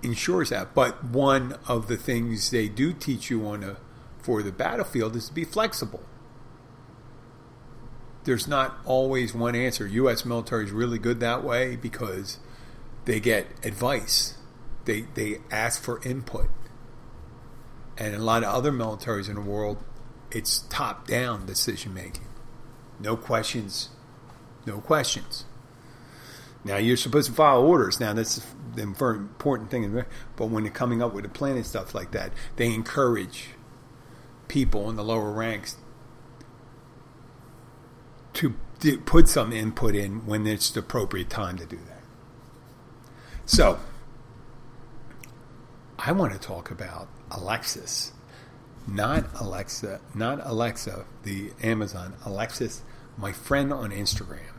ensures 0.03 0.49
that. 0.49 0.73
But 0.73 1.03
one 1.03 1.57
of 1.67 1.87
the 1.87 1.97
things 1.97 2.51
they 2.51 2.69
do 2.69 2.93
teach 2.93 3.29
you 3.29 3.47
on 3.47 3.63
a 3.63 3.77
for 4.19 4.43
the 4.43 4.51
battlefield 4.51 5.15
is 5.15 5.27
to 5.27 5.33
be 5.33 5.43
flexible. 5.43 6.03
There's 8.23 8.47
not 8.47 8.77
always 8.85 9.33
one 9.33 9.55
answer. 9.55 9.87
U.S. 9.87 10.25
military 10.25 10.65
is 10.65 10.71
really 10.71 10.99
good 10.99 11.19
that 11.19 11.43
way 11.43 11.75
because 11.75 12.37
they 13.05 13.19
get 13.19 13.47
advice. 13.63 14.35
They 14.85 15.01
they 15.13 15.37
ask 15.49 15.81
for 15.81 16.01
input. 16.03 16.49
And 17.97 18.15
a 18.15 18.19
lot 18.19 18.43
of 18.43 18.53
other 18.53 18.71
militaries 18.71 19.27
in 19.27 19.35
the 19.35 19.41
world, 19.41 19.83
it's 20.31 20.59
top 20.69 21.07
down 21.07 21.45
decision 21.45 21.93
making. 21.93 22.27
No 22.99 23.15
questions 23.17 23.89
no 24.65 24.79
questions. 24.79 25.45
Now 26.63 26.77
you're 26.77 26.97
supposed 26.97 27.29
to 27.29 27.33
follow 27.33 27.65
orders. 27.65 27.99
Now 27.99 28.13
that's 28.13 28.41
the 28.75 28.85
very 28.85 29.17
important 29.17 29.71
thing. 29.71 30.03
But 30.35 30.45
when 30.47 30.63
they're 30.63 30.71
coming 30.71 31.01
up 31.01 31.13
with 31.13 31.25
a 31.25 31.29
plan 31.29 31.55
and 31.55 31.65
stuff 31.65 31.95
like 31.95 32.11
that, 32.11 32.31
they 32.57 32.73
encourage 32.73 33.49
people 34.47 34.89
in 34.89 34.95
the 34.95 35.03
lower 35.03 35.31
ranks 35.31 35.77
to 38.41 38.97
put 38.99 39.27
some 39.27 39.53
input 39.53 39.95
in 39.95 40.25
when 40.25 40.45
it's 40.47 40.71
the 40.71 40.79
appropriate 40.79 41.29
time 41.29 41.57
to 41.57 41.65
do 41.65 41.77
that. 41.77 42.01
So 43.45 43.79
I 45.99 46.11
want 46.11 46.33
to 46.33 46.39
talk 46.39 46.71
about 46.71 47.07
Alexis, 47.29 48.11
not 48.87 49.25
Alexa, 49.39 50.01
not 50.15 50.39
Alexa, 50.43 51.05
the 51.23 51.51
Amazon 51.61 52.15
Alexis, 52.25 52.81
my 53.17 53.31
friend 53.31 53.71
on 53.71 53.91
Instagram 53.91 54.51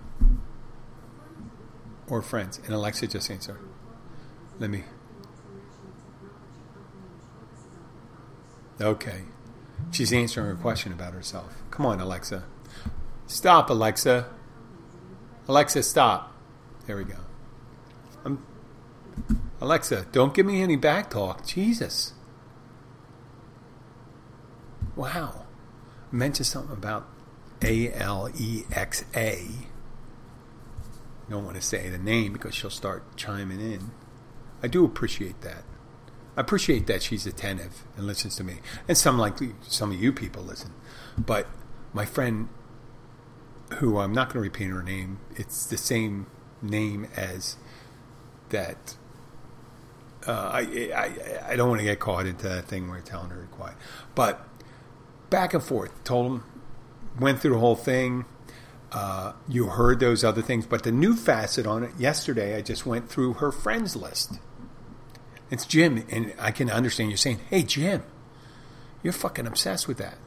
or 2.08 2.22
friends. 2.22 2.58
And 2.64 2.74
Alexa 2.74 3.08
just 3.08 3.30
answer. 3.30 3.58
Let 4.58 4.70
me. 4.70 4.84
Okay. 8.80 9.22
She's 9.90 10.12
answering 10.12 10.56
a 10.56 10.60
question 10.60 10.92
about 10.92 11.12
herself. 11.12 11.62
Come 11.70 11.86
on, 11.86 12.00
Alexa. 12.00 12.44
Stop, 13.26 13.70
Alexa. 13.70 14.28
Alexa, 15.48 15.82
stop. 15.82 16.34
There 16.86 16.96
we 16.96 17.04
go. 17.04 17.16
I'm, 18.24 18.44
Alexa, 19.60 20.06
don't 20.12 20.34
give 20.34 20.46
me 20.46 20.62
any 20.62 20.76
back 20.76 21.10
talk. 21.10 21.46
Jesus. 21.46 22.12
Wow. 24.96 25.46
I 26.12 26.14
mentioned 26.14 26.46
something 26.46 26.72
about 26.72 27.08
A 27.62 27.92
L 27.92 28.28
E 28.38 28.64
X 28.72 29.04
A 29.16 29.46
don't 31.32 31.44
want 31.44 31.56
to 31.56 31.62
say 31.62 31.88
the 31.88 31.98
name 31.98 32.32
because 32.32 32.54
she'll 32.54 32.70
start 32.70 33.16
chiming 33.16 33.60
in. 33.60 33.90
I 34.62 34.68
do 34.68 34.84
appreciate 34.84 35.40
that. 35.40 35.64
I 36.36 36.40
appreciate 36.42 36.86
that 36.86 37.02
she's 37.02 37.26
attentive 37.26 37.84
and 37.96 38.06
listens 38.06 38.36
to 38.36 38.44
me, 38.44 38.58
and 38.86 38.96
some 38.96 39.18
like 39.18 39.38
some 39.62 39.90
of 39.90 40.00
you 40.00 40.12
people 40.12 40.42
listen. 40.42 40.72
But 41.18 41.46
my 41.92 42.04
friend, 42.04 42.48
who 43.74 43.98
I'm 43.98 44.12
not 44.12 44.28
going 44.28 44.34
to 44.34 44.40
repeat 44.40 44.68
her 44.70 44.82
name, 44.82 45.18
it's 45.36 45.66
the 45.66 45.76
same 45.76 46.26
name 46.60 47.08
as 47.16 47.56
that. 48.50 48.96
Uh, 50.26 50.50
I, 50.52 50.60
I 50.94 51.52
I 51.52 51.56
don't 51.56 51.68
want 51.68 51.80
to 51.80 51.84
get 51.84 51.98
caught 51.98 52.26
into 52.26 52.48
that 52.48 52.66
thing 52.66 52.88
where 52.88 52.98
I'm 52.98 53.02
telling 53.02 53.30
her 53.30 53.42
to 53.42 53.48
quiet, 53.48 53.76
but 54.14 54.46
back 55.30 55.52
and 55.52 55.62
forth. 55.62 56.04
Told 56.04 56.26
him, 56.26 56.44
went 57.18 57.40
through 57.40 57.54
the 57.54 57.58
whole 57.58 57.74
thing. 57.74 58.24
Uh, 58.92 59.32
you 59.48 59.66
heard 59.66 59.98
those 60.00 60.22
other 60.22 60.42
things, 60.42 60.66
but 60.66 60.82
the 60.82 60.92
new 60.92 61.16
facet 61.16 61.66
on 61.66 61.82
it 61.82 61.90
yesterday, 61.98 62.56
I 62.56 62.60
just 62.60 62.84
went 62.84 63.08
through 63.08 63.34
her 63.34 63.50
friends 63.50 63.96
list. 63.96 64.38
It's 65.50 65.66
Jim, 65.66 66.04
and 66.10 66.34
I 66.38 66.50
can 66.50 66.70
understand 66.70 67.10
you 67.10 67.16
saying, 67.16 67.40
"Hey, 67.50 67.62
Jim, 67.62 68.02
you're 69.02 69.12
fucking 69.12 69.46
obsessed 69.46 69.88
with 69.88 69.98
that." 69.98 70.18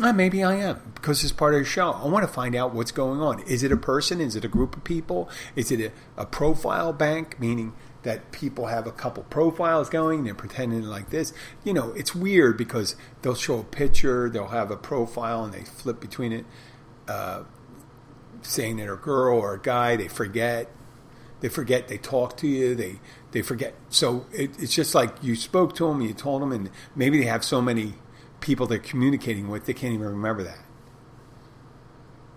Uh, 0.00 0.12
maybe 0.12 0.44
I 0.44 0.54
am 0.54 0.92
because 0.94 1.24
it's 1.24 1.32
part 1.32 1.54
of 1.54 1.60
the 1.60 1.66
show. 1.66 1.90
I 1.90 2.06
want 2.06 2.26
to 2.26 2.32
find 2.32 2.54
out 2.54 2.72
what's 2.72 2.92
going 2.92 3.20
on. 3.20 3.40
Is 3.42 3.64
it 3.64 3.72
a 3.72 3.76
person? 3.76 4.20
Is 4.20 4.36
it 4.36 4.44
a 4.44 4.48
group 4.48 4.76
of 4.76 4.84
people? 4.84 5.28
Is 5.56 5.72
it 5.72 5.80
a, 5.80 6.22
a 6.22 6.24
profile 6.24 6.92
bank, 6.92 7.40
meaning 7.40 7.72
that 8.04 8.30
people 8.30 8.66
have 8.66 8.86
a 8.86 8.92
couple 8.92 9.24
profiles 9.24 9.88
going, 9.90 10.24
they're 10.24 10.34
pretending 10.34 10.82
like 10.82 11.10
this. 11.10 11.32
You 11.64 11.72
know, 11.72 11.90
it's 11.92 12.14
weird 12.14 12.56
because 12.56 12.94
they'll 13.22 13.34
show 13.34 13.58
a 13.58 13.64
picture, 13.64 14.30
they'll 14.30 14.48
have 14.48 14.70
a 14.70 14.76
profile, 14.76 15.44
and 15.44 15.52
they 15.52 15.64
flip 15.64 16.00
between 16.00 16.32
it 16.32 16.46
uh, 17.08 17.42
saying 18.42 18.76
they're 18.76 18.94
a 18.94 18.98
girl 18.98 19.38
or 19.38 19.54
a 19.54 19.60
guy. 19.60 19.96
They 19.96 20.08
forget. 20.08 20.70
They 21.40 21.48
forget. 21.48 21.88
They 21.88 21.98
talk 21.98 22.36
to 22.38 22.46
you. 22.46 22.74
They 22.74 23.00
they 23.32 23.42
forget. 23.42 23.74
So 23.88 24.26
it, 24.32 24.50
it's 24.58 24.74
just 24.74 24.94
like 24.94 25.22
you 25.22 25.34
spoke 25.34 25.74
to 25.76 25.88
them, 25.88 26.00
you 26.00 26.14
told 26.14 26.42
them, 26.42 26.52
and 26.52 26.70
maybe 26.94 27.18
they 27.18 27.26
have 27.26 27.44
so 27.44 27.60
many 27.60 27.94
people 28.40 28.66
they're 28.66 28.78
communicating 28.78 29.48
with, 29.48 29.66
they 29.66 29.74
can't 29.74 29.94
even 29.94 30.06
remember 30.06 30.42
that. 30.42 30.58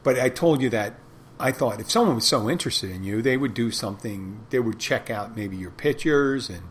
But 0.04 0.20
I 0.20 0.30
told 0.30 0.62
you 0.62 0.70
that 0.70 0.96
I 1.40 1.52
thought 1.52 1.80
if 1.80 1.90
someone 1.90 2.16
was 2.16 2.28
so 2.28 2.50
interested 2.50 2.92
in 2.92 3.04
you, 3.04 3.22
they 3.22 3.38
would 3.38 3.54
do 3.54 3.72
something. 3.72 4.46
They 4.50 4.60
would 4.60 4.80
check 4.80 5.10
out 5.10 5.36
maybe 5.36 5.58
your 5.58 5.72
pictures 5.72 6.50
and 6.50 6.62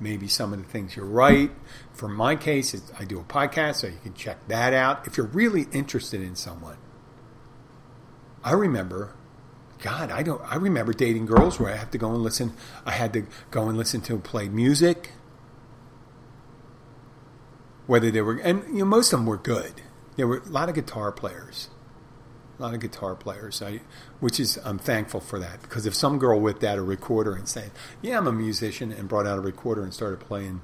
maybe 0.00 0.28
some 0.28 0.52
of 0.52 0.58
the 0.58 0.68
things 0.68 0.96
you 0.96 1.02
write. 1.02 1.50
For 1.92 2.08
my 2.08 2.36
case, 2.36 2.74
I 2.98 3.04
do 3.04 3.18
a 3.18 3.24
podcast, 3.24 3.76
so 3.76 3.86
you 3.88 3.98
can 4.02 4.14
check 4.14 4.46
that 4.48 4.72
out. 4.74 5.06
If 5.06 5.16
you're 5.16 5.26
really 5.26 5.66
interested 5.72 6.20
in 6.20 6.36
someone, 6.36 6.76
I 8.44 8.52
remember, 8.52 9.14
God, 9.80 10.10
I 10.10 10.22
don't. 10.22 10.42
I 10.44 10.56
remember 10.56 10.92
dating 10.92 11.26
girls 11.26 11.58
where 11.58 11.72
I 11.72 11.76
have 11.76 11.90
to 11.92 11.98
go 11.98 12.10
and 12.12 12.22
listen. 12.22 12.52
I 12.84 12.92
had 12.92 13.12
to 13.14 13.24
go 13.50 13.68
and 13.68 13.76
listen 13.76 14.00
to 14.02 14.18
play 14.18 14.48
music. 14.48 15.12
Whether 17.88 18.10
they 18.10 18.20
were, 18.20 18.36
and 18.36 18.62
you 18.68 18.80
know, 18.80 18.84
most 18.84 19.12
of 19.12 19.18
them 19.18 19.26
were 19.26 19.38
good. 19.38 19.80
There 20.16 20.26
were 20.26 20.42
a 20.44 20.48
lot 20.48 20.68
of 20.68 20.74
guitar 20.74 21.10
players, 21.10 21.70
a 22.58 22.62
lot 22.62 22.74
of 22.74 22.80
guitar 22.80 23.16
players. 23.16 23.62
I, 23.62 23.80
which 24.20 24.38
is 24.38 24.58
I'm 24.62 24.78
thankful 24.78 25.20
for 25.20 25.38
that 25.38 25.62
because 25.62 25.86
if 25.86 25.94
some 25.94 26.18
girl 26.18 26.38
whipped 26.38 26.62
out 26.62 26.76
a 26.76 26.82
recorder 26.82 27.34
and 27.34 27.48
said, 27.48 27.70
"Yeah, 28.02 28.18
I'm 28.18 28.26
a 28.26 28.32
musician," 28.32 28.92
and 28.92 29.08
brought 29.08 29.26
out 29.26 29.38
a 29.38 29.40
recorder 29.40 29.82
and 29.82 29.94
started 29.94 30.20
playing 30.20 30.60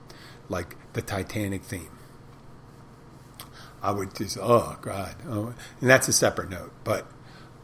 like 0.51 0.77
the 0.93 1.01
Titanic 1.01 1.65
theme, 1.65 1.99
I 3.83 3.93
would 3.93 4.15
just 4.15 4.37
oh 4.39 4.77
god, 4.83 5.17
oh, 5.27 5.55
and 5.81 5.89
that's 5.89 6.09
a 6.09 6.13
separate 6.13 6.51
note. 6.51 6.73
But 6.85 7.07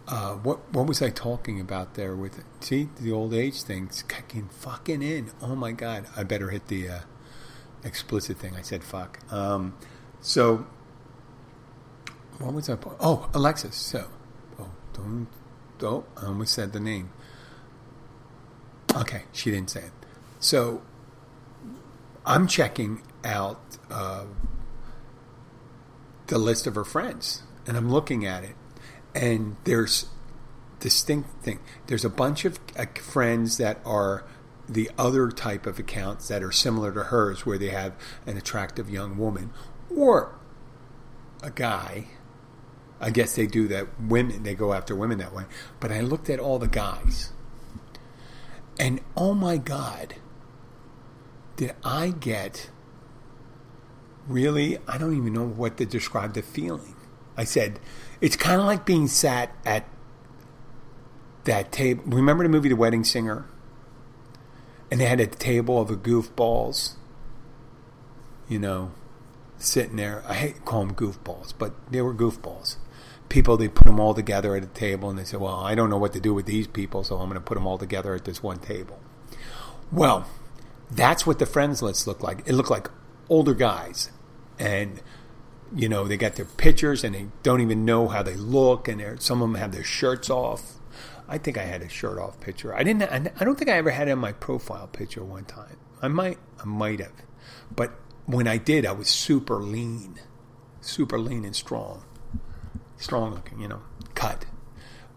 uh, 0.08 0.36
what 0.36 0.72
what 0.72 0.86
was 0.86 1.02
I 1.02 1.10
talking 1.10 1.60
about 1.60 1.94
there 1.94 2.16
with? 2.16 2.42
See 2.60 2.88
the 2.98 3.12
old 3.12 3.34
age 3.34 3.62
thing's 3.62 4.02
kicking 4.04 4.48
fucking 4.48 5.02
in. 5.02 5.32
Oh 5.42 5.54
my 5.54 5.72
god, 5.72 6.06
I 6.16 6.24
better 6.24 6.48
hit 6.48 6.68
the 6.68 6.88
uh, 6.88 7.00
explicit 7.84 8.38
thing. 8.38 8.54
I 8.56 8.62
said 8.62 8.84
fuck. 8.84 9.20
Um, 9.32 9.74
so 10.20 10.66
what 12.38 12.54
was 12.54 12.68
I? 12.68 12.76
Oh, 13.00 13.28
Alexis. 13.34 13.76
So 13.76 14.08
oh 14.58 14.70
don't 14.92 15.28
oh 15.82 16.04
I 16.16 16.26
almost 16.26 16.54
said 16.54 16.72
the 16.72 16.80
name. 16.80 17.10
Okay, 18.94 19.22
she 19.32 19.50
didn't 19.50 19.70
say 19.70 19.82
it. 19.82 19.92
So 20.40 20.82
I'm 22.26 22.46
checking 22.46 23.02
out 23.24 23.60
uh, 23.90 24.24
the 26.26 26.38
list 26.38 26.66
of 26.66 26.74
her 26.74 26.84
friends, 26.84 27.42
and 27.66 27.76
I'm 27.76 27.90
looking 27.90 28.26
at 28.26 28.42
it, 28.42 28.56
and 29.14 29.56
there's 29.64 30.06
distinct 30.80 31.42
thing. 31.42 31.60
There's 31.86 32.04
a 32.04 32.10
bunch 32.10 32.44
of 32.44 32.58
uh, 32.76 32.86
friends 33.00 33.58
that 33.58 33.80
are 33.84 34.24
the 34.70 34.90
other 34.96 35.30
type 35.30 35.66
of 35.66 35.78
accounts 35.78 36.28
that 36.28 36.42
are 36.42 36.52
similar 36.52 36.92
to 36.92 37.04
hers, 37.04 37.44
where 37.44 37.58
they 37.58 37.70
have 37.70 37.94
an 38.26 38.36
attractive 38.36 38.88
young 38.88 39.18
woman 39.18 39.50
or 39.94 40.38
a 41.42 41.50
guy. 41.50 42.06
I 43.00 43.10
guess 43.10 43.34
they 43.34 43.46
do 43.46 43.66
that. 43.68 44.00
Women 44.00 44.42
they 44.42 44.54
go 44.54 44.72
after 44.72 44.94
women 44.94 45.18
that 45.18 45.34
way. 45.34 45.44
But 45.80 45.90
I 45.90 46.00
looked 46.00 46.30
at 46.30 46.38
all 46.38 46.58
the 46.58 46.68
guys, 46.68 47.32
and 48.78 49.00
oh 49.16 49.34
my 49.34 49.56
god, 49.56 50.16
did 51.56 51.74
I 51.82 52.10
get 52.10 52.70
really? 54.28 54.78
I 54.86 54.98
don't 54.98 55.16
even 55.16 55.32
know 55.32 55.46
what 55.46 55.78
to 55.78 55.86
describe 55.86 56.34
the 56.34 56.42
feeling. 56.42 56.94
I 57.36 57.44
said 57.44 57.80
it's 58.20 58.36
kind 58.36 58.60
of 58.60 58.66
like 58.66 58.84
being 58.84 59.08
sat 59.08 59.56
at 59.64 59.86
that 61.44 61.72
table. 61.72 62.04
Remember 62.06 62.44
the 62.44 62.50
movie 62.50 62.68
The 62.68 62.76
Wedding 62.76 63.02
Singer? 63.02 63.46
And 64.90 65.00
they 65.00 65.06
had 65.06 65.20
a 65.20 65.26
table 65.26 65.80
of 65.80 65.88
goofballs, 66.02 66.94
you 68.48 68.58
know, 68.58 68.92
sitting 69.58 69.96
there. 69.96 70.24
I 70.26 70.34
hate 70.34 70.56
to 70.56 70.60
call 70.62 70.84
them 70.84 70.94
goofballs, 70.94 71.54
but 71.56 71.74
they 71.90 72.02
were 72.02 72.14
goofballs. 72.14 72.76
People, 73.28 73.56
they 73.56 73.68
put 73.68 73.86
them 73.86 74.00
all 74.00 74.14
together 74.14 74.56
at 74.56 74.64
a 74.64 74.66
table 74.66 75.08
and 75.08 75.18
they 75.18 75.24
said, 75.24 75.40
well, 75.40 75.60
I 75.60 75.76
don't 75.76 75.90
know 75.90 75.98
what 75.98 76.12
to 76.14 76.20
do 76.20 76.34
with 76.34 76.46
these 76.46 76.66
people, 76.66 77.04
so 77.04 77.18
I'm 77.18 77.28
going 77.28 77.34
to 77.34 77.40
put 77.40 77.54
them 77.54 77.66
all 77.66 77.78
together 77.78 78.14
at 78.14 78.24
this 78.24 78.42
one 78.42 78.58
table. 78.58 78.98
Well, 79.92 80.26
that's 80.90 81.24
what 81.26 81.38
the 81.38 81.46
friends 81.46 81.82
list 81.82 82.08
looked 82.08 82.22
like. 82.22 82.40
It 82.46 82.54
looked 82.54 82.70
like 82.70 82.90
older 83.28 83.54
guys. 83.54 84.10
And 84.58 85.00
you 85.74 85.88
know, 85.88 86.08
they 86.08 86.16
got 86.16 86.34
their 86.34 86.44
pictures 86.44 87.04
and 87.04 87.14
they 87.14 87.26
don't 87.42 87.60
even 87.60 87.84
know 87.84 88.08
how 88.08 88.22
they 88.22 88.34
look, 88.34 88.88
and 88.88 89.22
some 89.22 89.42
of 89.42 89.50
them 89.50 89.60
have 89.60 89.72
their 89.72 89.84
shirts 89.84 90.28
off. 90.28 90.79
I 91.30 91.38
think 91.38 91.56
I 91.56 91.62
had 91.62 91.80
a 91.80 91.88
shirt 91.88 92.18
off 92.18 92.40
picture. 92.40 92.74
I 92.74 92.82
didn't. 92.82 93.04
I 93.04 93.44
don't 93.44 93.56
think 93.56 93.70
I 93.70 93.74
ever 93.74 93.90
had 93.90 94.08
it 94.08 94.10
in 94.10 94.18
my 94.18 94.32
profile 94.32 94.88
picture 94.88 95.24
one 95.24 95.44
time. 95.44 95.76
I 96.02 96.08
might. 96.08 96.38
I 96.60 96.64
might 96.64 96.98
have, 96.98 97.12
but 97.74 97.92
when 98.26 98.48
I 98.48 98.58
did, 98.58 98.84
I 98.84 98.90
was 98.90 99.08
super 99.08 99.62
lean, 99.62 100.18
super 100.80 101.20
lean 101.20 101.44
and 101.44 101.54
strong, 101.54 102.02
strong 102.96 103.32
looking. 103.32 103.60
You 103.60 103.68
know, 103.68 103.82
cut. 104.16 104.44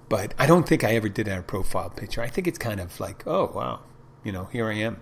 But 0.07 0.35
I 0.37 0.45
don't 0.45 0.69
think 0.69 0.83
I 0.83 0.93
ever 0.93 1.09
did 1.09 1.27
a 1.27 1.41
profile 1.41 1.89
picture. 1.89 2.21
I 2.21 2.27
think 2.27 2.47
it's 2.47 2.59
kind 2.59 2.79
of 2.79 2.99
like, 2.99 3.25
oh 3.25 3.51
wow, 3.55 3.79
you 4.23 4.31
know, 4.31 4.45
here 4.45 4.67
I 4.67 4.75
am. 4.75 5.01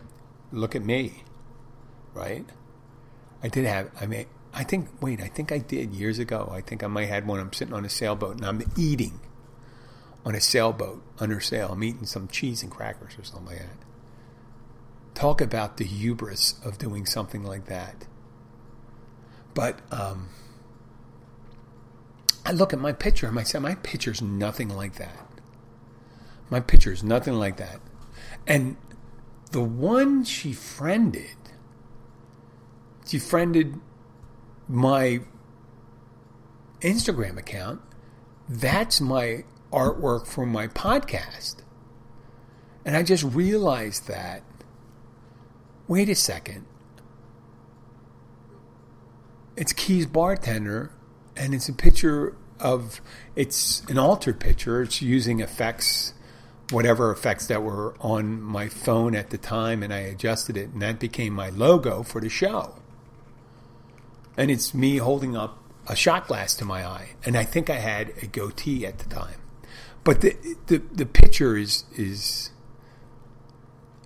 Look 0.54 0.76
at 0.78 0.86
me, 0.86 1.26
right? 2.14 2.46
I 3.44 3.50
did 3.50 3.66
have. 3.66 3.92
I 4.00 4.06
mean, 4.06 4.28
I 4.54 4.64
think. 4.64 4.88
Wait, 5.02 5.20
I 5.20 5.28
think 5.28 5.52
I 5.52 5.58
did 5.58 5.94
years 5.94 6.20
ago. 6.20 6.50
I 6.54 6.62
think 6.62 6.86
I 6.86 6.88
might 6.88 7.08
have 7.08 7.16
had 7.16 7.28
one. 7.28 7.42
I'm 7.42 7.52
sitting 7.52 7.74
on 7.74 7.84
a 7.84 7.90
sailboat 7.90 8.38
and 8.38 8.46
I'm 8.46 8.64
eating 8.78 9.20
on 10.26 10.36
a 10.36 10.42
sailboat 10.42 11.04
under 11.20 11.40
sail. 11.40 11.70
I'm 11.72 11.84
eating 11.84 12.06
some 12.06 12.28
cheese 12.28 12.62
and 12.64 12.72
crackers 12.72 13.18
or 13.18 13.24
something 13.24 13.48
like 13.48 13.60
that. 13.60 13.78
Talk 15.14 15.42
about 15.42 15.78
the 15.78 15.86
hubris 15.86 16.56
of 16.64 16.78
doing 16.78 17.06
something 17.06 17.44
like 17.44 17.66
that. 17.66 18.06
But 19.54 19.80
um, 19.92 20.30
I 22.46 22.52
look 22.52 22.74
at 22.74 22.80
my 22.80 22.94
picture 22.94 23.28
and 23.28 23.38
I 23.38 23.44
say, 23.44 23.60
my 23.60 23.76
picture's 23.76 24.22
nothing 24.22 24.70
like 24.70 24.96
that. 24.96 25.28
My 26.50 26.60
picture's 26.60 27.04
nothing 27.04 27.34
like 27.34 27.58
that. 27.58 27.80
And 28.48 28.78
the 29.52 29.62
one 29.62 30.24
she 30.24 30.54
friended, 30.54 31.36
she 33.06 33.20
friended 33.20 33.80
my 34.68 35.22
Instagram 36.82 37.38
account. 37.38 37.82
That's 38.48 39.00
my 39.00 39.44
artwork 39.72 40.28
for 40.28 40.46
my 40.46 40.68
podcast. 40.68 41.58
And 42.86 42.96
I 42.96 43.04
just 43.04 43.24
realized 43.24 44.08
that 44.08 44.44
wait 45.88 46.08
a 46.08 46.16
second. 46.16 46.66
It's 49.58 49.74
Keys 49.74 50.06
Bartender, 50.06 50.92
and 51.36 51.54
it's 51.54 51.68
a 51.68 51.74
picture 51.74 52.36
of, 52.62 53.02
it's 53.36 53.84
an 53.90 53.98
altered 53.98 54.40
picture. 54.40 54.82
It's 54.82 55.02
using 55.02 55.42
effects, 55.42 56.14
whatever 56.70 57.12
effects 57.12 57.48
that 57.48 57.62
were 57.62 57.94
on 58.00 58.42
my 58.42 58.70
phone 58.70 59.16
at 59.16 59.32
the 59.32 59.38
time, 59.38 59.84
and 59.84 59.94
I 59.94 60.00
adjusted 60.00 60.56
it, 60.56 60.70
and 60.70 60.82
that 60.82 60.98
became 60.98 61.34
my 61.34 61.50
logo 61.50 62.04
for 62.04 62.22
the 62.22 62.30
show. 62.30 62.76
And 64.38 64.50
it's 64.50 64.74
me 64.74 64.98
holding 64.98 65.36
up 65.36 65.58
a 65.88 65.96
shot 65.96 66.28
glass 66.28 66.56
to 66.56 66.66
my 66.66 66.86
eye, 66.86 67.10
and 67.26 67.36
I 67.36 67.44
think 67.44 67.70
I 67.70 67.80
had 67.80 68.14
a 68.22 68.28
goatee 68.28 68.86
at 68.86 69.00
the 69.00 69.10
time. 69.10 69.41
But 70.04 70.22
the 70.22 70.36
the, 70.68 70.78
the 70.92 71.06
picture 71.06 71.58
is 71.58 71.86
is 71.96 72.52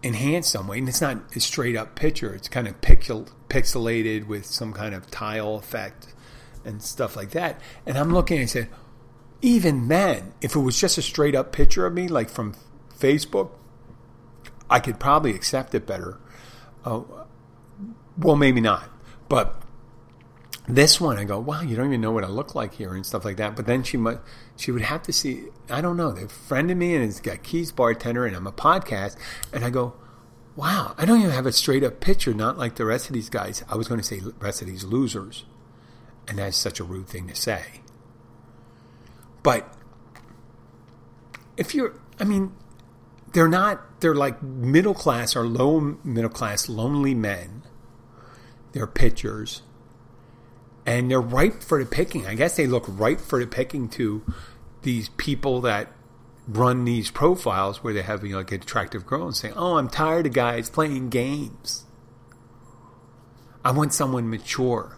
enhanced 0.03 0.51
some 0.51 0.67
way, 0.67 0.77
and 0.77 0.87
it's 0.87 1.01
not 1.01 1.35
a 1.35 1.39
straight 1.39 1.75
up 1.75 1.95
picture. 1.95 2.33
It's 2.33 2.47
kind 2.47 2.67
of 2.67 2.79
pixel, 2.81 3.31
pixelated 3.49 4.27
with 4.27 4.45
some 4.45 4.71
kind 4.71 4.93
of 4.93 5.09
tile 5.09 5.55
effect 5.55 6.13
and 6.63 6.81
stuff 6.81 7.15
like 7.15 7.31
that. 7.31 7.59
And 7.85 7.97
I'm 7.97 8.13
looking 8.13 8.37
and 8.37 8.43
I 8.43 8.47
said, 8.47 8.69
even 9.41 9.87
then, 9.87 10.33
if 10.41 10.55
it 10.55 10.59
was 10.59 10.79
just 10.79 10.97
a 10.97 11.01
straight 11.01 11.35
up 11.35 11.51
picture 11.51 11.85
of 11.85 11.93
me, 11.93 12.07
like 12.07 12.29
from 12.29 12.55
Facebook, 12.97 13.51
I 14.69 14.79
could 14.79 14.99
probably 14.99 15.33
accept 15.33 15.73
it 15.75 15.85
better. 15.85 16.19
Uh, 16.83 17.01
well, 18.17 18.35
maybe 18.35 18.61
not, 18.61 18.89
but 19.27 19.61
this 20.67 20.99
one, 20.99 21.17
I 21.17 21.25
go, 21.25 21.39
wow, 21.39 21.61
you 21.61 21.75
don't 21.75 21.87
even 21.87 22.01
know 22.01 22.11
what 22.11 22.23
I 22.23 22.27
look 22.27 22.55
like 22.55 22.73
here 22.75 22.95
and 22.95 23.05
stuff 23.05 23.23
like 23.23 23.37
that. 23.37 23.55
But 23.55 23.67
then 23.67 23.83
she 23.83 23.97
must, 23.97 24.19
she 24.55 24.71
would 24.71 24.81
have 24.81 25.03
to 25.03 25.13
see, 25.13 25.45
I 25.69 25.81
don't 25.81 25.97
know, 25.97 26.11
they've 26.11 26.31
friended 26.31 26.77
me 26.77 26.95
and 26.95 27.03
it's 27.03 27.19
got 27.19 27.43
Keys 27.43 27.71
Bartender 27.71 28.25
and 28.25 28.35
I'm 28.35 28.47
a 28.47 28.51
podcast. 28.51 29.15
And 29.53 29.63
I 29.63 29.69
go, 29.69 29.93
wow, 30.55 30.95
I 30.97 31.05
don't 31.05 31.19
even 31.19 31.31
have 31.31 31.45
a 31.45 31.51
straight 31.51 31.83
up 31.83 31.99
picture, 31.99 32.33
not 32.33 32.57
like 32.57 32.75
the 32.75 32.85
rest 32.85 33.07
of 33.07 33.13
these 33.13 33.29
guys. 33.29 33.63
I 33.69 33.75
was 33.75 33.87
going 33.87 33.99
to 33.99 34.05
say 34.05 34.21
rest 34.39 34.61
of 34.61 34.67
these 34.67 34.83
losers. 34.83 35.45
And 36.27 36.39
that's 36.39 36.57
such 36.57 36.79
a 36.79 36.83
rude 36.83 37.07
thing 37.07 37.27
to 37.27 37.35
say. 37.35 37.63
But 39.43 39.71
if 41.57 41.75
you're, 41.75 41.99
I 42.19 42.23
mean, 42.23 42.53
they're 43.33 43.47
not, 43.47 43.99
they're 44.01 44.15
like 44.15 44.41
middle 44.41 44.95
class 44.95 45.35
or 45.35 45.45
low 45.45 45.99
middle 46.03 46.31
class 46.31 46.67
lonely 46.67 47.13
men. 47.13 47.61
They're 48.71 48.87
pitchers 48.87 49.61
and 50.85 51.09
they're 51.09 51.21
ripe 51.21 51.63
for 51.63 51.83
the 51.83 51.89
picking. 51.89 52.25
I 52.27 52.35
guess 52.35 52.55
they 52.55 52.67
look 52.67 52.85
ripe 52.87 53.19
for 53.19 53.39
the 53.39 53.47
picking 53.47 53.89
to 53.89 54.23
these 54.83 55.09
people 55.09 55.61
that 55.61 55.91
run 56.47 56.85
these 56.85 57.09
profiles 57.09 57.83
where 57.83 57.93
they 57.93 58.03
have 58.03 58.23
you 58.23 58.31
know, 58.31 58.37
like 58.37 58.51
attractive 58.51 59.05
girl 59.05 59.25
and 59.25 59.35
saying, 59.35 59.55
"Oh, 59.57 59.77
I'm 59.77 59.89
tired 59.89 60.27
of 60.27 60.33
guys 60.33 60.69
playing 60.69 61.09
games. 61.09 61.85
I 63.63 63.71
want 63.71 63.93
someone 63.93 64.29
mature." 64.29 64.97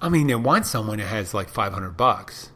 I 0.00 0.08
mean, 0.08 0.26
they 0.28 0.34
want 0.34 0.66
someone 0.66 0.98
that 0.98 1.06
has 1.06 1.34
like 1.34 1.48
500 1.48 1.96
bucks. 1.96 2.50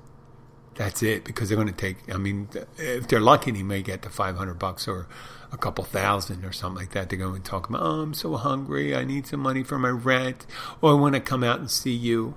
That's 0.74 1.02
it 1.02 1.24
because 1.24 1.48
they're 1.48 1.56
going 1.56 1.68
to 1.68 1.74
take. 1.74 1.96
I 2.12 2.16
mean, 2.16 2.48
if 2.78 3.08
they're 3.08 3.20
lucky, 3.20 3.50
they 3.50 3.62
may 3.62 3.82
get 3.82 4.02
the 4.02 4.10
500 4.10 4.54
bucks 4.58 4.88
or 4.88 5.06
a 5.52 5.58
couple 5.58 5.84
thousand 5.84 6.44
or 6.44 6.52
something 6.52 6.80
like 6.80 6.92
that 6.92 7.10
to 7.10 7.16
go 7.16 7.32
and 7.32 7.44
talk 7.44 7.68
about, 7.68 7.82
oh, 7.82 8.00
I'm 8.00 8.14
so 8.14 8.36
hungry. 8.36 8.96
I 8.96 9.04
need 9.04 9.26
some 9.26 9.40
money 9.40 9.62
for 9.62 9.78
my 9.78 9.90
rent. 9.90 10.46
Or 10.80 10.92
I 10.92 10.94
want 10.94 11.14
to 11.14 11.20
come 11.20 11.44
out 11.44 11.60
and 11.60 11.70
see 11.70 11.92
you. 11.92 12.34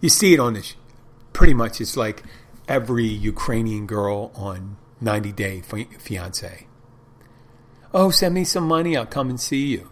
You 0.00 0.08
see 0.08 0.32
it 0.32 0.40
on 0.40 0.54
this. 0.54 0.74
Pretty 1.34 1.52
much, 1.52 1.80
it's 1.80 1.96
like 1.96 2.22
every 2.68 3.06
Ukrainian 3.06 3.86
girl 3.86 4.32
on 4.34 4.76
90 5.00 5.32
Day 5.32 5.60
Fiance. 5.60 6.66
Oh, 7.92 8.10
send 8.10 8.34
me 8.34 8.44
some 8.44 8.66
money. 8.66 8.96
I'll 8.96 9.06
come 9.06 9.28
and 9.28 9.38
see 9.38 9.66
you. 9.66 9.90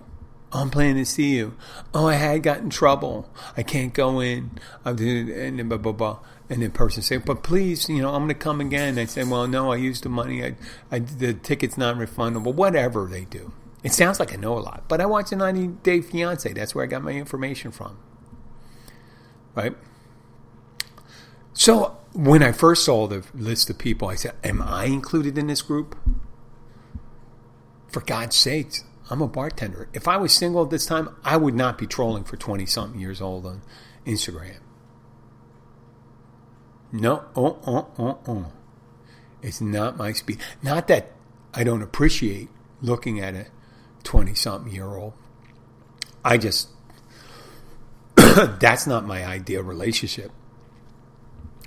I'm 0.52 0.70
planning 0.70 0.96
to 0.96 1.06
see 1.06 1.36
you. 1.36 1.56
Oh, 1.94 2.08
I 2.08 2.14
had 2.14 2.42
got 2.42 2.58
in 2.58 2.68
trouble. 2.68 3.30
I 3.56 3.62
can't 3.62 3.94
go 3.94 4.20
in. 4.20 4.58
I 4.84 4.92
did, 4.92 5.28
and 5.28 5.68
blah 5.68 5.78
blah 5.78 5.92
blah. 5.92 6.18
And 6.52 6.62
the 6.62 6.68
person 6.68 7.02
say, 7.02 7.16
"But 7.16 7.42
please, 7.42 7.88
you 7.88 8.02
know, 8.02 8.10
I'm 8.10 8.24
going 8.24 8.28
to 8.28 8.34
come 8.34 8.60
again." 8.60 8.98
I 8.98 9.06
say, 9.06 9.24
"Well, 9.24 9.46
no, 9.48 9.72
I 9.72 9.76
used 9.76 10.04
the 10.04 10.08
money. 10.08 10.44
I, 10.44 10.54
I 10.90 10.98
the 10.98 11.32
ticket's 11.32 11.78
not 11.78 11.96
refundable. 11.96 12.54
Whatever 12.54 13.06
they 13.06 13.24
do." 13.24 13.52
It 13.82 13.92
sounds 13.92 14.20
like 14.20 14.32
I 14.32 14.36
know 14.36 14.56
a 14.58 14.60
lot, 14.60 14.84
but 14.86 15.00
I 15.00 15.06
watch 15.06 15.32
a 15.32 15.36
90 15.36 15.66
Day 15.82 16.00
Fiance. 16.00 16.52
That's 16.52 16.74
where 16.74 16.84
I 16.84 16.86
got 16.86 17.02
my 17.02 17.12
information 17.12 17.72
from. 17.72 17.98
Right? 19.54 19.74
So 21.52 21.96
when 22.12 22.42
I 22.42 22.52
first 22.52 22.84
saw 22.84 23.06
the 23.06 23.24
list 23.34 23.70
of 23.70 23.78
people, 23.78 24.08
I 24.08 24.14
said, 24.14 24.34
Am 24.44 24.62
I 24.62 24.84
included 24.84 25.36
in 25.36 25.48
this 25.48 25.62
group? 25.62 25.96
For 27.88 28.00
God's 28.00 28.36
sakes, 28.36 28.84
I'm 29.10 29.20
a 29.20 29.28
bartender. 29.28 29.88
If 29.92 30.08
I 30.08 30.16
was 30.16 30.32
single 30.32 30.62
at 30.64 30.70
this 30.70 30.86
time, 30.86 31.14
I 31.24 31.36
would 31.36 31.54
not 31.54 31.76
be 31.76 31.86
trolling 31.86 32.24
for 32.24 32.36
20 32.36 32.64
something 32.64 33.00
years 33.00 33.20
old 33.20 33.44
on 33.44 33.60
Instagram. 34.06 34.60
No, 36.92 37.24
oh, 37.34 37.58
oh, 37.66 37.88
oh, 37.98 38.18
oh. 38.28 38.52
It's 39.40 39.60
not 39.60 39.96
my 39.96 40.12
speed. 40.12 40.38
Not 40.62 40.88
that 40.88 41.12
I 41.54 41.64
don't 41.64 41.82
appreciate 41.82 42.48
looking 42.82 43.18
at 43.18 43.34
a 43.34 43.46
20 44.04 44.34
something 44.34 44.72
year 44.72 44.94
old. 44.94 45.14
I 46.24 46.36
just, 46.36 46.68
that's 48.16 48.86
not 48.86 49.06
my 49.06 49.24
ideal 49.24 49.62
relationship. 49.62 50.30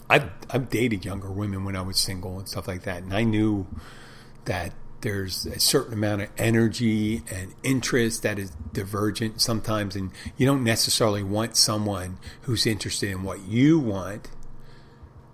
I've, 0.09 0.29
I've 0.51 0.69
dated 0.69 1.03
younger 1.03 1.31
women 1.31 1.65
when 1.65 1.75
I 1.75 1.81
was 1.81 1.97
single 1.97 2.37
and 2.37 2.47
stuff 2.47 2.67
like 2.67 2.83
that. 2.83 3.01
And 3.01 3.13
I 3.13 3.23
knew 3.23 3.65
that 4.45 4.73
there's 5.01 5.45
a 5.47 5.59
certain 5.59 5.93
amount 5.93 6.21
of 6.21 6.29
energy 6.37 7.23
and 7.31 7.53
interest 7.63 8.21
that 8.23 8.37
is 8.37 8.51
divergent 8.73 9.41
sometimes. 9.41 9.95
And 9.95 10.11
you 10.37 10.45
don't 10.45 10.63
necessarily 10.63 11.23
want 11.23 11.57
someone 11.57 12.19
who's 12.41 12.67
interested 12.67 13.09
in 13.09 13.23
what 13.23 13.41
you 13.47 13.79
want 13.79 14.29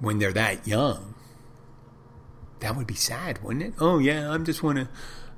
when 0.02 0.20
they're 0.20 0.34
that 0.34 0.68
young. 0.68 1.16
That 2.60 2.76
would 2.76 2.88
be 2.88 2.96
sad, 2.96 3.42
wouldn't 3.42 3.64
it? 3.64 3.74
Oh, 3.80 4.00
yeah, 4.00 4.30
I'm 4.30 4.44
just 4.44 4.62
want 4.62 4.78
to 4.78 4.90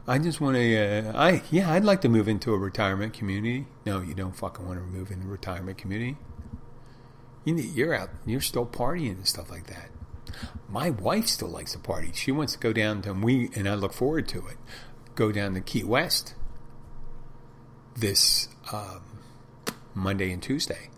I 0.05 0.17
just 0.17 0.41
want 0.41 0.57
to, 0.57 0.75
uh, 0.75 1.17
I 1.17 1.43
yeah, 1.49 1.71
I'd 1.71 1.85
like 1.85 2.01
to 2.01 2.09
move 2.09 2.27
into 2.27 2.53
a 2.53 2.57
retirement 2.57 3.13
community. 3.13 3.67
No, 3.85 4.01
you 4.01 4.13
don't 4.13 4.35
fucking 4.35 4.65
want 4.65 4.79
to 4.79 4.85
move 4.85 5.11
into 5.11 5.27
a 5.27 5.29
retirement 5.29 5.77
community. 5.77 6.17
You, 7.45 7.55
you're 7.55 7.93
out, 7.93 8.09
you're 8.25 8.41
still 8.41 8.65
partying 8.65 9.11
and 9.11 9.27
stuff 9.27 9.49
like 9.49 9.67
that. 9.67 9.89
My 10.67 10.89
wife 10.89 11.27
still 11.27 11.47
likes 11.47 11.71
to 11.71 11.79
party. 11.79 12.11
She 12.13 12.31
wants 12.33 12.53
to 12.53 12.59
go 12.59 12.73
down 12.73 13.01
to, 13.03 13.13
we, 13.13 13.49
and 13.55 13.67
I 13.67 13.75
look 13.75 13.93
forward 13.93 14.27
to 14.29 14.39
it, 14.47 14.57
go 15.15 15.31
down 15.31 15.53
to 15.53 15.61
Key 15.61 15.83
West 15.83 16.35
this 17.95 18.49
um, 18.73 19.03
Monday 19.93 20.31
and 20.31 20.43
Tuesday. 20.43 20.89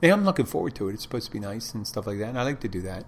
Yeah, 0.00 0.12
I'm 0.12 0.24
looking 0.24 0.46
forward 0.46 0.74
to 0.76 0.88
it. 0.88 0.94
It's 0.94 1.02
supposed 1.02 1.26
to 1.26 1.32
be 1.32 1.40
nice 1.40 1.74
and 1.74 1.86
stuff 1.86 2.06
like 2.06 2.18
that. 2.18 2.28
And 2.30 2.38
I 2.38 2.42
like 2.42 2.60
to 2.60 2.68
do 2.68 2.80
that. 2.82 3.04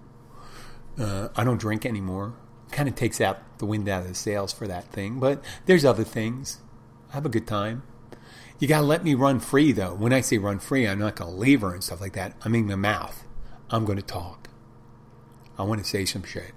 Uh, 0.99 1.29
I 1.37 1.45
don't 1.45 1.59
drink 1.59 1.87
anymore 1.87 2.35
kind 2.73 2.89
of 2.89 2.95
takes 2.97 3.21
out 3.21 3.59
the 3.59 3.67
wind 3.67 3.89
out 3.89 4.03
of 4.03 4.09
the 4.09 4.15
sails 4.15 4.53
for 4.53 4.67
that 4.67 4.87
thing. 4.87 5.21
But 5.21 5.45
there's 5.67 5.85
other 5.85 6.05
things. 6.05 6.59
I 7.11 7.15
have 7.15 7.27
a 7.27 7.29
good 7.29 7.47
time. 7.47 7.85
You 8.59 8.67
got 8.67 8.81
to 8.81 8.87
let 8.87 9.05
me 9.05 9.15
run 9.15 9.39
free, 9.41 9.73
though. 9.73 9.95
When 9.95 10.13
I 10.13 10.21
say 10.21 10.39
run 10.39 10.59
free, 10.59 10.89
I'm 10.89 10.99
not 10.99 11.17
to 11.17 11.27
leave 11.27 11.61
her 11.61 11.73
and 11.73 11.85
stuff 11.85 12.01
like 12.01 12.15
that. 12.15 12.35
I 12.45 12.49
mean, 12.49 12.67
the 12.67 12.77
mouth. 12.77 13.25
I'm 13.71 13.85
going 13.85 13.99
to 13.99 14.05
talk. 14.05 14.49
I 15.59 15.63
want 15.63 15.83
to 15.83 15.89
say 15.89 16.05
some 16.05 16.25
shit. 16.25 16.53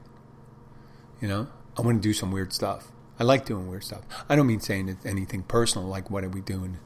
You 1.22 1.28
know? 1.28 1.48
I 1.78 1.82
want 1.82 2.02
to 2.02 2.08
do 2.08 2.14
some 2.14 2.32
weird 2.32 2.54
stuff. 2.54 2.92
I 3.20 3.24
like 3.24 3.46
doing 3.46 3.68
weird 3.68 3.84
stuff. 3.84 4.04
I 4.30 4.36
don't 4.36 4.48
mean 4.48 4.60
saying 4.60 4.98
anything 5.06 5.44
personal, 5.44 5.88
like 5.88 6.10
what 6.10 6.24
are 6.24 6.30
we 6.30 6.42
doing, 6.42 6.78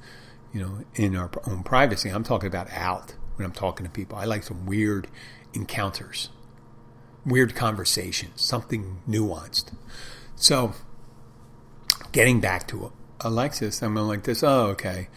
you 0.54 0.62
know, 0.62 0.86
in 0.96 1.16
our 1.16 1.32
own 1.48 1.64
privacy. 1.64 2.10
I'm 2.10 2.24
talking 2.24 2.48
about 2.48 2.72
out 2.72 3.16
when 3.39 3.45
I'm 3.47 3.54
talking 3.54 3.86
to 3.86 3.91
people. 3.91 4.19
I 4.19 4.25
like 4.25 4.43
some 4.43 4.67
weird 4.67 5.08
encounters 5.56 6.30
weird 7.25 7.56
conversations, 7.56 8.41
something 8.41 9.02
nuanced. 9.08 9.73
So, 10.36 10.73
getting 12.12 12.39
back 12.39 12.67
to 12.69 12.91
Alexis, 13.21 13.82
I'm 13.82 13.95
like 13.95 14.23
this. 14.23 14.43
Oh, 14.43 14.67
okay. 14.67 15.10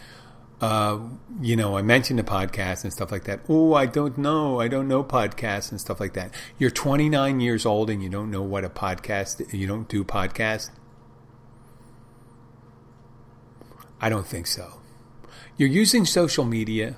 Uh, 0.61 0.99
you 1.41 1.55
know, 1.55 1.77
I 1.77 1.81
mentioned 1.81 2.19
the 2.19 2.23
podcast 2.23 2.83
and 2.83 2.93
stuff 2.93 3.11
like 3.11 3.25
that. 3.25 3.41
Oh, 3.49 3.73
I 3.73 3.85
don't 3.85 4.17
know. 4.17 4.61
I 4.61 4.67
don't 4.67 4.87
know 4.87 5.03
podcasts 5.03 5.71
and 5.71 5.81
stuff 5.81 5.99
like 5.99 6.13
that. 6.13 6.33
You're 6.57 6.69
29 6.69 7.39
years 7.41 7.65
old 7.65 7.89
and 7.89 8.01
you 8.01 8.09
don't 8.09 8.31
know 8.31 8.43
what 8.43 8.63
a 8.63 8.69
podcast. 8.69 9.53
You 9.53 9.67
don't 9.67 9.89
do 9.89 10.03
podcasts. 10.05 10.69
I 13.99 14.09
don't 14.09 14.27
think 14.27 14.47
so. 14.47 14.79
You're 15.57 15.69
using 15.69 16.05
social 16.05 16.45
media 16.45 16.95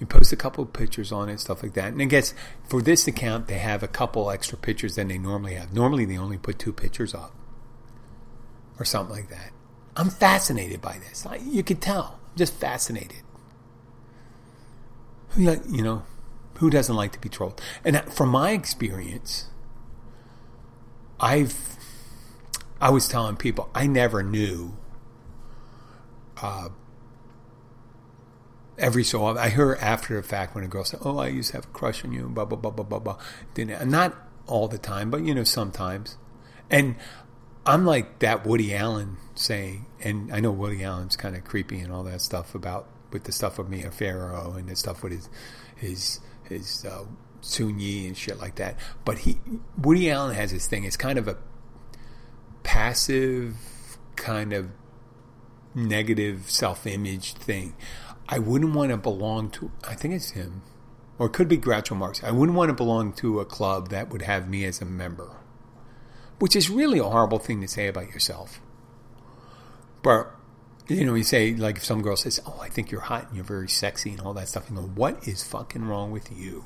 you 0.00 0.06
post 0.06 0.32
a 0.32 0.36
couple 0.36 0.64
pictures 0.66 1.12
on 1.12 1.28
it, 1.28 1.40
stuff 1.40 1.62
like 1.62 1.74
that. 1.74 1.92
And 1.92 2.02
I 2.02 2.06
guess 2.06 2.34
for 2.68 2.82
this 2.82 3.06
account, 3.06 3.46
they 3.46 3.58
have 3.58 3.82
a 3.82 3.88
couple 3.88 4.30
extra 4.30 4.58
pictures 4.58 4.96
than 4.96 5.08
they 5.08 5.18
normally 5.18 5.54
have. 5.54 5.72
Normally, 5.72 6.04
they 6.04 6.18
only 6.18 6.38
put 6.38 6.58
two 6.58 6.72
pictures 6.72 7.14
up 7.14 7.32
or 8.78 8.84
something 8.84 9.14
like 9.14 9.28
that. 9.28 9.52
I'm 9.96 10.10
fascinated 10.10 10.80
by 10.80 10.98
this. 10.98 11.24
I, 11.24 11.36
you 11.36 11.62
can 11.62 11.76
tell. 11.76 12.18
I'm 12.32 12.36
just 12.36 12.54
fascinated. 12.54 13.22
You 15.36 15.60
know, 15.82 16.02
who 16.58 16.70
doesn't 16.70 16.94
like 16.94 17.12
to 17.12 17.20
be 17.20 17.28
trolled? 17.28 17.60
And 17.84 18.00
from 18.12 18.30
my 18.30 18.50
experience, 18.52 19.48
I've 21.20 21.76
I 22.80 22.90
was 22.90 23.08
telling 23.08 23.36
people 23.36 23.70
I 23.74 23.86
never 23.86 24.22
knew 24.22 24.76
uh, 26.42 26.68
every 28.78 29.04
so 29.04 29.24
often, 29.24 29.42
I 29.42 29.48
hear 29.50 29.76
after 29.80 30.16
the 30.16 30.22
fact 30.22 30.54
when 30.54 30.64
a 30.64 30.68
girl 30.68 30.84
says, 30.84 31.00
"Oh, 31.04 31.18
I 31.18 31.28
used 31.28 31.50
to 31.50 31.58
have 31.58 31.64
a 31.64 31.68
crush 31.68 32.04
on 32.04 32.12
you," 32.12 32.28
blah 32.28 32.44
blah 32.44 32.58
blah 32.58 32.70
blah 32.70 32.84
blah 32.84 32.98
blah. 32.98 33.84
Not 33.84 34.16
all 34.46 34.68
the 34.68 34.78
time, 34.78 35.10
but 35.10 35.22
you 35.22 35.34
know 35.34 35.44
sometimes. 35.44 36.16
And 36.70 36.96
I'm 37.66 37.84
like 37.86 38.18
that 38.18 38.46
Woody 38.46 38.74
Allen 38.74 39.16
saying, 39.34 39.86
and 40.00 40.32
I 40.32 40.40
know 40.40 40.50
Woody 40.50 40.84
Allen's 40.84 41.16
kind 41.16 41.34
of 41.34 41.44
creepy 41.44 41.80
and 41.80 41.92
all 41.92 42.04
that 42.04 42.20
stuff 42.20 42.54
about 42.54 42.88
with 43.10 43.24
the 43.24 43.32
stuff 43.32 43.58
of 43.58 43.68
Mia 43.68 43.90
Farrow 43.90 44.54
and 44.58 44.68
the 44.68 44.76
stuff 44.76 45.02
with 45.02 45.12
his 45.12 45.28
his 45.76 46.20
his 46.48 46.84
uh, 46.84 47.04
Yi 47.58 48.06
and 48.06 48.16
shit 48.16 48.38
like 48.38 48.56
that. 48.56 48.76
But 49.04 49.18
he 49.18 49.38
Woody 49.78 50.10
Allen 50.10 50.34
has 50.34 50.52
this 50.52 50.66
thing. 50.66 50.84
It's 50.84 50.96
kind 50.96 51.18
of 51.18 51.28
a 51.28 51.36
passive 52.62 53.56
kind 54.16 54.52
of 54.52 54.70
negative 55.74 56.50
self-image 56.50 57.34
thing. 57.34 57.74
I 58.28 58.38
wouldn't 58.38 58.74
want 58.74 58.90
to 58.90 58.96
belong 58.96 59.50
to, 59.50 59.70
I 59.86 59.94
think 59.94 60.14
it's 60.14 60.30
him, 60.30 60.62
or 61.18 61.26
it 61.26 61.32
could 61.32 61.48
be 61.48 61.58
Groucho 61.58 61.96
Marx. 61.96 62.22
I 62.24 62.30
wouldn't 62.30 62.56
want 62.56 62.70
to 62.70 62.74
belong 62.74 63.12
to 63.14 63.40
a 63.40 63.44
club 63.44 63.90
that 63.90 64.10
would 64.10 64.22
have 64.22 64.48
me 64.48 64.64
as 64.64 64.80
a 64.80 64.86
member, 64.86 65.36
which 66.38 66.56
is 66.56 66.70
really 66.70 66.98
a 66.98 67.04
horrible 67.04 67.38
thing 67.38 67.60
to 67.60 67.68
say 67.68 67.86
about 67.86 68.08
yourself. 68.08 68.60
But, 70.02 70.30
you 70.88 71.04
know, 71.04 71.14
you 71.14 71.22
say, 71.22 71.54
like, 71.54 71.76
if 71.76 71.84
some 71.84 72.02
girl 72.02 72.16
says, 72.16 72.40
Oh, 72.46 72.58
I 72.60 72.68
think 72.68 72.90
you're 72.90 73.00
hot 73.02 73.28
and 73.28 73.36
you're 73.36 73.44
very 73.44 73.68
sexy 73.68 74.10
and 74.10 74.20
all 74.20 74.34
that 74.34 74.48
stuff, 74.48 74.68
you 74.68 74.76
go, 74.76 74.82
What 74.82 75.26
is 75.28 75.42
fucking 75.42 75.86
wrong 75.86 76.10
with 76.10 76.30
you? 76.36 76.64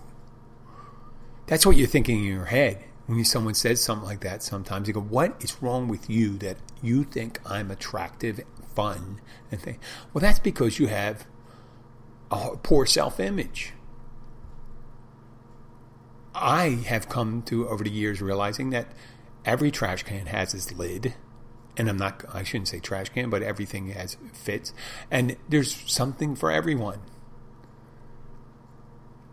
That's 1.47 1.65
what 1.65 1.77
you're 1.77 1.87
thinking 1.87 2.19
in 2.19 2.25
your 2.25 2.47
head 2.47 2.85
when 3.07 3.25
someone 3.25 3.55
says 3.55 3.83
something 3.83 4.07
like 4.07 4.21
that 4.21 4.43
sometimes. 4.43 4.89
You 4.89 4.95
go, 4.95 5.01
What 5.01 5.43
is 5.43 5.63
wrong 5.63 5.89
with 5.89 6.11
you 6.11 6.37
that 6.39 6.57
you 6.83 7.05
think 7.05 7.41
I'm 7.47 7.71
attractive, 7.71 8.41
fun, 8.75 9.21
and 9.51 9.61
think? 9.61 9.79
Well, 10.13 10.21
that's 10.21 10.41
because 10.41 10.79
you 10.79 10.89
have 10.89 11.27
a 12.31 12.57
poor 12.63 12.87
self 12.87 13.21
image. 13.21 13.73
I 16.35 16.69
have 16.87 17.09
come 17.09 17.43
to 17.43 17.69
over 17.69 17.83
the 17.83 17.91
years 17.91 18.23
realizing 18.23 18.71
that 18.71 18.93
every 19.45 19.71
trash 19.71 20.03
can 20.05 20.27
has 20.27 20.55
its 20.55 20.73
lid. 20.73 21.15
And 21.77 21.89
I'm 21.89 21.97
not, 21.97 22.25
I 22.33 22.43
shouldn't 22.43 22.69
say 22.69 22.81
trash 22.81 23.09
can, 23.11 23.31
but 23.31 23.43
everything 23.43 23.89
has 23.91 24.17
fits. 24.33 24.73
And 25.11 25.37
there's 25.49 25.75
something 25.91 26.35
for 26.35 26.51
everyone. 26.51 27.01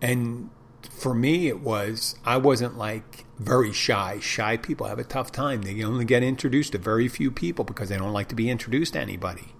And 0.01 0.51
for 0.89 1.13
me, 1.15 1.47
it 1.47 1.59
was, 1.59 2.15
I 2.23 2.37
wasn't 2.37 2.77
like 2.77 3.25
very 3.39 3.73
shy. 3.73 4.19
Shy 4.21 4.57
people 4.57 4.85
have 4.87 4.99
a 4.99 5.03
tough 5.03 5.31
time. 5.31 5.63
They 5.63 5.83
only 5.83 6.05
get 6.05 6.21
introduced 6.21 6.73
to 6.73 6.77
very 6.77 7.07
few 7.07 7.31
people 7.31 7.65
because 7.65 7.89
they 7.89 7.97
don't 7.97 8.13
like 8.13 8.29
to 8.29 8.35
be 8.35 8.49
introduced 8.49 8.93
to 8.93 8.99
anybody. 8.99 9.54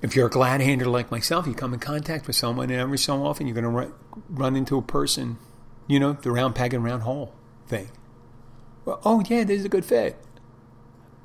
If 0.00 0.14
you're 0.14 0.26
a 0.26 0.30
glad 0.30 0.60
hander 0.60 0.86
like 0.86 1.10
myself, 1.10 1.46
you 1.46 1.54
come 1.54 1.74
in 1.74 1.80
contact 1.80 2.26
with 2.26 2.36
someone, 2.36 2.70
and 2.70 2.80
every 2.80 2.98
so 2.98 3.24
often 3.24 3.46
you're 3.46 3.54
going 3.54 3.64
to 3.64 3.70
run, 3.70 3.92
run 4.28 4.56
into 4.56 4.78
a 4.78 4.82
person, 4.82 5.38
you 5.88 5.98
know, 5.98 6.12
the 6.12 6.30
round 6.30 6.54
peg 6.54 6.72
and 6.72 6.84
round 6.84 7.02
hole 7.02 7.34
thing. 7.66 7.90
Well, 8.84 9.00
oh, 9.04 9.22
yeah, 9.28 9.44
this 9.44 9.60
is 9.60 9.64
a 9.64 9.68
good 9.68 9.84
fit. 9.84 10.16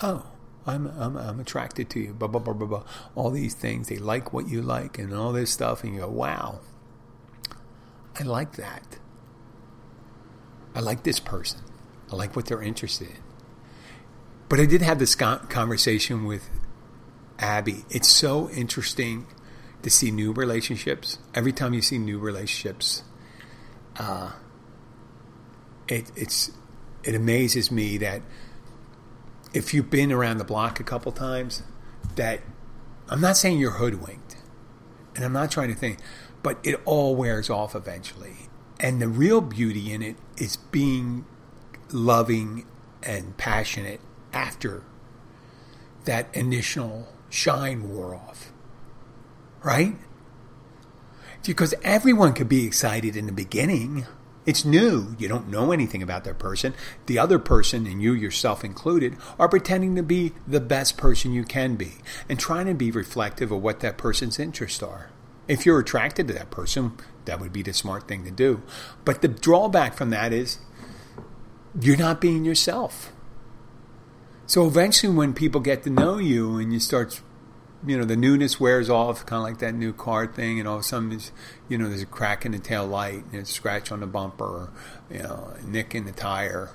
Oh, 0.01 0.25
I'm, 0.65 0.87
I'm, 0.87 1.15
I'm 1.15 1.39
attracted 1.39 1.89
to 1.91 1.99
you, 1.99 2.13
blah, 2.13 2.27
blah, 2.27 2.41
blah, 2.41 2.53
blah, 2.53 2.67
blah. 2.67 2.83
All 3.15 3.29
these 3.29 3.53
things. 3.53 3.89
They 3.89 3.97
like 3.97 4.33
what 4.33 4.47
you 4.47 4.61
like 4.61 4.97
and 4.97 5.13
all 5.13 5.31
this 5.31 5.51
stuff. 5.51 5.83
And 5.83 5.93
you 5.93 6.01
go, 6.01 6.09
wow, 6.09 6.59
I 8.19 8.23
like 8.23 8.53
that. 8.53 8.97
I 10.73 10.79
like 10.79 11.03
this 11.03 11.19
person. 11.19 11.59
I 12.11 12.15
like 12.15 12.35
what 12.35 12.47
they're 12.47 12.61
interested 12.61 13.09
in. 13.09 13.17
But 14.49 14.59
I 14.59 14.65
did 14.65 14.81
have 14.81 14.99
this 14.99 15.15
conversation 15.15 16.25
with 16.25 16.49
Abby, 17.39 17.85
it's 17.89 18.07
so 18.07 18.49
interesting 18.49 19.27
to 19.81 19.89
see 19.89 20.11
new 20.11 20.31
relationships. 20.31 21.19
Every 21.33 21.51
time 21.51 21.73
you 21.73 21.81
see 21.81 21.97
new 21.97 22.19
relationships, 22.19 23.03
uh, 23.97 24.31
it, 25.87 26.11
it's 26.15 26.51
it 27.03 27.15
amazes 27.15 27.71
me 27.71 27.97
that 27.97 28.21
if 29.53 29.73
you've 29.73 29.89
been 29.89 30.11
around 30.11 30.37
the 30.37 30.43
block 30.43 30.79
a 30.79 30.83
couple 30.83 31.11
times, 31.11 31.63
that 32.15 32.41
I'm 33.09 33.21
not 33.21 33.37
saying 33.37 33.59
you're 33.59 33.71
hoodwinked, 33.71 34.37
and 35.15 35.25
I'm 35.25 35.33
not 35.33 35.51
trying 35.51 35.69
to 35.69 35.75
think, 35.75 35.99
but 36.41 36.57
it 36.63 36.79
all 36.85 37.15
wears 37.15 37.49
off 37.49 37.75
eventually. 37.75 38.49
And 38.79 39.01
the 39.01 39.07
real 39.07 39.41
beauty 39.41 39.93
in 39.93 40.01
it 40.01 40.15
is 40.37 40.57
being 40.57 41.25
loving 41.91 42.65
and 43.03 43.37
passionate 43.37 44.01
after 44.33 44.83
that 46.05 46.35
initial 46.35 47.07
shine 47.33 47.89
wore 47.89 48.13
off. 48.13 48.53
Right? 49.63 49.95
Because 51.43 51.73
everyone 51.83 52.33
could 52.33 52.47
be 52.47 52.65
excited 52.65 53.17
in 53.17 53.25
the 53.25 53.31
beginning. 53.31 54.05
It's 54.45 54.63
new. 54.63 55.15
You 55.17 55.27
don't 55.27 55.49
know 55.49 55.71
anything 55.71 56.03
about 56.03 56.25
that 56.25 56.37
person. 56.37 56.73
The 57.07 57.17
other 57.17 57.39
person, 57.39 57.87
and 57.87 58.01
you 58.01 58.13
yourself 58.13 58.63
included, 58.63 59.17
are 59.39 59.49
pretending 59.49 59.95
to 59.95 60.03
be 60.03 60.33
the 60.47 60.59
best 60.59 60.95
person 60.95 61.33
you 61.33 61.43
can 61.43 61.75
be 61.75 61.93
and 62.29 62.39
trying 62.39 62.67
to 62.67 62.73
be 62.73 62.91
reflective 62.91 63.51
of 63.51 63.63
what 63.63 63.79
that 63.79 63.97
person's 63.97 64.39
interests 64.39 64.83
are. 64.83 65.09
If 65.47 65.65
you're 65.65 65.79
attracted 65.79 66.27
to 66.27 66.33
that 66.35 66.51
person, 66.51 66.93
that 67.25 67.39
would 67.39 67.51
be 67.51 67.63
the 67.63 67.73
smart 67.73 68.07
thing 68.07 68.25
to 68.25 68.31
do. 68.31 68.61
But 69.05 69.21
the 69.21 69.27
drawback 69.27 69.95
from 69.95 70.11
that 70.11 70.31
is 70.31 70.59
you're 71.79 71.97
not 71.97 72.21
being 72.21 72.45
yourself. 72.45 73.11
So 74.45 74.67
eventually, 74.67 75.13
when 75.13 75.33
people 75.33 75.61
get 75.61 75.83
to 75.83 75.89
know 75.89 76.17
you 76.17 76.57
and 76.57 76.73
you 76.73 76.79
start, 76.79 77.21
you 77.85 77.97
know, 77.97 78.03
the 78.03 78.17
newness 78.17 78.59
wears 78.59 78.89
off, 78.89 79.25
kind 79.25 79.37
of 79.37 79.43
like 79.43 79.59
that 79.59 79.73
new 79.73 79.93
car 79.93 80.27
thing, 80.27 80.59
and 80.59 80.67
all 80.67 80.75
of 80.75 80.81
a 80.81 80.83
sudden, 80.83 81.17
you 81.69 81.77
know, 81.77 81.87
there's 81.87 82.01
a 82.01 82.07
crack 82.07 82.45
in 82.45 82.51
the 82.51 82.59
tail 82.59 82.85
light, 82.85 83.23
and 83.31 83.41
a 83.41 83.45
scratch 83.45 83.91
on 83.91 84.01
the 84.01 84.07
bumper, 84.07 84.71
you 85.09 85.19
know, 85.19 85.53
a 85.57 85.63
nick 85.63 85.95
in 85.95 86.05
the 86.05 86.11
tire. 86.11 86.71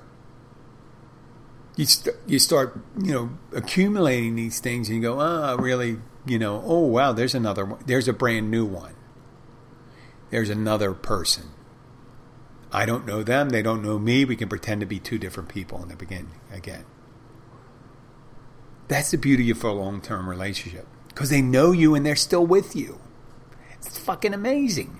You, 1.75 1.85
st- 1.85 2.15
you 2.27 2.39
start, 2.39 2.77
you 3.01 3.13
know, 3.13 3.29
accumulating 3.53 4.35
these 4.35 4.59
things, 4.59 4.89
and 4.89 4.97
you 4.97 5.01
go, 5.01 5.19
ah, 5.19 5.51
oh, 5.51 5.57
really, 5.57 5.99
you 6.25 6.39
know, 6.39 6.61
oh, 6.65 6.79
wow, 6.79 7.13
there's 7.13 7.35
another 7.35 7.65
one. 7.65 7.81
There's 7.85 8.07
a 8.07 8.13
brand 8.13 8.49
new 8.49 8.65
one. 8.65 8.95
There's 10.31 10.49
another 10.49 10.93
person. 10.93 11.51
I 12.71 12.85
don't 12.85 13.05
know 13.05 13.23
them. 13.23 13.49
They 13.49 13.61
don't 13.61 13.81
know 13.81 13.97
me. 13.97 14.25
We 14.25 14.35
can 14.35 14.49
pretend 14.49 14.81
to 14.81 14.87
be 14.87 14.99
two 14.99 15.17
different 15.17 15.49
people 15.49 15.81
in 15.81 15.89
the 15.89 15.95
beginning 15.95 16.39
again. 16.51 16.85
That's 18.89 19.11
the 19.11 19.17
beauty 19.17 19.49
of 19.51 19.63
a 19.63 19.71
long 19.71 20.01
term 20.01 20.27
relationship 20.27 20.85
because 21.07 21.29
they 21.29 21.41
know 21.41 21.71
you 21.71 21.95
and 21.95 22.05
they're 22.05 22.15
still 22.15 22.45
with 22.45 22.75
you. 22.75 22.99
It's 23.73 23.97
fucking 23.97 24.33
amazing. 24.33 24.99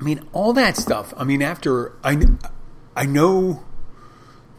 I 0.00 0.02
mean, 0.02 0.26
all 0.32 0.54
that 0.54 0.76
stuff. 0.78 1.12
I 1.16 1.24
mean, 1.24 1.42
after 1.42 1.92
I, 2.02 2.18
I 2.96 3.04
know 3.04 3.64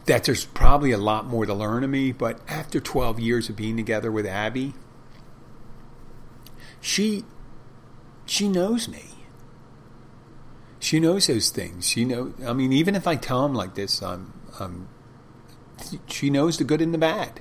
that 0.06 0.24
there's 0.24 0.46
probably 0.46 0.92
a 0.92 1.00
lot 1.00 1.26
more 1.26 1.48
to 1.48 1.54
learn 1.54 1.84
of 1.84 1.90
me, 1.90 2.12
but 2.12 2.40
after 2.48 2.80
12 2.80 3.20
years 3.20 3.50
of 3.50 3.56
being 3.56 3.76
together 3.76 4.12
with 4.12 4.28
Abby, 4.28 4.76
she 6.80 7.26
she 8.28 8.48
knows 8.48 8.88
me. 8.88 9.06
She 10.80 11.00
knows 11.00 11.26
those 11.26 11.50
things. 11.50 11.88
She 11.88 12.06
know. 12.06 12.34
I 12.46 12.54
mean, 12.54 12.72
even 12.72 12.96
if 12.96 13.08
I 13.08 13.16
tell 13.16 13.46
him 13.46 13.54
like 13.54 13.74
this, 13.74 14.02
I'm, 14.02 14.34
I'm 14.60 14.88
she 16.08 16.30
knows 16.30 16.58
the 16.58 16.64
good 16.64 16.82
and 16.82 16.94
the 16.94 16.98
bad. 16.98 17.40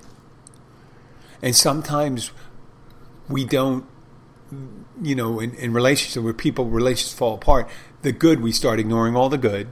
And 1.43 1.57
sometimes 1.57 2.33
we 3.29 3.45
don't, 3.45 3.87
you 5.01 5.15
know, 5.15 5.41
in, 5.41 5.55
in 5.55 5.73
relationships 5.73 6.23
where 6.23 6.35
people 6.35 6.67
relationships 6.67 7.15
fall 7.15 7.35
apart, 7.35 7.69
the 8.03 8.13
good 8.13 8.41
we 8.43 8.53
start 8.53 8.81
ignoring 8.81 9.17
all 9.17 9.29
the 9.29 9.39
good, 9.39 9.69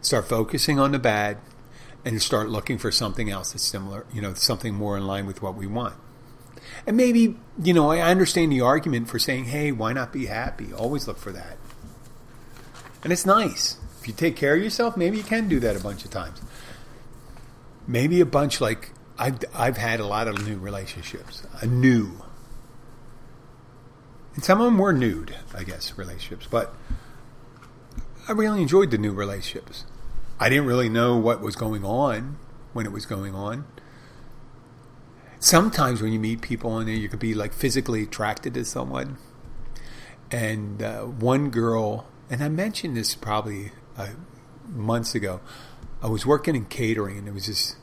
start 0.00 0.28
focusing 0.28 0.78
on 0.78 0.92
the 0.92 0.98
bad, 0.98 1.38
and 2.04 2.20
start 2.22 2.48
looking 2.48 2.78
for 2.78 2.90
something 2.90 3.30
else 3.30 3.52
that's 3.52 3.64
similar, 3.64 4.06
you 4.12 4.22
know, 4.22 4.34
something 4.34 4.74
more 4.74 4.96
in 4.96 5.06
line 5.06 5.26
with 5.26 5.42
what 5.42 5.54
we 5.54 5.66
want. 5.66 5.94
And 6.86 6.96
maybe, 6.96 7.36
you 7.62 7.74
know, 7.74 7.90
I 7.90 8.00
understand 8.00 8.52
the 8.52 8.60
argument 8.60 9.08
for 9.08 9.18
saying, 9.18 9.46
hey, 9.46 9.72
why 9.72 9.92
not 9.92 10.12
be 10.12 10.26
happy? 10.26 10.72
Always 10.72 11.06
look 11.06 11.18
for 11.18 11.32
that. 11.32 11.58
And 13.02 13.12
it's 13.12 13.26
nice. 13.26 13.76
If 14.00 14.08
you 14.08 14.14
take 14.14 14.36
care 14.36 14.54
of 14.54 14.62
yourself, 14.62 14.96
maybe 14.96 15.16
you 15.16 15.22
can 15.22 15.48
do 15.48 15.60
that 15.60 15.76
a 15.76 15.80
bunch 15.80 16.04
of 16.04 16.10
times 16.10 16.40
maybe 17.86 18.20
a 18.20 18.26
bunch 18.26 18.60
like 18.60 18.92
I've 19.18 19.38
I've 19.54 19.76
had 19.76 20.00
a 20.00 20.06
lot 20.06 20.28
of 20.28 20.46
new 20.46 20.58
relationships, 20.58 21.46
a 21.60 21.66
new, 21.66 22.22
and 24.34 24.44
some 24.44 24.60
of 24.60 24.64
them 24.64 24.78
were 24.78 24.92
nude, 24.92 25.36
I 25.54 25.64
guess, 25.64 25.96
relationships. 25.98 26.46
But 26.50 26.74
I 28.28 28.32
really 28.32 28.62
enjoyed 28.62 28.90
the 28.90 28.98
new 28.98 29.12
relationships. 29.12 29.84
I 30.38 30.48
didn't 30.48 30.66
really 30.66 30.88
know 30.88 31.16
what 31.16 31.40
was 31.40 31.56
going 31.56 31.84
on 31.84 32.38
when 32.72 32.86
it 32.86 32.92
was 32.92 33.04
going 33.04 33.34
on. 33.34 33.66
Sometimes 35.38 36.00
when 36.00 36.12
you 36.12 36.20
meet 36.20 36.40
people 36.40 36.78
in 36.78 36.86
there, 36.86 36.94
you 36.94 37.08
can 37.08 37.18
be 37.18 37.34
like 37.34 37.52
physically 37.52 38.04
attracted 38.04 38.54
to 38.54 38.64
someone. 38.64 39.18
And 40.30 40.82
uh, 40.82 41.02
one 41.02 41.50
girl, 41.50 42.06
and 42.30 42.42
I 42.42 42.48
mentioned 42.48 42.96
this 42.96 43.14
probably 43.14 43.72
uh, 43.96 44.08
months 44.68 45.14
ago. 45.14 45.40
I 46.02 46.08
was 46.08 46.24
working 46.24 46.56
in 46.56 46.64
catering, 46.66 47.18
and 47.18 47.26
there 47.26 47.34
was 47.34 47.46
this 47.46 47.76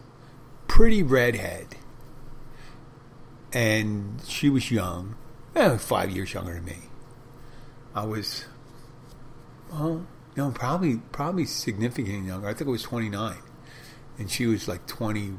pretty 0.68 1.04
redhead, 1.04 1.76
and 3.54 4.22
she 4.28 4.50
was 4.50 4.72
young, 4.72 5.16
eh, 5.56 5.78
five 5.78 6.10
years 6.10 6.34
younger 6.34 6.54
than 6.54 6.66
me. 6.66 6.78
I 7.94 8.06
was, 8.06 8.46
well, 9.72 10.06
no, 10.36 10.52
probably 10.52 10.98
probably 11.12 11.46
significantly 11.46 12.28
younger. 12.28 12.48
I 12.48 12.54
think 12.54 12.68
it 12.68 12.72
was 12.72 12.84
twenty 12.84 13.10
nine, 13.10 13.42
and 14.18 14.30
she 14.30 14.46
was 14.46 14.68
like 14.68 14.86
twenty 14.88 15.34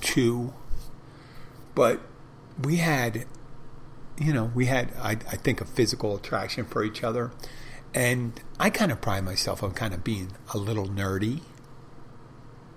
two. 0.00 0.52
But 1.74 2.00
we 2.62 2.76
had, 2.76 3.26
you 4.18 4.32
know, 4.32 4.50
we 4.54 4.66
had 4.66 4.92
I, 5.00 5.10
I 5.12 5.36
think 5.36 5.60
a 5.60 5.64
physical 5.64 6.16
attraction 6.16 6.64
for 6.64 6.82
each 6.82 7.04
other, 7.04 7.30
and 7.94 8.40
I 8.58 8.70
kind 8.70 8.92
of 8.92 9.00
pride 9.00 9.24
myself 9.24 9.62
on 9.62 9.72
kind 9.72 9.94
of 9.94 10.04
being 10.04 10.32
a 10.52 10.58
little 10.58 10.86
nerdy. 10.86 11.40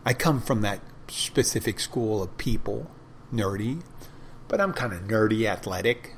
I 0.05 0.13
come 0.13 0.41
from 0.41 0.61
that 0.61 0.81
specific 1.07 1.79
school 1.79 2.23
of 2.23 2.37
people, 2.37 2.89
nerdy, 3.33 3.83
but 4.47 4.61
I'm 4.61 4.73
kind 4.73 4.93
of 4.93 5.01
nerdy, 5.01 5.45
athletic, 5.45 6.15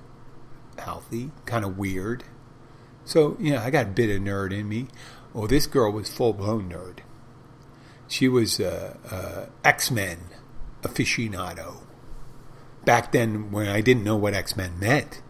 healthy, 0.78 1.32
kind 1.46 1.66
of 1.66 1.78
weird. 1.78 2.24
So, 3.04 3.36
yeah, 3.40 3.64
I 3.64 3.70
got 3.72 3.88
a 3.88 3.90
bit 3.90 4.16
of 4.16 4.22
nerd 4.22 4.54
in 4.54 4.70
me. 4.70 4.88
Well, 5.34 5.48
this 5.48 5.66
girl 5.66 5.92
was 5.92 6.10
full 6.10 6.34
blown 6.34 6.70
nerd. 6.70 7.00
She 8.08 8.28
was 8.28 8.62
X 9.66 9.90
Men 9.92 10.20
aficionado. 10.84 11.78
Back 12.86 13.12
then, 13.12 13.52
when 13.52 13.68
I 13.68 13.82
didn't 13.82 14.04
know 14.04 14.16
what 14.16 14.36
X 14.36 14.56
Men 14.56 14.78
meant, 14.80 15.23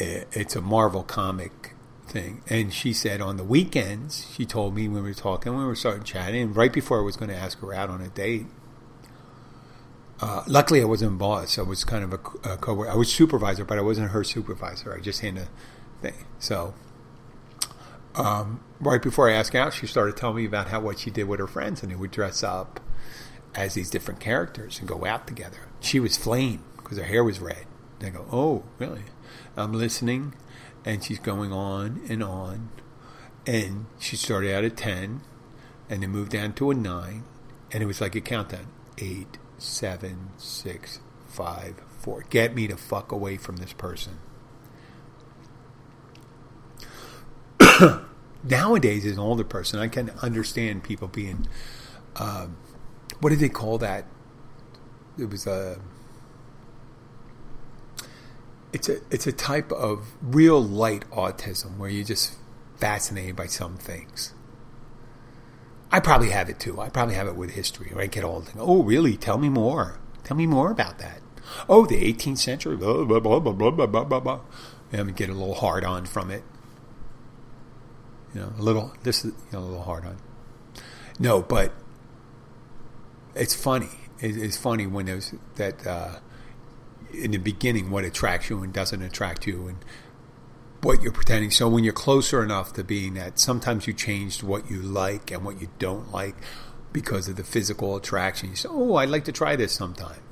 it's 0.00 0.56
a 0.56 0.60
Marvel 0.60 1.02
comic 1.02 1.74
thing. 2.10 2.42
And 2.48 2.72
she 2.72 2.92
said 2.92 3.20
on 3.20 3.36
the 3.36 3.44
weekends, 3.44 4.26
she 4.34 4.44
told 4.44 4.74
me 4.74 4.88
when 4.88 5.02
we 5.02 5.10
were 5.10 5.14
talking, 5.14 5.52
when 5.52 5.62
we 5.62 5.68
were 5.68 5.76
starting 5.76 6.02
chatting, 6.02 6.42
and 6.42 6.56
right 6.56 6.72
before 6.72 6.98
I 6.98 7.02
was 7.02 7.16
going 7.16 7.30
to 7.30 7.36
ask 7.36 7.60
her 7.60 7.72
out 7.72 7.88
on 7.88 8.00
a 8.00 8.08
date. 8.08 8.46
Uh, 10.20 10.42
luckily, 10.46 10.82
I 10.82 10.84
wasn't 10.84 11.18
boss. 11.18 11.58
I 11.58 11.62
was 11.62 11.82
kind 11.84 12.04
of 12.04 12.12
a, 12.12 12.50
a 12.50 12.56
co 12.58 12.84
I 12.84 12.94
was 12.94 13.10
supervisor, 13.10 13.64
but 13.64 13.78
I 13.78 13.80
wasn't 13.80 14.10
her 14.10 14.22
supervisor. 14.22 14.94
I 14.94 15.00
just 15.00 15.20
handed 15.20 15.44
a 15.44 16.02
thing. 16.02 16.26
So, 16.38 16.74
um, 18.14 18.62
right 18.80 19.00
before 19.00 19.30
I 19.30 19.32
asked 19.32 19.54
out, 19.54 19.72
she 19.72 19.86
started 19.86 20.18
telling 20.18 20.36
me 20.36 20.44
about 20.44 20.68
how 20.68 20.80
what 20.80 20.98
she 20.98 21.10
did 21.10 21.24
with 21.24 21.40
her 21.40 21.46
friends, 21.46 21.82
and 21.82 21.90
they 21.90 21.96
would 21.96 22.10
dress 22.10 22.42
up 22.42 22.80
as 23.54 23.72
these 23.72 23.88
different 23.88 24.20
characters 24.20 24.78
and 24.78 24.86
go 24.86 25.06
out 25.06 25.26
together. 25.26 25.68
She 25.80 25.98
was 25.98 26.18
flame 26.18 26.64
because 26.76 26.98
her 26.98 27.04
hair 27.04 27.24
was 27.24 27.40
red. 27.40 27.64
And 27.98 28.08
I 28.08 28.10
go, 28.10 28.26
"Oh, 28.30 28.64
really?" 28.78 29.04
I'm 29.56 29.72
listening, 29.72 30.34
and 30.84 31.02
she's 31.02 31.18
going 31.18 31.52
on 31.52 32.00
and 32.08 32.22
on. 32.22 32.70
And 33.46 33.86
she 33.98 34.16
started 34.16 34.54
out 34.54 34.64
at 34.64 34.76
10 34.76 35.22
and 35.88 36.02
then 36.02 36.10
moved 36.10 36.32
down 36.32 36.52
to 36.54 36.70
a 36.70 36.74
9. 36.74 37.24
And 37.72 37.82
it 37.82 37.86
was 37.86 38.00
like 38.00 38.14
a 38.14 38.20
countdown 38.20 38.66
8, 38.98 39.38
7, 39.58 40.30
6, 40.36 41.00
5, 41.28 41.74
4. 41.98 42.24
Get 42.30 42.54
me 42.54 42.66
the 42.66 42.76
fuck 42.76 43.12
away 43.12 43.36
from 43.36 43.56
this 43.56 43.72
person. 43.72 44.18
Nowadays, 48.44 49.04
as 49.04 49.12
an 49.12 49.18
older 49.18 49.44
person, 49.44 49.80
I 49.80 49.88
can 49.88 50.10
understand 50.22 50.82
people 50.84 51.08
being, 51.08 51.46
um, 52.16 52.56
what 53.20 53.30
do 53.30 53.36
they 53.36 53.48
call 53.48 53.78
that? 53.78 54.06
It 55.18 55.28
was 55.28 55.46
a 55.46 55.80
it's 58.72 58.88
a 58.88 58.98
it's 59.10 59.26
a 59.26 59.32
type 59.32 59.72
of 59.72 60.14
real 60.22 60.62
light 60.62 61.08
autism 61.10 61.76
where 61.76 61.90
you're 61.90 62.04
just 62.04 62.36
fascinated 62.76 63.36
by 63.36 63.46
some 63.46 63.76
things. 63.76 64.32
I 65.92 65.98
probably 66.00 66.30
have 66.30 66.48
it 66.48 66.60
too. 66.60 66.80
I 66.80 66.88
probably 66.88 67.16
have 67.16 67.26
it 67.26 67.36
with 67.36 67.50
history. 67.50 67.90
Right? 67.92 68.10
Get 68.10 68.24
all 68.24 68.44
oh 68.58 68.82
really? 68.82 69.16
Tell 69.16 69.38
me 69.38 69.48
more. 69.48 69.98
Tell 70.24 70.36
me 70.36 70.46
more 70.46 70.70
about 70.70 70.98
that. 70.98 71.20
Oh, 71.68 71.84
the 71.86 72.00
18th 72.12 72.38
century. 72.38 72.76
Blah 72.76 73.04
blah 73.04 73.20
blah 73.20 73.40
blah 73.40 73.70
blah 73.70 73.86
blah 73.86 74.04
blah 74.04 74.20
blah. 74.20 74.40
And 74.92 75.14
get 75.16 75.28
a 75.28 75.34
little 75.34 75.54
hard 75.54 75.84
on 75.84 76.06
from 76.06 76.30
it. 76.30 76.44
You 78.34 78.42
know, 78.42 78.52
a 78.58 78.62
little. 78.62 78.92
This 79.02 79.24
is 79.24 79.32
you 79.32 79.52
know 79.52 79.60
a 79.60 79.66
little 79.66 79.82
hard 79.82 80.04
on. 80.04 80.16
No, 81.18 81.42
but 81.42 81.72
it's 83.34 83.54
funny. 83.54 83.90
It's 84.20 84.56
funny 84.56 84.86
when 84.86 85.06
there's 85.06 85.34
that 85.56 85.86
uh, 85.86 86.16
in 87.12 87.32
the 87.32 87.38
beginning 87.38 87.90
what 87.90 88.04
attracts 88.04 88.50
you 88.50 88.62
and 88.62 88.72
doesn't 88.72 89.02
attract 89.02 89.46
you, 89.46 89.68
and 89.68 89.84
what 90.82 91.02
you're 91.02 91.12
pretending. 91.12 91.50
So 91.50 91.68
when 91.68 91.84
you're 91.84 91.92
closer 91.92 92.42
enough 92.42 92.72
to 92.74 92.84
being 92.84 93.14
that, 93.14 93.38
sometimes 93.38 93.86
you 93.86 93.92
changed 93.92 94.42
what 94.42 94.70
you 94.70 94.80
like 94.80 95.30
and 95.30 95.44
what 95.44 95.60
you 95.60 95.68
don't 95.78 96.10
like 96.10 96.36
because 96.92 97.28
of 97.28 97.36
the 97.36 97.44
physical 97.44 97.96
attraction. 97.96 98.50
You 98.50 98.56
say, 98.56 98.68
"Oh, 98.70 98.96
I'd 98.96 99.10
like 99.10 99.24
to 99.24 99.32
try 99.32 99.56
this 99.56 99.72
sometime." 99.72 100.22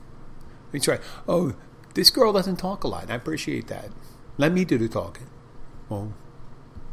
You 0.72 0.80
try. 0.80 0.98
Oh, 1.26 1.54
this 1.94 2.10
girl 2.10 2.32
doesn't 2.32 2.56
talk 2.56 2.84
a 2.84 2.88
lot. 2.88 3.10
I 3.10 3.14
appreciate 3.14 3.68
that. 3.68 3.90
Let 4.36 4.52
me 4.52 4.64
do 4.64 4.78
the 4.78 4.88
talking. 4.88 5.26
Well, 5.88 6.14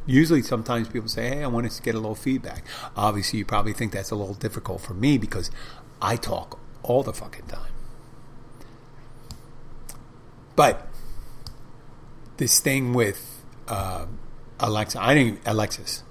usually 0.06 0.42
sometimes 0.42 0.88
people 0.88 1.10
say, 1.10 1.30
"Hey, 1.30 1.44
I 1.44 1.48
want 1.48 1.70
to 1.70 1.82
get 1.82 1.96
a 1.96 2.00
little 2.00 2.16
feedback." 2.16 2.64
Obviously, 2.96 3.40
you 3.40 3.46
probably 3.46 3.74
think 3.74 3.92
that's 3.92 4.12
a 4.12 4.16
little 4.16 4.34
difficult 4.34 4.82
for 4.82 4.94
me 4.94 5.18
because 5.18 5.52
I 6.02 6.16
talk 6.16 6.60
all 6.84 7.04
the 7.04 7.14
fucking 7.14 7.48
time. 7.48 7.72
But 10.56 10.88
this 12.38 12.60
thing 12.60 12.93
with 12.93 13.43
uh, 13.68 14.06
Alexa, 14.60 15.01
I 15.01 15.14
didn't 15.14 15.41
Alexis. 15.45 16.03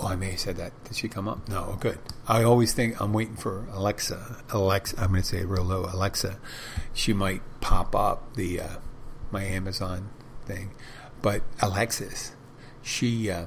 Oh, 0.00 0.06
I 0.06 0.16
may 0.16 0.30
have 0.30 0.40
said 0.40 0.56
that. 0.56 0.72
Did 0.84 0.96
she 0.96 1.08
come 1.08 1.26
up? 1.26 1.48
No. 1.48 1.70
Oh, 1.72 1.76
good. 1.80 1.98
I 2.28 2.44
always 2.44 2.72
think 2.72 3.00
I'm 3.00 3.12
waiting 3.12 3.36
for 3.36 3.66
Alexa. 3.72 4.44
Alexa, 4.50 5.00
I'm 5.00 5.08
going 5.08 5.22
to 5.22 5.26
say 5.26 5.44
real 5.44 5.64
low. 5.64 5.86
Alexa, 5.92 6.38
she 6.92 7.12
might 7.12 7.42
pop 7.60 7.96
up 7.96 8.34
the 8.34 8.60
uh, 8.60 8.68
my 9.32 9.42
Amazon 9.42 10.10
thing, 10.46 10.70
but 11.20 11.42
Alexis, 11.60 12.32
she 12.80 13.28
uh, 13.28 13.46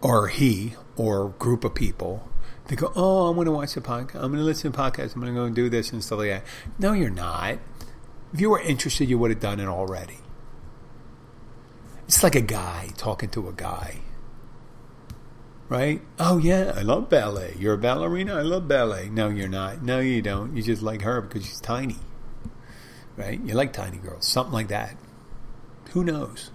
or 0.00 0.28
he 0.28 0.74
or 0.96 1.30
group 1.30 1.64
of 1.64 1.74
people 1.74 2.28
they 2.68 2.76
go, 2.76 2.92
oh, 2.94 3.28
I'm 3.28 3.34
going 3.34 3.46
to 3.46 3.52
watch 3.52 3.74
the 3.74 3.80
podcast. 3.80 4.14
I'm 4.14 4.32
going 4.32 4.36
to 4.36 4.44
listen 4.44 4.72
to 4.72 4.78
podcasts. 4.78 5.14
I'm 5.14 5.20
going 5.20 5.34
to 5.34 5.38
go 5.38 5.44
and 5.44 5.54
do 5.54 5.68
this 5.68 5.92
and 5.92 6.02
stuff 6.02 6.20
like 6.20 6.28
that. 6.28 6.44
No, 6.78 6.92
you're 6.92 7.10
not. 7.10 7.58
If 8.32 8.40
you 8.40 8.50
were 8.50 8.60
interested, 8.60 9.08
you 9.08 9.18
would 9.18 9.30
have 9.30 9.40
done 9.40 9.60
it 9.60 9.66
already. 9.66 10.18
It's 12.06 12.22
like 12.22 12.34
a 12.34 12.40
guy 12.40 12.90
talking 12.96 13.28
to 13.30 13.48
a 13.48 13.52
guy. 13.52 14.00
Right? 15.68 16.02
Oh, 16.18 16.38
yeah, 16.38 16.72
I 16.76 16.82
love 16.82 17.08
ballet. 17.08 17.54
You're 17.58 17.74
a 17.74 17.78
ballerina? 17.78 18.34
I 18.34 18.42
love 18.42 18.68
ballet. 18.68 19.08
No, 19.08 19.28
you're 19.28 19.48
not. 19.48 19.82
No, 19.82 20.00
you 20.00 20.20
don't. 20.20 20.54
You 20.54 20.62
just 20.62 20.82
like 20.82 21.02
her 21.02 21.20
because 21.22 21.46
she's 21.46 21.60
tiny. 21.60 21.96
Right? 23.16 23.40
You 23.40 23.54
like 23.54 23.72
tiny 23.72 23.96
girls. 23.96 24.26
Something 24.28 24.52
like 24.52 24.68
that. 24.68 24.96
Who 25.92 26.04
knows? 26.04 26.50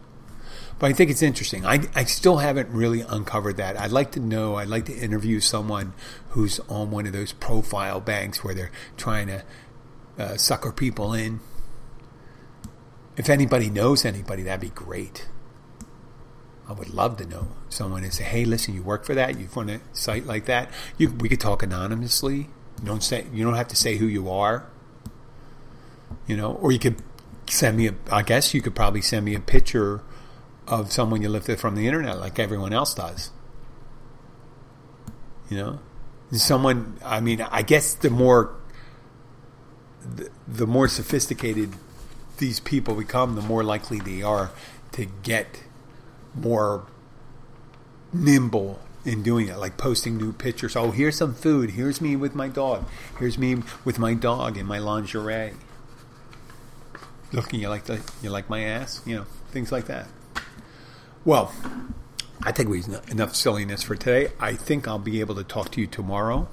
But 0.80 0.91
I 0.91 0.93
think 0.93 1.09
it's 1.09 1.23
interesting. 1.23 1.65
I, 1.65 1.88
I 1.95 2.03
still 2.03 2.38
haven't 2.38 2.69
really 2.69 3.01
uncovered 3.01 3.57
that. 3.57 3.80
I'd 3.80 3.91
like 3.91 4.11
to 4.11 4.19
know, 4.19 4.55
I'd 4.55 4.67
like 4.67 4.86
to 4.86 4.95
interview 4.95 5.39
someone 5.39 5.93
who's 6.30 6.59
on 6.69 6.91
one 6.91 7.07
of 7.07 7.13
those 7.13 7.34
profile 7.34 7.99
banks 7.99 8.43
where 8.43 8.53
they're 8.53 8.71
trying 8.95 9.28
to 9.28 9.43
uh, 10.19 10.38
sucker 10.38 10.71
people 10.71 11.13
in. 11.13 11.39
If 13.18 13.30
anybody 13.30 13.70
knows 13.70 14.05
anybody, 14.05 14.43
that'd 14.43 14.61
be 14.61 14.70
great. 14.70 15.28
I 16.70 16.74
would 16.74 16.93
love 16.93 17.18
to 17.18 17.26
know 17.26 17.47
someone 17.70 18.03
and 18.03 18.13
say, 18.13 18.24
"Hey, 18.24 18.45
listen, 18.45 18.76
you 18.76 18.84
work 18.84 19.05
for 19.05 19.15
that? 19.15 19.39
You 19.39 19.47
run 19.55 19.70
a 19.70 19.82
site 19.93 20.26
like 20.26 20.45
that? 20.45 20.70
You, 20.97 21.09
we 21.11 21.28
could 21.28 21.39
talk 21.39 21.63
anonymously. 21.63 22.49
You 22.80 22.86
don't 22.86 23.03
say. 23.03 23.26
You 23.34 23.43
don't 23.43 23.55
have 23.55 23.70
to 23.70 23.76
say 23.76 23.97
who 23.97 24.05
you 24.05 24.30
are. 24.30 24.68
You 26.28 26.38
know, 26.38 26.53
or 26.53 26.72
you 26.72 26.80
could 26.80 27.01
send 27.49 27.78
me 27.78 27.88
a. 27.88 27.95
I 28.11 28.22
guess 28.22 28.53
you 28.53 28.61
could 28.61 28.76
probably 28.76 29.01
send 29.01 29.26
me 29.26 29.34
a 29.34 29.39
picture 29.39 30.03
of 30.68 30.91
someone 30.91 31.22
you 31.22 31.30
lifted 31.30 31.59
from 31.59 31.76
the 31.76 31.88
internet, 31.88 32.20
like 32.20 32.38
everyone 32.38 32.74
else 32.74 32.93
does. 32.93 33.32
You 35.49 35.57
know, 35.57 35.80
someone. 36.34 36.97
I 37.03 37.22
mean, 37.22 37.41
I 37.41 37.63
guess 37.63 37.95
the 37.95 38.09
more 38.09 38.53
the, 40.03 40.30
the 40.47 40.68
more 40.68 40.88
sophisticated 40.88 41.74
these 42.38 42.59
people 42.59 42.95
become, 42.95 43.35
the 43.35 43.41
more 43.41 43.63
likely 43.63 43.99
they 43.99 44.21
are 44.21 44.51
to 44.93 45.05
get 45.23 45.63
more 46.33 46.85
nimble 48.13 48.79
in 49.05 49.23
doing 49.23 49.47
it, 49.47 49.57
like 49.57 49.77
posting 49.77 50.17
new 50.17 50.33
pictures. 50.33 50.75
Oh, 50.75 50.91
here's 50.91 51.17
some 51.17 51.33
food. 51.33 51.71
Here's 51.71 52.01
me 52.01 52.15
with 52.15 52.35
my 52.35 52.47
dog. 52.47 52.85
Here's 53.19 53.38
me 53.38 53.63
with 53.85 53.99
my 53.99 54.13
dog 54.13 54.57
in 54.57 54.65
my 54.65 54.79
lingerie. 54.79 55.53
Looking, 57.31 57.59
you 57.59 57.69
like 57.69 57.85
the, 57.85 58.01
you 58.21 58.29
like 58.29 58.49
my 58.49 58.63
ass, 58.63 59.01
you 59.05 59.15
know, 59.15 59.25
things 59.49 59.71
like 59.71 59.85
that. 59.85 60.07
Well, 61.25 61.53
I 62.43 62.51
think 62.51 62.69
we've 62.69 62.88
enough 63.09 63.35
silliness 63.35 63.83
for 63.83 63.95
today. 63.95 64.31
I 64.39 64.53
think 64.53 64.88
I'll 64.88 64.99
be 64.99 65.19
able 65.19 65.35
to 65.35 65.43
talk 65.43 65.71
to 65.71 65.81
you 65.81 65.88
tomorrow. 65.88 66.47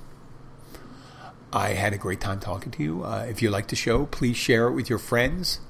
I 1.55 1.74
had 1.74 1.92
a 1.92 1.98
great 1.98 2.20
time 2.20 2.40
talking 2.40 2.72
to 2.72 2.82
you. 2.82 3.05
Uh, 3.05 3.26
if 3.28 3.40
you 3.40 3.48
like 3.48 3.68
the 3.68 3.76
show, 3.76 4.07
please 4.07 4.36
share 4.36 4.66
it 4.66 4.72
with 4.72 4.90
your 4.90 4.98
friends. 4.98 5.61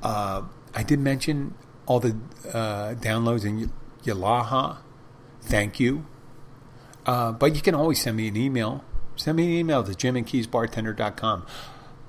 Uh, 0.00 0.42
I 0.72 0.84
did 0.84 1.00
mention 1.00 1.54
all 1.84 1.98
the 1.98 2.16
uh, 2.48 2.94
downloads 2.94 3.44
in 3.44 3.72
Yalaha. 4.04 4.78
Thank 5.40 5.80
you. 5.80 6.06
Uh, 7.04 7.32
but 7.32 7.56
you 7.56 7.60
can 7.60 7.74
always 7.74 8.00
send 8.00 8.16
me 8.16 8.28
an 8.28 8.36
email. 8.36 8.84
Send 9.16 9.36
me 9.36 9.44
an 9.46 9.50
email 9.50 9.82
to 9.82 9.96
jim 9.96 10.14
and 10.14 10.24
keysbartender.com. 10.24 11.46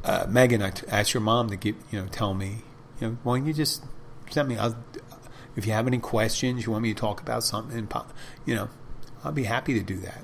Uh, 0.03 0.25
Megan, 0.29 0.61
I 0.61 0.71
asked 0.87 1.15
your 1.15 1.21
mom 1.21 1.49
to 1.49 1.67
you 1.67 1.75
know, 1.91 2.05
tell 2.11 2.35
me, 2.35 2.57
you 3.01 3.07
know, 3.07 3.17
why 3.23 3.39
don't 3.39 3.47
you 3.47 3.53
just 3.53 3.83
send 4.29 4.47
me, 4.47 4.57
I'll, 4.57 4.77
if 5.55 5.65
you 5.65 5.73
have 5.73 5.87
any 5.87 5.97
questions, 5.97 6.67
you 6.67 6.71
want 6.71 6.83
me 6.83 6.93
to 6.93 6.99
talk 6.99 7.19
about 7.19 7.43
something, 7.43 7.89
you 8.45 8.53
know, 8.53 8.69
I'll 9.23 9.31
be 9.31 9.45
happy 9.45 9.73
to 9.73 9.81
do 9.81 9.97
that. 10.01 10.21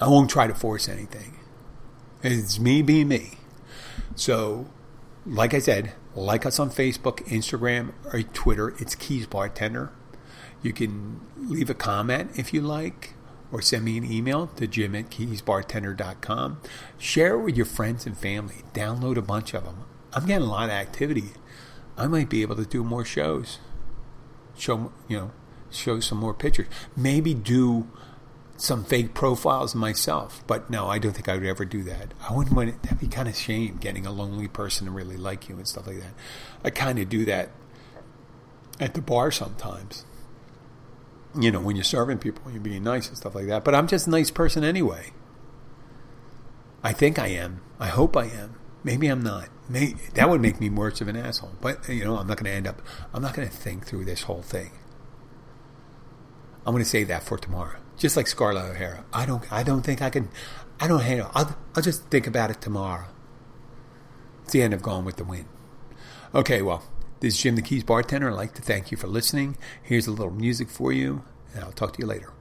I 0.00 0.08
won't 0.08 0.28
try 0.28 0.48
to 0.48 0.54
force 0.54 0.88
anything. 0.88 1.37
It's 2.22 2.58
me 2.58 2.82
being 2.82 3.08
me. 3.08 3.38
So, 4.16 4.66
like 5.24 5.54
I 5.54 5.60
said, 5.60 5.92
like 6.16 6.44
us 6.44 6.58
on 6.58 6.70
Facebook, 6.70 7.24
Instagram, 7.28 7.92
or 8.12 8.22
Twitter. 8.22 8.74
It's 8.78 8.96
Keys 8.96 9.26
Bartender. 9.26 9.92
You 10.60 10.72
can 10.72 11.20
leave 11.36 11.70
a 11.70 11.74
comment 11.74 12.32
if 12.36 12.52
you 12.52 12.60
like, 12.60 13.14
or 13.52 13.62
send 13.62 13.84
me 13.84 13.96
an 13.98 14.10
email 14.10 14.48
to 14.48 14.66
jim 14.66 14.96
at 14.96 15.10
keysbartender.com. 15.10 16.60
Share 16.98 17.34
it 17.34 17.42
with 17.44 17.56
your 17.56 17.66
friends 17.66 18.04
and 18.04 18.18
family. 18.18 18.64
Download 18.74 19.16
a 19.16 19.22
bunch 19.22 19.54
of 19.54 19.64
them. 19.64 19.84
I'm 20.12 20.26
getting 20.26 20.48
a 20.48 20.50
lot 20.50 20.64
of 20.64 20.70
activity. 20.70 21.30
I 21.96 22.08
might 22.08 22.28
be 22.28 22.42
able 22.42 22.56
to 22.56 22.66
do 22.66 22.82
more 22.82 23.04
shows. 23.04 23.58
Show, 24.56 24.92
you 25.06 25.16
know, 25.16 25.30
show 25.70 26.00
some 26.00 26.18
more 26.18 26.34
pictures. 26.34 26.66
Maybe 26.96 27.32
do 27.32 27.86
some 28.60 28.84
fake 28.84 29.14
profiles 29.14 29.74
myself. 29.74 30.42
But 30.46 30.68
no, 30.68 30.88
I 30.88 30.98
don't 30.98 31.12
think 31.12 31.28
I 31.28 31.34
would 31.34 31.46
ever 31.46 31.64
do 31.64 31.82
that. 31.84 32.12
I 32.28 32.34
wouldn't 32.34 32.54
want 32.54 32.68
it. 32.70 32.82
That'd 32.82 32.98
be 32.98 33.06
kind 33.06 33.28
of 33.28 33.36
shame 33.36 33.78
getting 33.80 34.04
a 34.04 34.10
lonely 34.10 34.48
person 34.48 34.86
to 34.86 34.90
really 34.90 35.16
like 35.16 35.48
you 35.48 35.56
and 35.56 35.66
stuff 35.66 35.86
like 35.86 36.00
that. 36.00 36.14
I 36.64 36.70
kind 36.70 36.98
of 36.98 37.08
do 37.08 37.24
that 37.24 37.50
at 38.80 38.94
the 38.94 39.00
bar 39.00 39.30
sometimes. 39.30 40.04
You 41.38 41.52
know, 41.52 41.60
when 41.60 41.76
you're 41.76 41.84
serving 41.84 42.18
people, 42.18 42.50
you're 42.50 42.60
being 42.60 42.82
nice 42.82 43.08
and 43.08 43.16
stuff 43.16 43.34
like 43.34 43.46
that. 43.46 43.64
But 43.64 43.74
I'm 43.74 43.86
just 43.86 44.08
a 44.08 44.10
nice 44.10 44.30
person 44.30 44.64
anyway. 44.64 45.12
I 46.82 46.92
think 46.92 47.18
I 47.18 47.28
am. 47.28 47.60
I 47.78 47.88
hope 47.88 48.16
I 48.16 48.24
am. 48.24 48.56
Maybe 48.82 49.08
I'm 49.08 49.22
not. 49.22 49.48
Maybe, 49.68 49.98
that 50.14 50.28
would 50.28 50.40
make 50.40 50.60
me 50.60 50.70
worse 50.70 51.00
of 51.00 51.08
an 51.08 51.16
asshole. 51.16 51.52
But 51.60 51.88
you 51.88 52.04
know, 52.04 52.16
I'm 52.16 52.26
not 52.26 52.38
going 52.38 52.50
to 52.50 52.56
end 52.56 52.66
up. 52.66 52.82
I'm 53.14 53.22
not 53.22 53.34
going 53.34 53.46
to 53.46 53.54
think 53.54 53.86
through 53.86 54.04
this 54.04 54.22
whole 54.22 54.42
thing. 54.42 54.70
I'm 56.66 56.72
going 56.72 56.82
to 56.82 56.88
save 56.88 57.08
that 57.08 57.22
for 57.22 57.38
tomorrow 57.38 57.78
just 57.98 58.16
like 58.16 58.26
Scarlett 58.26 58.64
O'Hara. 58.64 59.04
I 59.12 59.26
don't, 59.26 59.50
I 59.52 59.62
don't 59.62 59.82
think 59.82 60.00
I 60.00 60.10
can, 60.10 60.28
I 60.80 60.88
don't 60.88 61.02
handle. 61.02 61.30
I'll, 61.34 61.56
I'll 61.74 61.82
just 61.82 62.04
think 62.04 62.26
about 62.26 62.50
it 62.50 62.60
tomorrow. 62.60 63.06
It's 64.44 64.52
the 64.52 64.62
end 64.62 64.72
of 64.72 64.82
Gone 64.82 65.04
with 65.04 65.16
the 65.16 65.24
Wind. 65.24 65.46
Okay, 66.34 66.62
well, 66.62 66.82
this 67.20 67.34
is 67.34 67.40
Jim 67.40 67.56
the 67.56 67.62
Keys 67.62 67.84
bartender. 67.84 68.30
I'd 68.30 68.34
like 68.34 68.54
to 68.54 68.62
thank 68.62 68.90
you 68.90 68.96
for 68.96 69.08
listening. 69.08 69.58
Here's 69.82 70.06
a 70.06 70.12
little 70.12 70.32
music 70.32 70.68
for 70.68 70.92
you, 70.92 71.24
and 71.54 71.64
I'll 71.64 71.72
talk 71.72 71.92
to 71.94 72.00
you 72.00 72.06
later. 72.06 72.32